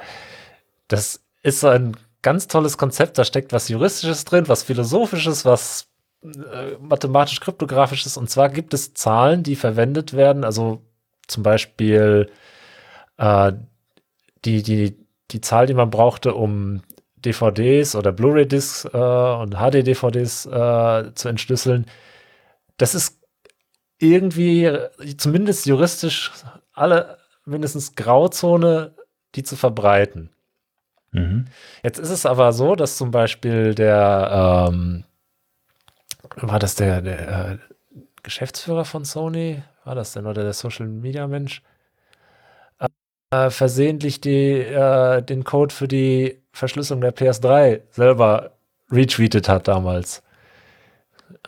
[0.89, 3.19] Das ist so ein ganz tolles Konzept.
[3.19, 5.89] Da steckt was Juristisches drin, was Philosophisches, was
[6.23, 8.17] äh, mathematisch-kryptografisches.
[8.17, 10.83] Und zwar gibt es Zahlen, die verwendet werden, also
[11.27, 12.31] zum Beispiel
[13.19, 13.53] äh,
[14.45, 14.97] die, die,
[15.31, 16.83] die Zahl, die man brauchte, um
[17.25, 21.87] DVDs oder Blu-ray-Discs äh, und HD-DVDs äh, zu entschlüsseln.
[22.77, 23.19] Das ist
[23.99, 24.71] irgendwie,
[25.17, 26.33] zumindest juristisch,
[26.73, 28.95] alle mindestens Grauzone,
[29.35, 30.31] die zu verbreiten.
[31.13, 31.47] Mhm.
[31.83, 35.05] Jetzt ist es aber so, dass zum Beispiel der, ähm,
[36.37, 37.59] war das der, der äh,
[38.23, 39.63] Geschäftsführer von Sony?
[39.85, 41.63] War das denn oder der Social Media Mensch?
[43.35, 48.53] Äh, versehentlich die, äh, den Code für die Verschlüsselung der PS3 selber
[48.93, 50.23] retweetet hat damals.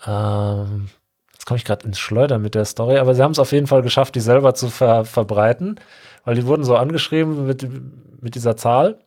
[0.06, 0.88] Ähm,
[1.32, 3.68] jetzt komme ich gerade ins Schleudern mit der Story, aber sie haben es auf jeden
[3.68, 5.78] Fall geschafft, die selber zu ver verbreiten,
[6.24, 7.68] weil die wurden so angeschrieben mit,
[8.20, 8.98] mit dieser Zahl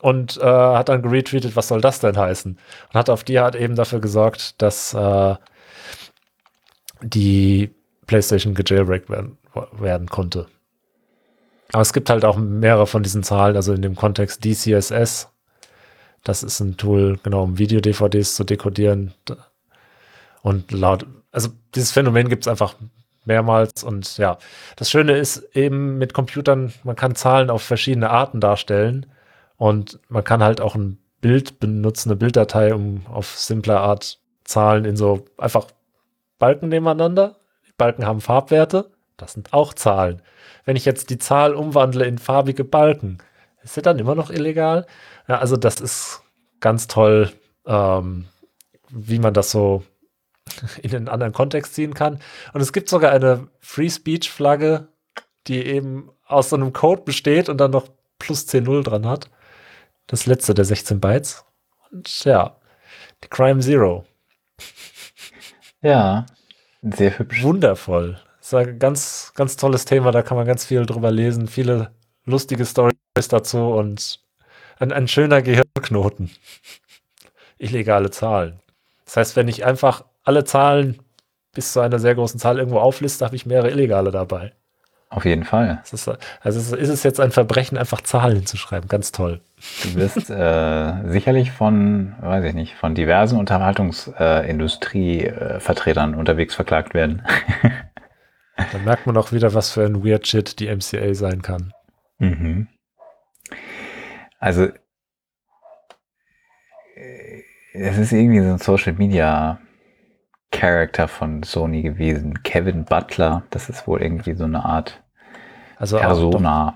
[0.00, 2.52] und äh, hat dann geretweetet, was soll das denn heißen?
[2.88, 5.34] Und hat auf die Art eben dafür gesorgt, dass äh,
[7.02, 7.74] die
[8.06, 9.36] PlayStation gejailbreakt werden,
[9.72, 10.46] werden konnte.
[11.72, 15.28] Aber es gibt halt auch mehrere von diesen Zahlen, also in dem Kontext DCSS.
[16.24, 19.14] Das ist ein Tool, genau, um Video-DVDs zu dekodieren.
[20.42, 22.74] Und laut, also dieses Phänomen gibt es einfach
[23.24, 23.84] mehrmals.
[23.84, 24.38] Und ja,
[24.76, 29.06] das Schöne ist eben mit Computern, man kann Zahlen auf verschiedene Arten darstellen.
[29.56, 34.84] Und man kann halt auch ein Bild benutzen, eine Bilddatei, um auf simpler Art Zahlen
[34.84, 35.66] in so einfach
[36.38, 37.36] Balken nebeneinander.
[37.66, 38.90] Die Balken haben Farbwerte.
[39.18, 40.22] Das sind auch Zahlen.
[40.64, 43.18] Wenn ich jetzt die Zahl umwandle in farbige Balken,
[43.62, 44.86] ist sie dann immer noch illegal?
[45.26, 46.22] Ja, also das ist
[46.60, 47.30] ganz toll,
[47.66, 48.28] ähm,
[48.88, 49.82] wie man das so
[50.82, 52.20] in einen anderen Kontext ziehen kann.
[52.54, 54.88] Und es gibt sogar eine Free Speech Flagge,
[55.48, 57.88] die eben aus so einem Code besteht und dann noch
[58.18, 59.30] plus 10.0 dran hat.
[60.06, 61.44] Das letzte der 16 Bytes.
[61.90, 62.56] Und ja,
[63.24, 64.06] die Crime Zero.
[65.82, 66.26] Ja,
[66.82, 67.42] sehr hübsch.
[67.42, 68.20] Wundervoll.
[68.50, 71.90] Das ist ein ganz, ganz tolles Thema, da kann man ganz viel drüber lesen, viele
[72.24, 72.96] lustige Stories
[73.28, 74.20] dazu und
[74.78, 76.30] ein, ein schöner Gehirnknoten.
[77.58, 78.60] Illegale Zahlen.
[79.04, 80.98] Das heißt, wenn ich einfach alle Zahlen
[81.52, 84.54] bis zu einer sehr großen Zahl irgendwo aufliste, habe ich mehrere illegale dabei.
[85.10, 85.82] Auf jeden Fall.
[85.90, 86.10] Ist,
[86.40, 88.88] also ist es jetzt ein Verbrechen, einfach Zahlen zu schreiben.
[88.88, 89.42] Ganz toll.
[89.82, 97.26] Du wirst äh, sicherlich von, weiß ich nicht, von diversen Unterhaltungsindustrievertretern äh, unterwegs verklagt werden.
[98.72, 101.72] Dann merkt man auch wieder, was für ein Weird Shit die MCA sein kann.
[102.18, 102.68] Mhm.
[104.38, 104.68] Also,
[106.94, 109.60] äh, es ist irgendwie so ein Social Media
[110.50, 112.42] Character von Sony gewesen.
[112.42, 115.02] Kevin Butler, das ist wohl irgendwie so eine Art
[115.76, 116.74] also Persona.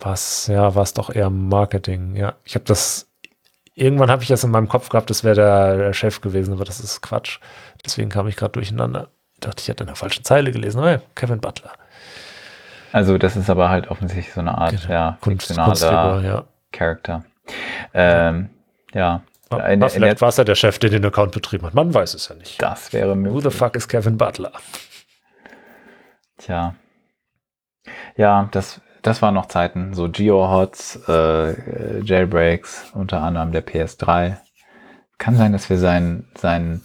[0.00, 2.16] Was, ja, war es doch eher Marketing.
[2.16, 3.10] Ja, ich habe das,
[3.74, 6.64] irgendwann habe ich das in meinem Kopf gehabt, das wäre der, der, Chef gewesen, aber
[6.64, 7.40] das ist Quatsch.
[7.84, 9.08] Deswegen kam ich gerade durcheinander.
[9.36, 10.82] Ich dachte, ich hätte in der falschen Zeile gelesen.
[10.82, 11.72] Oh ja, Kevin Butler.
[12.92, 14.92] Also das ist aber halt offensichtlich so eine Art, genau.
[14.92, 16.44] ja, fiktionaler ja.
[16.72, 17.24] Charakter.
[17.92, 18.48] Ähm,
[18.94, 21.74] ja, in, Aber vielleicht war es ja der Chef, der den Account betrieben hat.
[21.74, 22.60] Man weiß es ja nicht.
[22.60, 23.44] Das wäre möglich.
[23.44, 24.52] Who the fuck is Kevin Butler?
[26.38, 26.74] Tja.
[28.16, 29.94] Ja, das, das waren noch Zeiten.
[29.94, 34.38] So Geo-Hots, äh, Jailbreaks, unter anderem der PS3.
[35.18, 36.82] Kann sein, dass wir seinen sein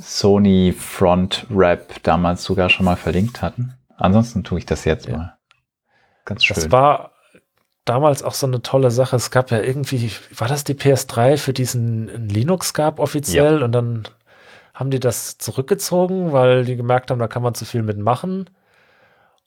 [0.00, 3.74] Sony Front Rap damals sogar schon mal verlinkt hatten.
[3.96, 5.16] Ansonsten tue ich das jetzt ja.
[5.16, 5.38] mal.
[6.24, 6.54] Ganz schön.
[6.54, 7.12] Das war
[7.84, 9.16] damals auch so eine tolle Sache.
[9.16, 13.64] Es gab ja irgendwie, war das die PS3, für diesen Linux gab offiziell ja.
[13.64, 14.04] und dann
[14.74, 18.48] haben die das zurückgezogen, weil die gemerkt haben, da kann man zu viel mitmachen.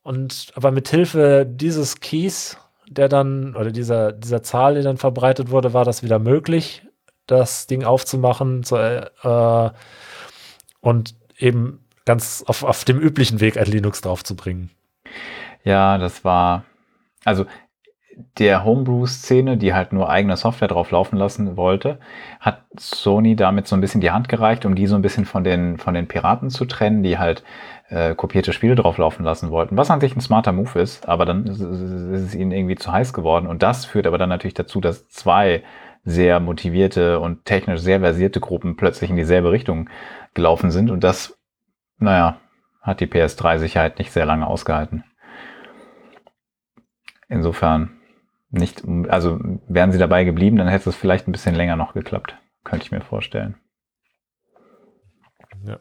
[0.03, 2.57] Und aber mit Hilfe dieses Keys,
[2.87, 6.83] der dann, oder dieser, dieser Zahl, die dann verbreitet wurde, war das wieder möglich,
[7.25, 9.71] das Ding aufzumachen zu, äh,
[10.85, 14.69] und eben ganz auf, auf dem üblichen Weg ein Linux draufzubringen.
[15.63, 16.63] Ja, das war,
[17.23, 17.45] also
[18.37, 21.99] der Homebrew-Szene, die halt nur eigene Software drauf laufen lassen wollte,
[22.39, 25.43] hat Sony damit so ein bisschen die Hand gereicht, um die so ein bisschen von
[25.43, 27.43] den, von den Piraten zu trennen, die halt
[27.89, 29.75] äh, kopierte Spiele drauf laufen lassen wollten.
[29.75, 32.91] Was an sich ein smarter Move ist, aber dann ist, ist es ihnen irgendwie zu
[32.91, 33.47] heiß geworden.
[33.47, 35.63] Und das führt aber dann natürlich dazu, dass zwei
[36.05, 39.89] sehr motivierte und technisch sehr versierte Gruppen plötzlich in dieselbe Richtung
[40.35, 40.91] gelaufen sind.
[40.91, 41.39] Und das,
[41.97, 42.39] naja,
[42.81, 45.03] hat die PS3-Sicherheit nicht sehr lange ausgehalten.
[47.27, 47.97] Insofern
[48.51, 52.37] nicht, also wären sie dabei geblieben, dann hätte es vielleicht ein bisschen länger noch geklappt.
[52.63, 53.55] Könnte ich mir vorstellen.
[55.63, 55.79] Ja.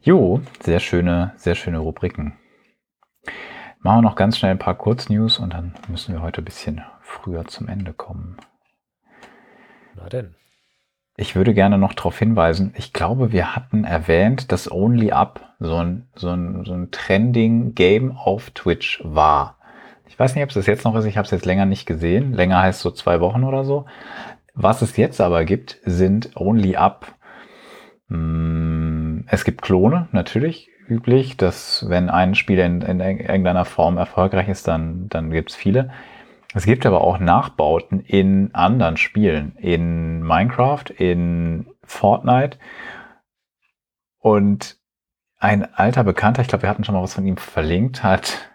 [0.00, 2.38] Jo, sehr schöne, sehr schöne Rubriken.
[3.80, 6.82] Machen wir noch ganz schnell ein paar Kurznews und dann müssen wir heute ein bisschen
[7.02, 8.38] früher zum Ende kommen.
[9.94, 10.34] Na denn.
[11.16, 15.76] Ich würde gerne noch darauf hinweisen, ich glaube, wir hatten erwähnt, dass Only Up so
[15.76, 19.56] ein, so ein, so ein Trending-Game auf Twitch war.
[20.08, 21.86] Ich weiß nicht, ob es das jetzt noch ist, ich habe es jetzt länger nicht
[21.86, 22.32] gesehen.
[22.32, 23.86] Länger heißt so zwei Wochen oder so.
[24.54, 27.14] Was es jetzt aber gibt, sind Only Up.
[28.08, 34.48] Hm, es gibt Klone, natürlich, üblich, dass wenn ein Spiel in, in irgendeiner Form erfolgreich
[34.48, 35.90] ist, dann, dann gibt es viele.
[36.56, 42.58] Es gibt aber auch Nachbauten in anderen Spielen, in Minecraft, in Fortnite.
[44.20, 44.78] Und
[45.38, 48.48] ein alter Bekannter, ich glaube, wir hatten schon mal was von ihm verlinkt, hat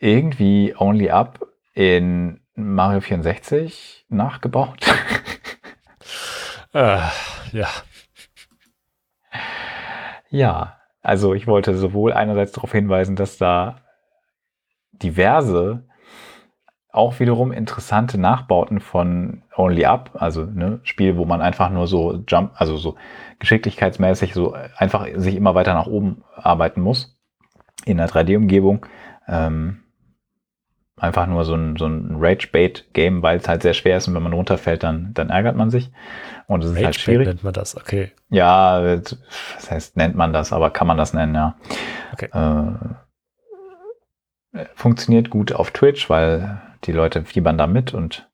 [0.00, 4.78] irgendwie Only Up in Mario 64 nachgebaut.
[6.72, 7.00] äh,
[7.52, 7.68] ja.
[10.30, 13.82] Ja, also ich wollte sowohl einerseits darauf hinweisen, dass da
[14.92, 15.86] diverse
[16.96, 22.22] auch wiederum interessante Nachbauten von Only Up, also ne, Spiel, wo man einfach nur so
[22.26, 22.96] Jump, also so
[23.38, 27.16] geschicklichkeitsmäßig so einfach sich immer weiter nach oben arbeiten muss
[27.84, 28.86] in der 3D-Umgebung.
[29.28, 29.82] Ähm,
[30.98, 34.22] einfach nur so ein, so ein Rage-Bait-Game, weil es halt sehr schwer ist und wenn
[34.22, 35.90] man runterfällt, dann, dann ärgert man sich.
[36.46, 37.26] Und es ist halt schwierig.
[37.26, 38.12] nennt man das, okay.
[38.30, 41.56] Ja, was heißt, nennt man das, aber kann man das nennen, ja.
[42.12, 42.28] Okay.
[42.32, 42.72] Äh,
[44.74, 48.28] funktioniert gut auf Twitch, weil die Leute fiebern da mit und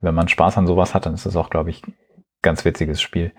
[0.00, 1.82] wenn man Spaß an sowas hat, dann ist es auch, glaube ich,
[2.42, 3.32] ganz witziges Spiel.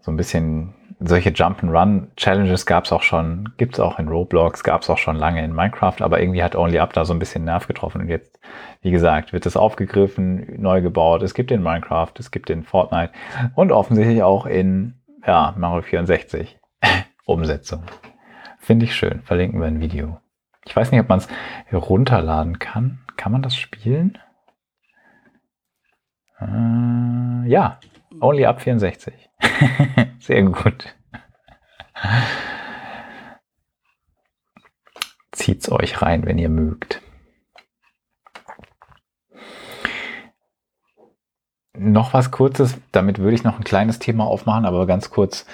[0.00, 4.82] So ein bisschen solche Jump-and-Run-Challenges gab es auch schon, gibt es auch in Roblox, gab
[4.82, 7.44] es auch schon lange in Minecraft, aber irgendwie hat Only Up da so ein bisschen
[7.44, 8.38] Nerv getroffen und jetzt,
[8.82, 11.22] wie gesagt, wird es aufgegriffen, neu gebaut.
[11.22, 13.12] Es gibt in Minecraft, es gibt in Fortnite
[13.54, 14.94] und offensichtlich auch in
[15.26, 16.58] ja, Mario 64
[17.24, 17.82] Umsetzung.
[18.58, 19.20] Finde ich schön.
[19.22, 20.23] Verlinken wir ein Video.
[20.66, 21.28] Ich weiß nicht, ob man es
[21.72, 23.00] runterladen kann.
[23.16, 24.18] Kann man das spielen?
[26.40, 27.78] Äh, ja,
[28.20, 29.30] Only Up 64.
[30.18, 30.94] Sehr gut.
[35.32, 37.02] Zieht's euch rein, wenn ihr mögt.
[41.76, 45.44] Noch was Kurzes, damit würde ich noch ein kleines Thema aufmachen, aber ganz kurz.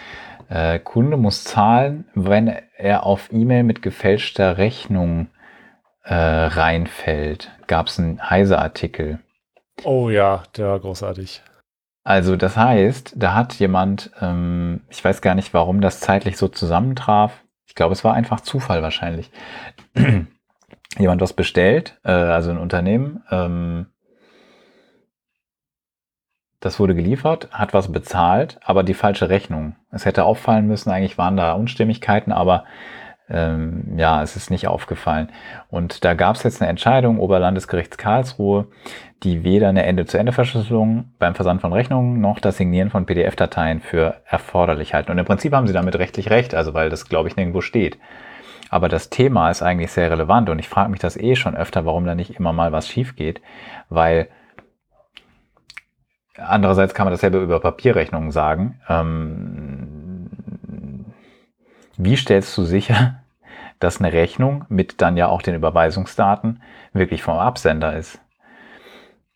[0.50, 5.28] Äh, Kunde muss zahlen, wenn er auf E-Mail mit gefälschter Rechnung
[6.02, 7.52] äh, reinfällt.
[7.68, 9.20] Gab es einen Heise-Artikel.
[9.84, 11.42] Oh ja, der war großartig.
[12.02, 16.48] Also das heißt, da hat jemand, ähm, ich weiß gar nicht, warum das zeitlich so
[16.48, 17.44] zusammentraf.
[17.66, 19.30] Ich glaube, es war einfach Zufall wahrscheinlich.
[20.98, 23.22] jemand was bestellt, äh, also ein Unternehmen.
[23.30, 23.86] Ähm,
[26.60, 29.76] das wurde geliefert, hat was bezahlt, aber die falsche Rechnung.
[29.90, 32.64] Es hätte auffallen müssen, eigentlich waren da Unstimmigkeiten, aber
[33.30, 35.30] ähm, ja, es ist nicht aufgefallen.
[35.70, 38.66] Und da gab es jetzt eine Entscheidung Oberlandesgerichts Karlsruhe,
[39.22, 44.94] die weder eine Ende-zu-Ende-Verschlüsselung beim Versand von Rechnungen noch das Signieren von PDF-Dateien für erforderlich
[44.94, 45.12] halten.
[45.12, 47.98] Und im Prinzip haben sie damit rechtlich recht, also weil das, glaube ich, nirgendwo steht.
[48.68, 51.84] Aber das Thema ist eigentlich sehr relevant und ich frage mich das eh schon öfter,
[51.84, 53.40] warum da nicht immer mal was schief geht,
[53.88, 54.28] weil
[56.40, 58.80] andererseits kann man dasselbe über Papierrechnungen sagen.
[58.88, 60.30] Ähm,
[61.96, 63.22] wie stellst du sicher,
[63.78, 66.62] dass eine Rechnung mit dann ja auch den Überweisungsdaten
[66.92, 68.20] wirklich vom Absender ist?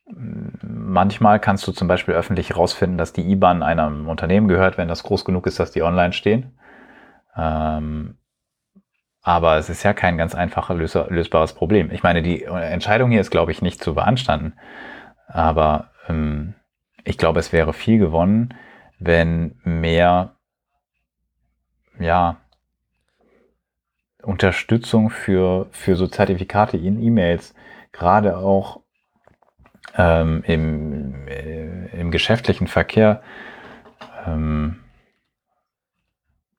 [0.06, 5.02] Manchmal kannst du zum Beispiel öffentlich herausfinden, dass die IBAN einem Unternehmen gehört, wenn das
[5.02, 6.58] groß genug ist, dass die online stehen.
[7.36, 8.18] Ähm,
[9.22, 11.90] aber es ist ja kein ganz einfacher lösbares Problem.
[11.90, 14.52] Ich meine, die Entscheidung hier ist, glaube ich, nicht zu beanstanden.
[15.26, 16.54] Aber ähm,
[17.04, 18.54] ich glaube, es wäre viel gewonnen,
[18.98, 20.36] wenn mehr,
[21.98, 22.40] ja,
[24.22, 27.54] Unterstützung für, für so Zertifikate in E-Mails,
[27.92, 28.80] gerade auch
[29.96, 33.22] ähm, im, äh, im geschäftlichen Verkehr
[34.26, 34.83] ähm,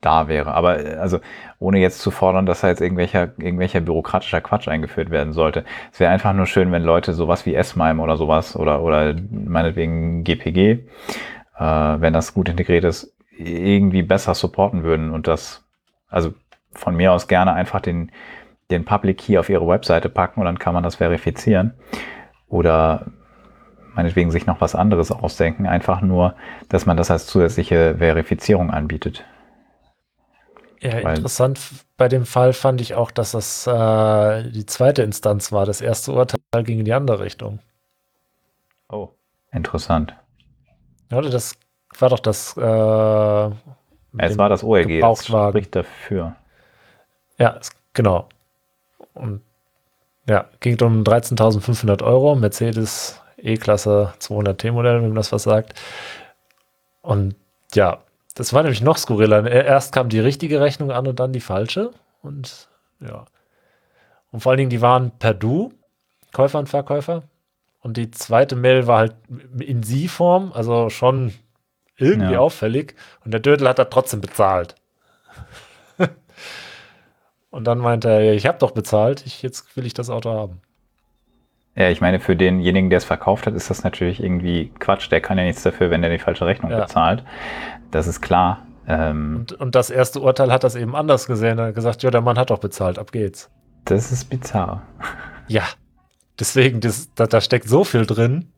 [0.06, 0.54] da wäre.
[0.54, 1.20] Aber äh, also
[1.60, 5.66] ohne jetzt zu fordern, dass da jetzt irgendwelcher, irgendwelcher bürokratischer Quatsch eingeführt werden sollte.
[5.92, 10.24] Es wäre einfach nur schön, wenn Leute sowas wie S-MIME oder sowas oder, oder meinetwegen
[10.24, 10.80] GPG, äh,
[11.60, 15.66] wenn das gut integriert ist, irgendwie besser supporten würden und das,
[16.10, 16.34] also
[16.74, 18.12] von mir aus gerne einfach den,
[18.72, 21.74] den Public Key auf ihre Webseite packen und dann kann man das verifizieren.
[22.48, 23.08] Oder
[23.96, 26.36] meinetwegen sich noch was anderes ausdenken, einfach nur,
[26.70, 29.26] dass man das als zusätzliche Verifizierung anbietet.
[30.82, 31.60] Ja, Weil, interessant
[31.98, 35.66] bei dem Fall fand ich auch, dass das äh, die zweite Instanz war.
[35.66, 37.60] Das erste Urteil ging in die andere Richtung.
[38.90, 39.10] Oh,
[39.52, 40.16] interessant.
[41.12, 41.56] Ja, das
[42.00, 42.58] war doch das.
[42.58, 43.50] Äh,
[44.18, 46.36] es war das OLG, das spricht dafür.
[47.38, 47.60] Ja,
[47.94, 48.30] genau.
[49.14, 49.42] Und
[50.28, 55.74] ja, ging um 13.500 Euro, Mercedes E-Klasse 200T Modell, wenn das was sagt.
[57.02, 57.36] Und
[57.74, 58.00] ja,
[58.36, 59.50] das war nämlich noch skurriler.
[59.50, 61.92] Erst kam die richtige Rechnung an und dann die falsche.
[62.22, 62.68] Und
[63.00, 63.26] ja.
[64.32, 65.74] Und vor allen Dingen, die waren per Du,
[66.34, 67.24] Käufer und Verkäufer.
[67.80, 69.16] Und die zweite Mail war halt
[69.60, 71.34] in Sie-Form, also schon
[71.98, 72.40] irgendwie ja.
[72.40, 72.96] auffällig.
[73.24, 74.76] Und der Dödel hat da trotzdem bezahlt.
[77.52, 80.62] und dann meinte er, ich habe doch bezahlt, ich, jetzt will ich das Auto haben.
[81.76, 85.12] Ja, ich meine, für denjenigen, der es verkauft hat, ist das natürlich irgendwie Quatsch.
[85.12, 86.82] Der kann ja nichts dafür, wenn er die falsche Rechnung ja.
[86.82, 87.24] bezahlt.
[87.92, 88.66] Das ist klar.
[88.88, 91.58] Ähm, und, und, das erste Urteil hat das eben anders gesehen.
[91.60, 93.50] Er hat gesagt, ja, der Mann hat doch bezahlt, ab geht's.
[93.86, 94.84] Das ist bizarr.
[95.48, 95.64] Ja,
[96.40, 98.52] deswegen, das, da, da steckt so viel drin.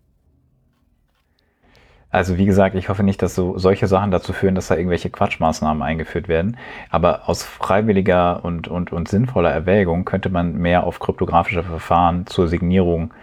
[2.18, 5.12] Also wie gesagt, ich hoffe nicht, dass so solche Sachen dazu führen, dass da irgendwelche
[5.12, 6.58] Quatschmaßnahmen eingeführt werden.
[6.90, 12.48] Aber aus freiwilliger und, und, und sinnvoller Erwägung könnte man mehr auf kryptografische Verfahren zur
[12.48, 13.14] Signierung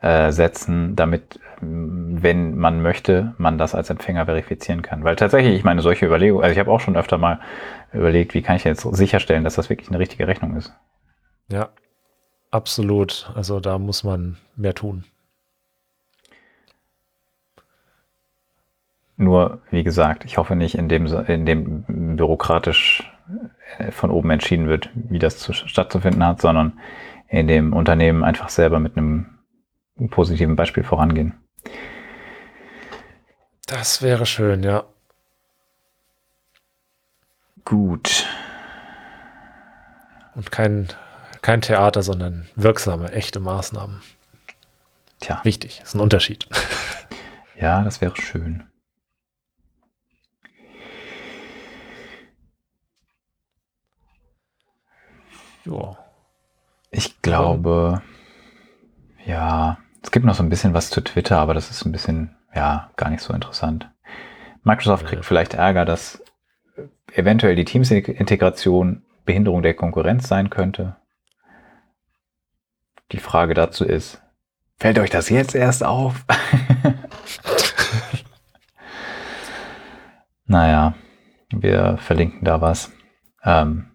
[0.00, 5.04] äh, setzen, damit, wenn man möchte, man das als Empfänger verifizieren kann.
[5.04, 7.38] Weil tatsächlich, ich meine, solche Überlegungen, also ich habe auch schon öfter mal
[7.92, 10.72] überlegt, wie kann ich jetzt sicherstellen, dass das wirklich eine richtige Rechnung ist.
[11.52, 11.68] Ja,
[12.50, 13.30] absolut.
[13.36, 15.04] Also da muss man mehr tun.
[19.20, 23.12] Nur, wie gesagt, ich hoffe nicht, in dem, in dem bürokratisch
[23.76, 26.80] äh, von oben entschieden wird, wie das zu, stattzufinden hat, sondern
[27.28, 29.26] in dem Unternehmen einfach selber mit einem
[30.08, 31.34] positiven Beispiel vorangehen.
[33.66, 34.84] Das wäre schön, ja.
[37.66, 38.26] Gut.
[40.34, 40.88] Und kein,
[41.42, 44.00] kein Theater, sondern wirksame, echte Maßnahmen.
[45.20, 45.42] Tja.
[45.44, 46.48] Wichtig, ist ein Unterschied.
[47.60, 48.64] Ja, das wäre schön.
[55.70, 55.96] Ja.
[56.90, 58.02] Ich glaube,
[59.24, 62.36] ja, es gibt noch so ein bisschen was zu Twitter, aber das ist ein bisschen,
[62.54, 63.88] ja, gar nicht so interessant.
[64.64, 66.22] Microsoft kriegt vielleicht Ärger, dass
[67.14, 70.96] eventuell die Teams-Integration Behinderung der Konkurrenz sein könnte.
[73.12, 74.20] Die Frage dazu ist,
[74.78, 76.24] fällt euch das jetzt erst auf?
[80.46, 80.94] naja,
[81.50, 82.90] wir verlinken da was.
[83.44, 83.89] Ähm,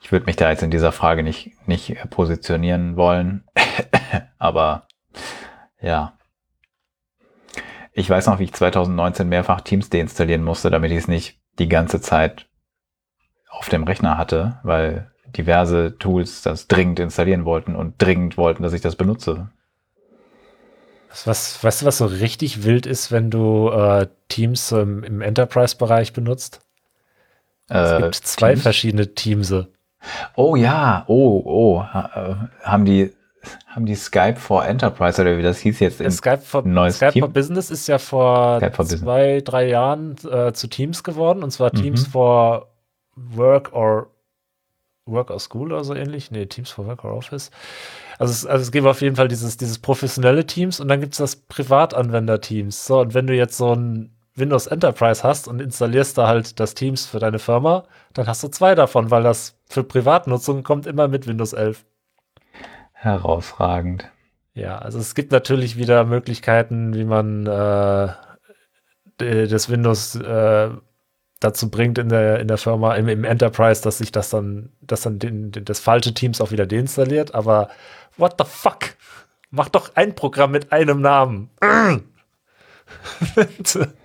[0.00, 3.44] ich würde mich da jetzt in dieser Frage nicht, nicht positionieren wollen,
[4.38, 4.86] aber
[5.80, 6.18] ja.
[7.92, 11.68] Ich weiß noch, wie ich 2019 mehrfach Teams deinstallieren musste, damit ich es nicht die
[11.68, 12.46] ganze Zeit
[13.50, 18.72] auf dem Rechner hatte, weil diverse Tools das dringend installieren wollten und dringend wollten, dass
[18.72, 19.50] ich das benutze.
[21.24, 26.12] Was, weißt du, was so richtig wild ist, wenn du äh, Teams ähm, im Enterprise-Bereich
[26.12, 26.60] benutzt?
[27.70, 28.62] Es äh, gibt zwei Teams?
[28.62, 29.54] verschiedene Teams.
[30.34, 33.12] Oh ja, oh, oh, äh, haben die
[33.66, 37.12] haben die Skype for Enterprise oder wie das hieß jetzt in Skype for, neues Skype
[37.12, 37.22] Team?
[37.22, 39.44] for Business ist ja vor zwei, Business.
[39.44, 42.10] drei Jahren äh, zu Teams geworden und zwar Teams mhm.
[42.10, 42.68] for
[43.16, 44.08] Work or
[45.06, 46.30] Work or School oder so ähnlich.
[46.30, 47.50] Nee, Teams for Work or Office.
[48.18, 51.12] Also es, also es gibt auf jeden Fall dieses, dieses professionelle Teams und dann gibt
[51.14, 52.86] es das Privatanwender-Teams.
[52.86, 54.10] So, und wenn du jetzt so ein
[54.40, 57.84] Windows Enterprise hast und installierst da halt das Teams für deine Firma,
[58.14, 61.84] dann hast du zwei davon, weil das für Privatnutzung kommt immer mit Windows 11.
[62.92, 64.10] Herausragend.
[64.54, 68.08] Ja, also es gibt natürlich wieder Möglichkeiten, wie man äh,
[69.18, 70.70] das Windows äh,
[71.40, 75.02] dazu bringt in der, in der Firma, im, im Enterprise, dass sich das dann, dass
[75.02, 77.34] dann den, den, das falsche Teams auch wieder deinstalliert.
[77.34, 77.70] Aber
[78.16, 78.96] what the fuck?
[79.50, 81.50] Mach doch ein Programm mit einem Namen.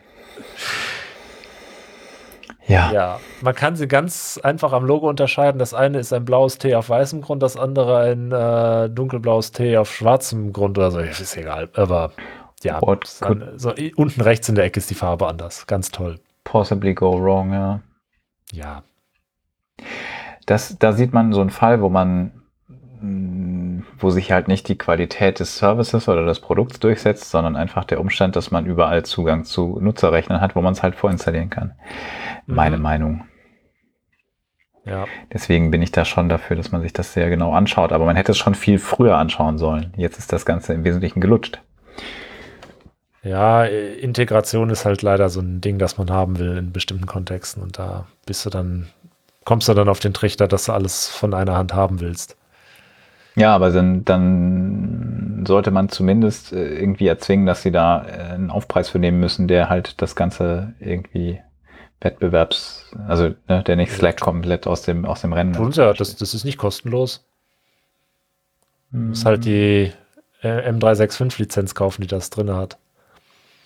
[2.68, 2.92] Ja.
[2.92, 5.60] Ja, man kann sie ganz einfach am Logo unterscheiden.
[5.60, 9.78] Das eine ist ein blaues T auf weißem Grund, das andere ein äh, dunkelblaues T
[9.78, 11.00] auf schwarzem Grund oder so.
[11.00, 11.70] Ist egal.
[11.76, 12.12] Aber
[12.64, 12.82] ja,
[13.20, 15.68] dann, so, unten rechts in der Ecke ist die Farbe anders.
[15.68, 16.20] Ganz toll.
[16.46, 17.82] possibly go wrong, ja.
[18.54, 18.84] Ja.
[20.46, 22.32] Das, da sieht man so einen Fall, wo man,
[23.98, 28.00] wo sich halt nicht die Qualität des Services oder des Produkts durchsetzt, sondern einfach der
[28.00, 31.74] Umstand, dass man überall Zugang zu Nutzerrechnern hat, wo man es halt vorinstallieren kann.
[32.46, 32.56] Mhm.
[32.56, 33.26] Meine Meinung.
[34.86, 35.06] Ja.
[35.34, 37.92] Deswegen bin ich da schon dafür, dass man sich das sehr genau anschaut.
[37.92, 39.94] Aber man hätte es schon viel früher anschauen sollen.
[39.98, 41.60] Jetzt ist das Ganze im Wesentlichen gelutscht.
[43.24, 47.64] Ja, Integration ist halt leider so ein Ding, das man haben will in bestimmten Kontexten.
[47.64, 48.90] Und da bist du dann,
[49.44, 52.38] kommst du dann auf den Trichter, dass du alles von einer Hand haben willst.
[53.36, 58.50] Ja, aber dann, dann sollte man zumindest äh, irgendwie erzwingen, dass sie da äh, einen
[58.50, 61.42] Aufpreis für nehmen müssen, der halt das Ganze irgendwie
[62.02, 65.54] Wettbewerbs, also ne, der nicht Slack komplett aus dem, aus dem Rennen.
[65.54, 67.26] Tun ja, das, das ist nicht kostenlos.
[68.92, 69.92] Du musst halt die
[70.42, 72.78] äh, M365-Lizenz kaufen, die das drin hat.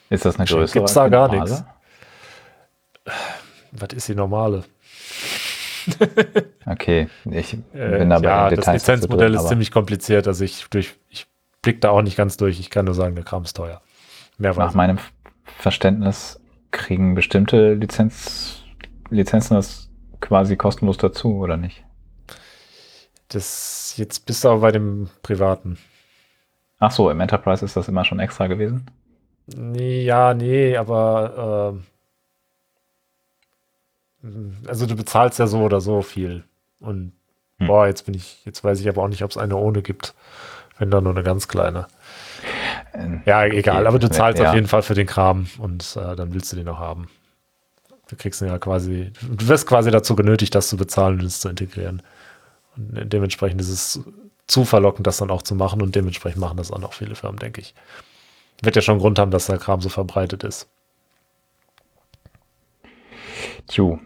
[0.09, 0.79] Ist das eine größere?
[0.79, 1.63] Gibt's da gar nichts.
[3.71, 4.63] Was ist die normale?
[6.65, 8.27] okay, ich äh, bin dabei.
[8.27, 10.27] Ja, das Lizenzmodell drin, ist ziemlich kompliziert.
[10.27, 11.27] Also ich, durch, ich
[11.61, 12.59] blick da auch nicht ganz durch.
[12.59, 13.81] Ich kann nur sagen, der Kram ist teuer.
[14.37, 14.99] Mehr Nach meinem
[15.43, 16.39] Verständnis
[16.71, 18.63] kriegen bestimmte Lizenz,
[19.09, 19.89] Lizenzen das
[20.21, 21.83] quasi kostenlos dazu, oder nicht?
[23.29, 25.77] Das jetzt bist du aber bei dem privaten.
[26.79, 28.85] Ach so, im Enterprise ist das immer schon extra gewesen?
[29.47, 31.98] Nee, ja, nee, aber äh,
[34.67, 36.43] also du bezahlst ja so oder so viel.
[36.79, 37.13] Und
[37.57, 37.67] hm.
[37.67, 40.13] boah, jetzt bin ich, jetzt weiß ich aber auch nicht, ob es eine ohne gibt.
[40.77, 41.87] Wenn da nur eine ganz kleine.
[42.93, 43.87] Ähm, ja, egal, okay.
[43.87, 44.49] aber du zahlst ja.
[44.49, 47.09] auf jeden Fall für den Kram und äh, dann willst du den auch haben.
[48.07, 51.41] Du kriegst ihn ja quasi, du wirst quasi dazu genötigt, das zu bezahlen und es
[51.41, 52.01] zu integrieren.
[52.75, 53.99] Und dementsprechend ist es
[54.47, 57.39] zu verlockend, das dann auch zu machen und dementsprechend machen das auch noch viele Firmen,
[57.39, 57.75] denke ich.
[58.61, 60.67] Wird ja schon Grund haben, dass der Kram so verbreitet ist.
[63.67, 63.99] Tju.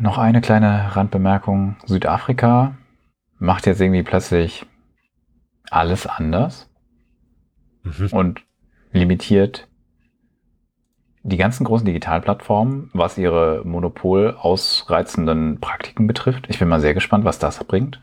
[0.00, 1.76] Noch eine kleine Randbemerkung.
[1.84, 2.74] Südafrika
[3.38, 4.64] macht jetzt irgendwie plötzlich
[5.70, 6.70] alles anders
[7.82, 8.08] mhm.
[8.10, 8.40] und
[8.92, 9.68] limitiert
[11.22, 16.46] die ganzen großen Digitalplattformen, was ihre Monopol ausreizenden Praktiken betrifft.
[16.48, 18.00] Ich bin mal sehr gespannt, was das bringt.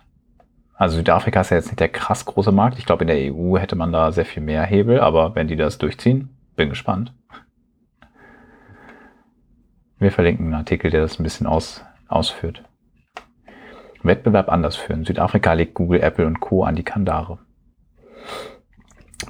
[0.75, 2.77] Also Südafrika ist ja jetzt nicht der krass große Markt.
[2.77, 5.55] Ich glaube, in der EU hätte man da sehr viel mehr Hebel, aber wenn die
[5.55, 7.11] das durchziehen, bin gespannt.
[9.99, 12.63] Wir verlinken einen Artikel, der das ein bisschen aus, ausführt.
[14.03, 15.05] Wettbewerb anders führen.
[15.05, 16.63] Südafrika legt Google, Apple und Co.
[16.63, 17.39] an die Kandare.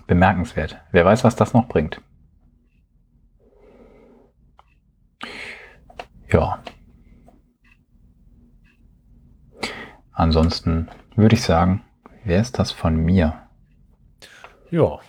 [0.08, 0.78] Bemerkenswert.
[0.92, 2.02] Wer weiß, was das noch bringt.
[6.32, 6.62] Ja.
[10.12, 11.84] Ansonsten würde ich sagen,
[12.26, 13.48] wer ist das von mir?
[14.70, 15.00] Ja,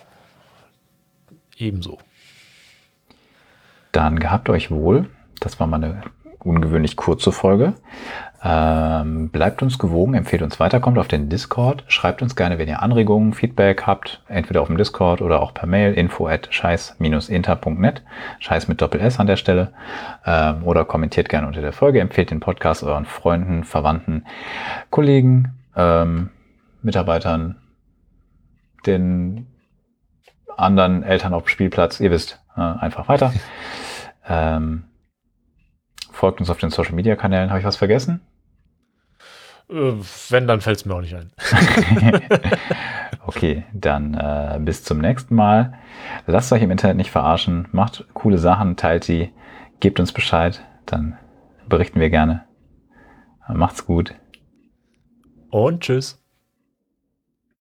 [1.57, 1.97] ebenso.
[3.91, 5.09] Dann gehabt euch wohl.
[5.39, 6.01] Das war mal eine
[6.39, 7.73] ungewöhnlich kurze Folge.
[8.41, 12.69] Ähm, bleibt uns gewogen, empfehlt uns weiter, kommt auf den Discord, schreibt uns gerne, wenn
[12.69, 18.01] ihr Anregungen, Feedback habt, entweder auf dem Discord oder auch per Mail, info at scheiß-inter.net,
[18.39, 19.73] scheiß mit Doppel-S an der Stelle,
[20.25, 24.25] ähm, oder kommentiert gerne unter der Folge, empfehlt den Podcast euren Freunden, Verwandten,
[24.89, 26.29] Kollegen, ähm,
[26.81, 27.57] Mitarbeitern,
[28.85, 29.47] den
[30.55, 33.33] anderen Eltern auf dem Spielplatz, ihr wisst, äh, einfach weiter.
[34.29, 34.85] ähm,
[36.19, 37.49] folgt uns auf den Social Media Kanälen.
[37.49, 38.19] Habe ich was vergessen?
[39.69, 39.93] Äh,
[40.29, 41.31] wenn, dann fällt es mir auch nicht ein.
[43.25, 45.75] okay, dann äh, bis zum nächsten Mal.
[46.27, 47.69] Lasst euch im Internet nicht verarschen.
[47.71, 49.31] Macht coole Sachen, teilt sie,
[49.79, 51.17] gebt uns Bescheid, dann
[51.69, 52.43] berichten wir gerne.
[53.47, 54.13] Macht's gut.
[55.51, 56.18] Und tschüss.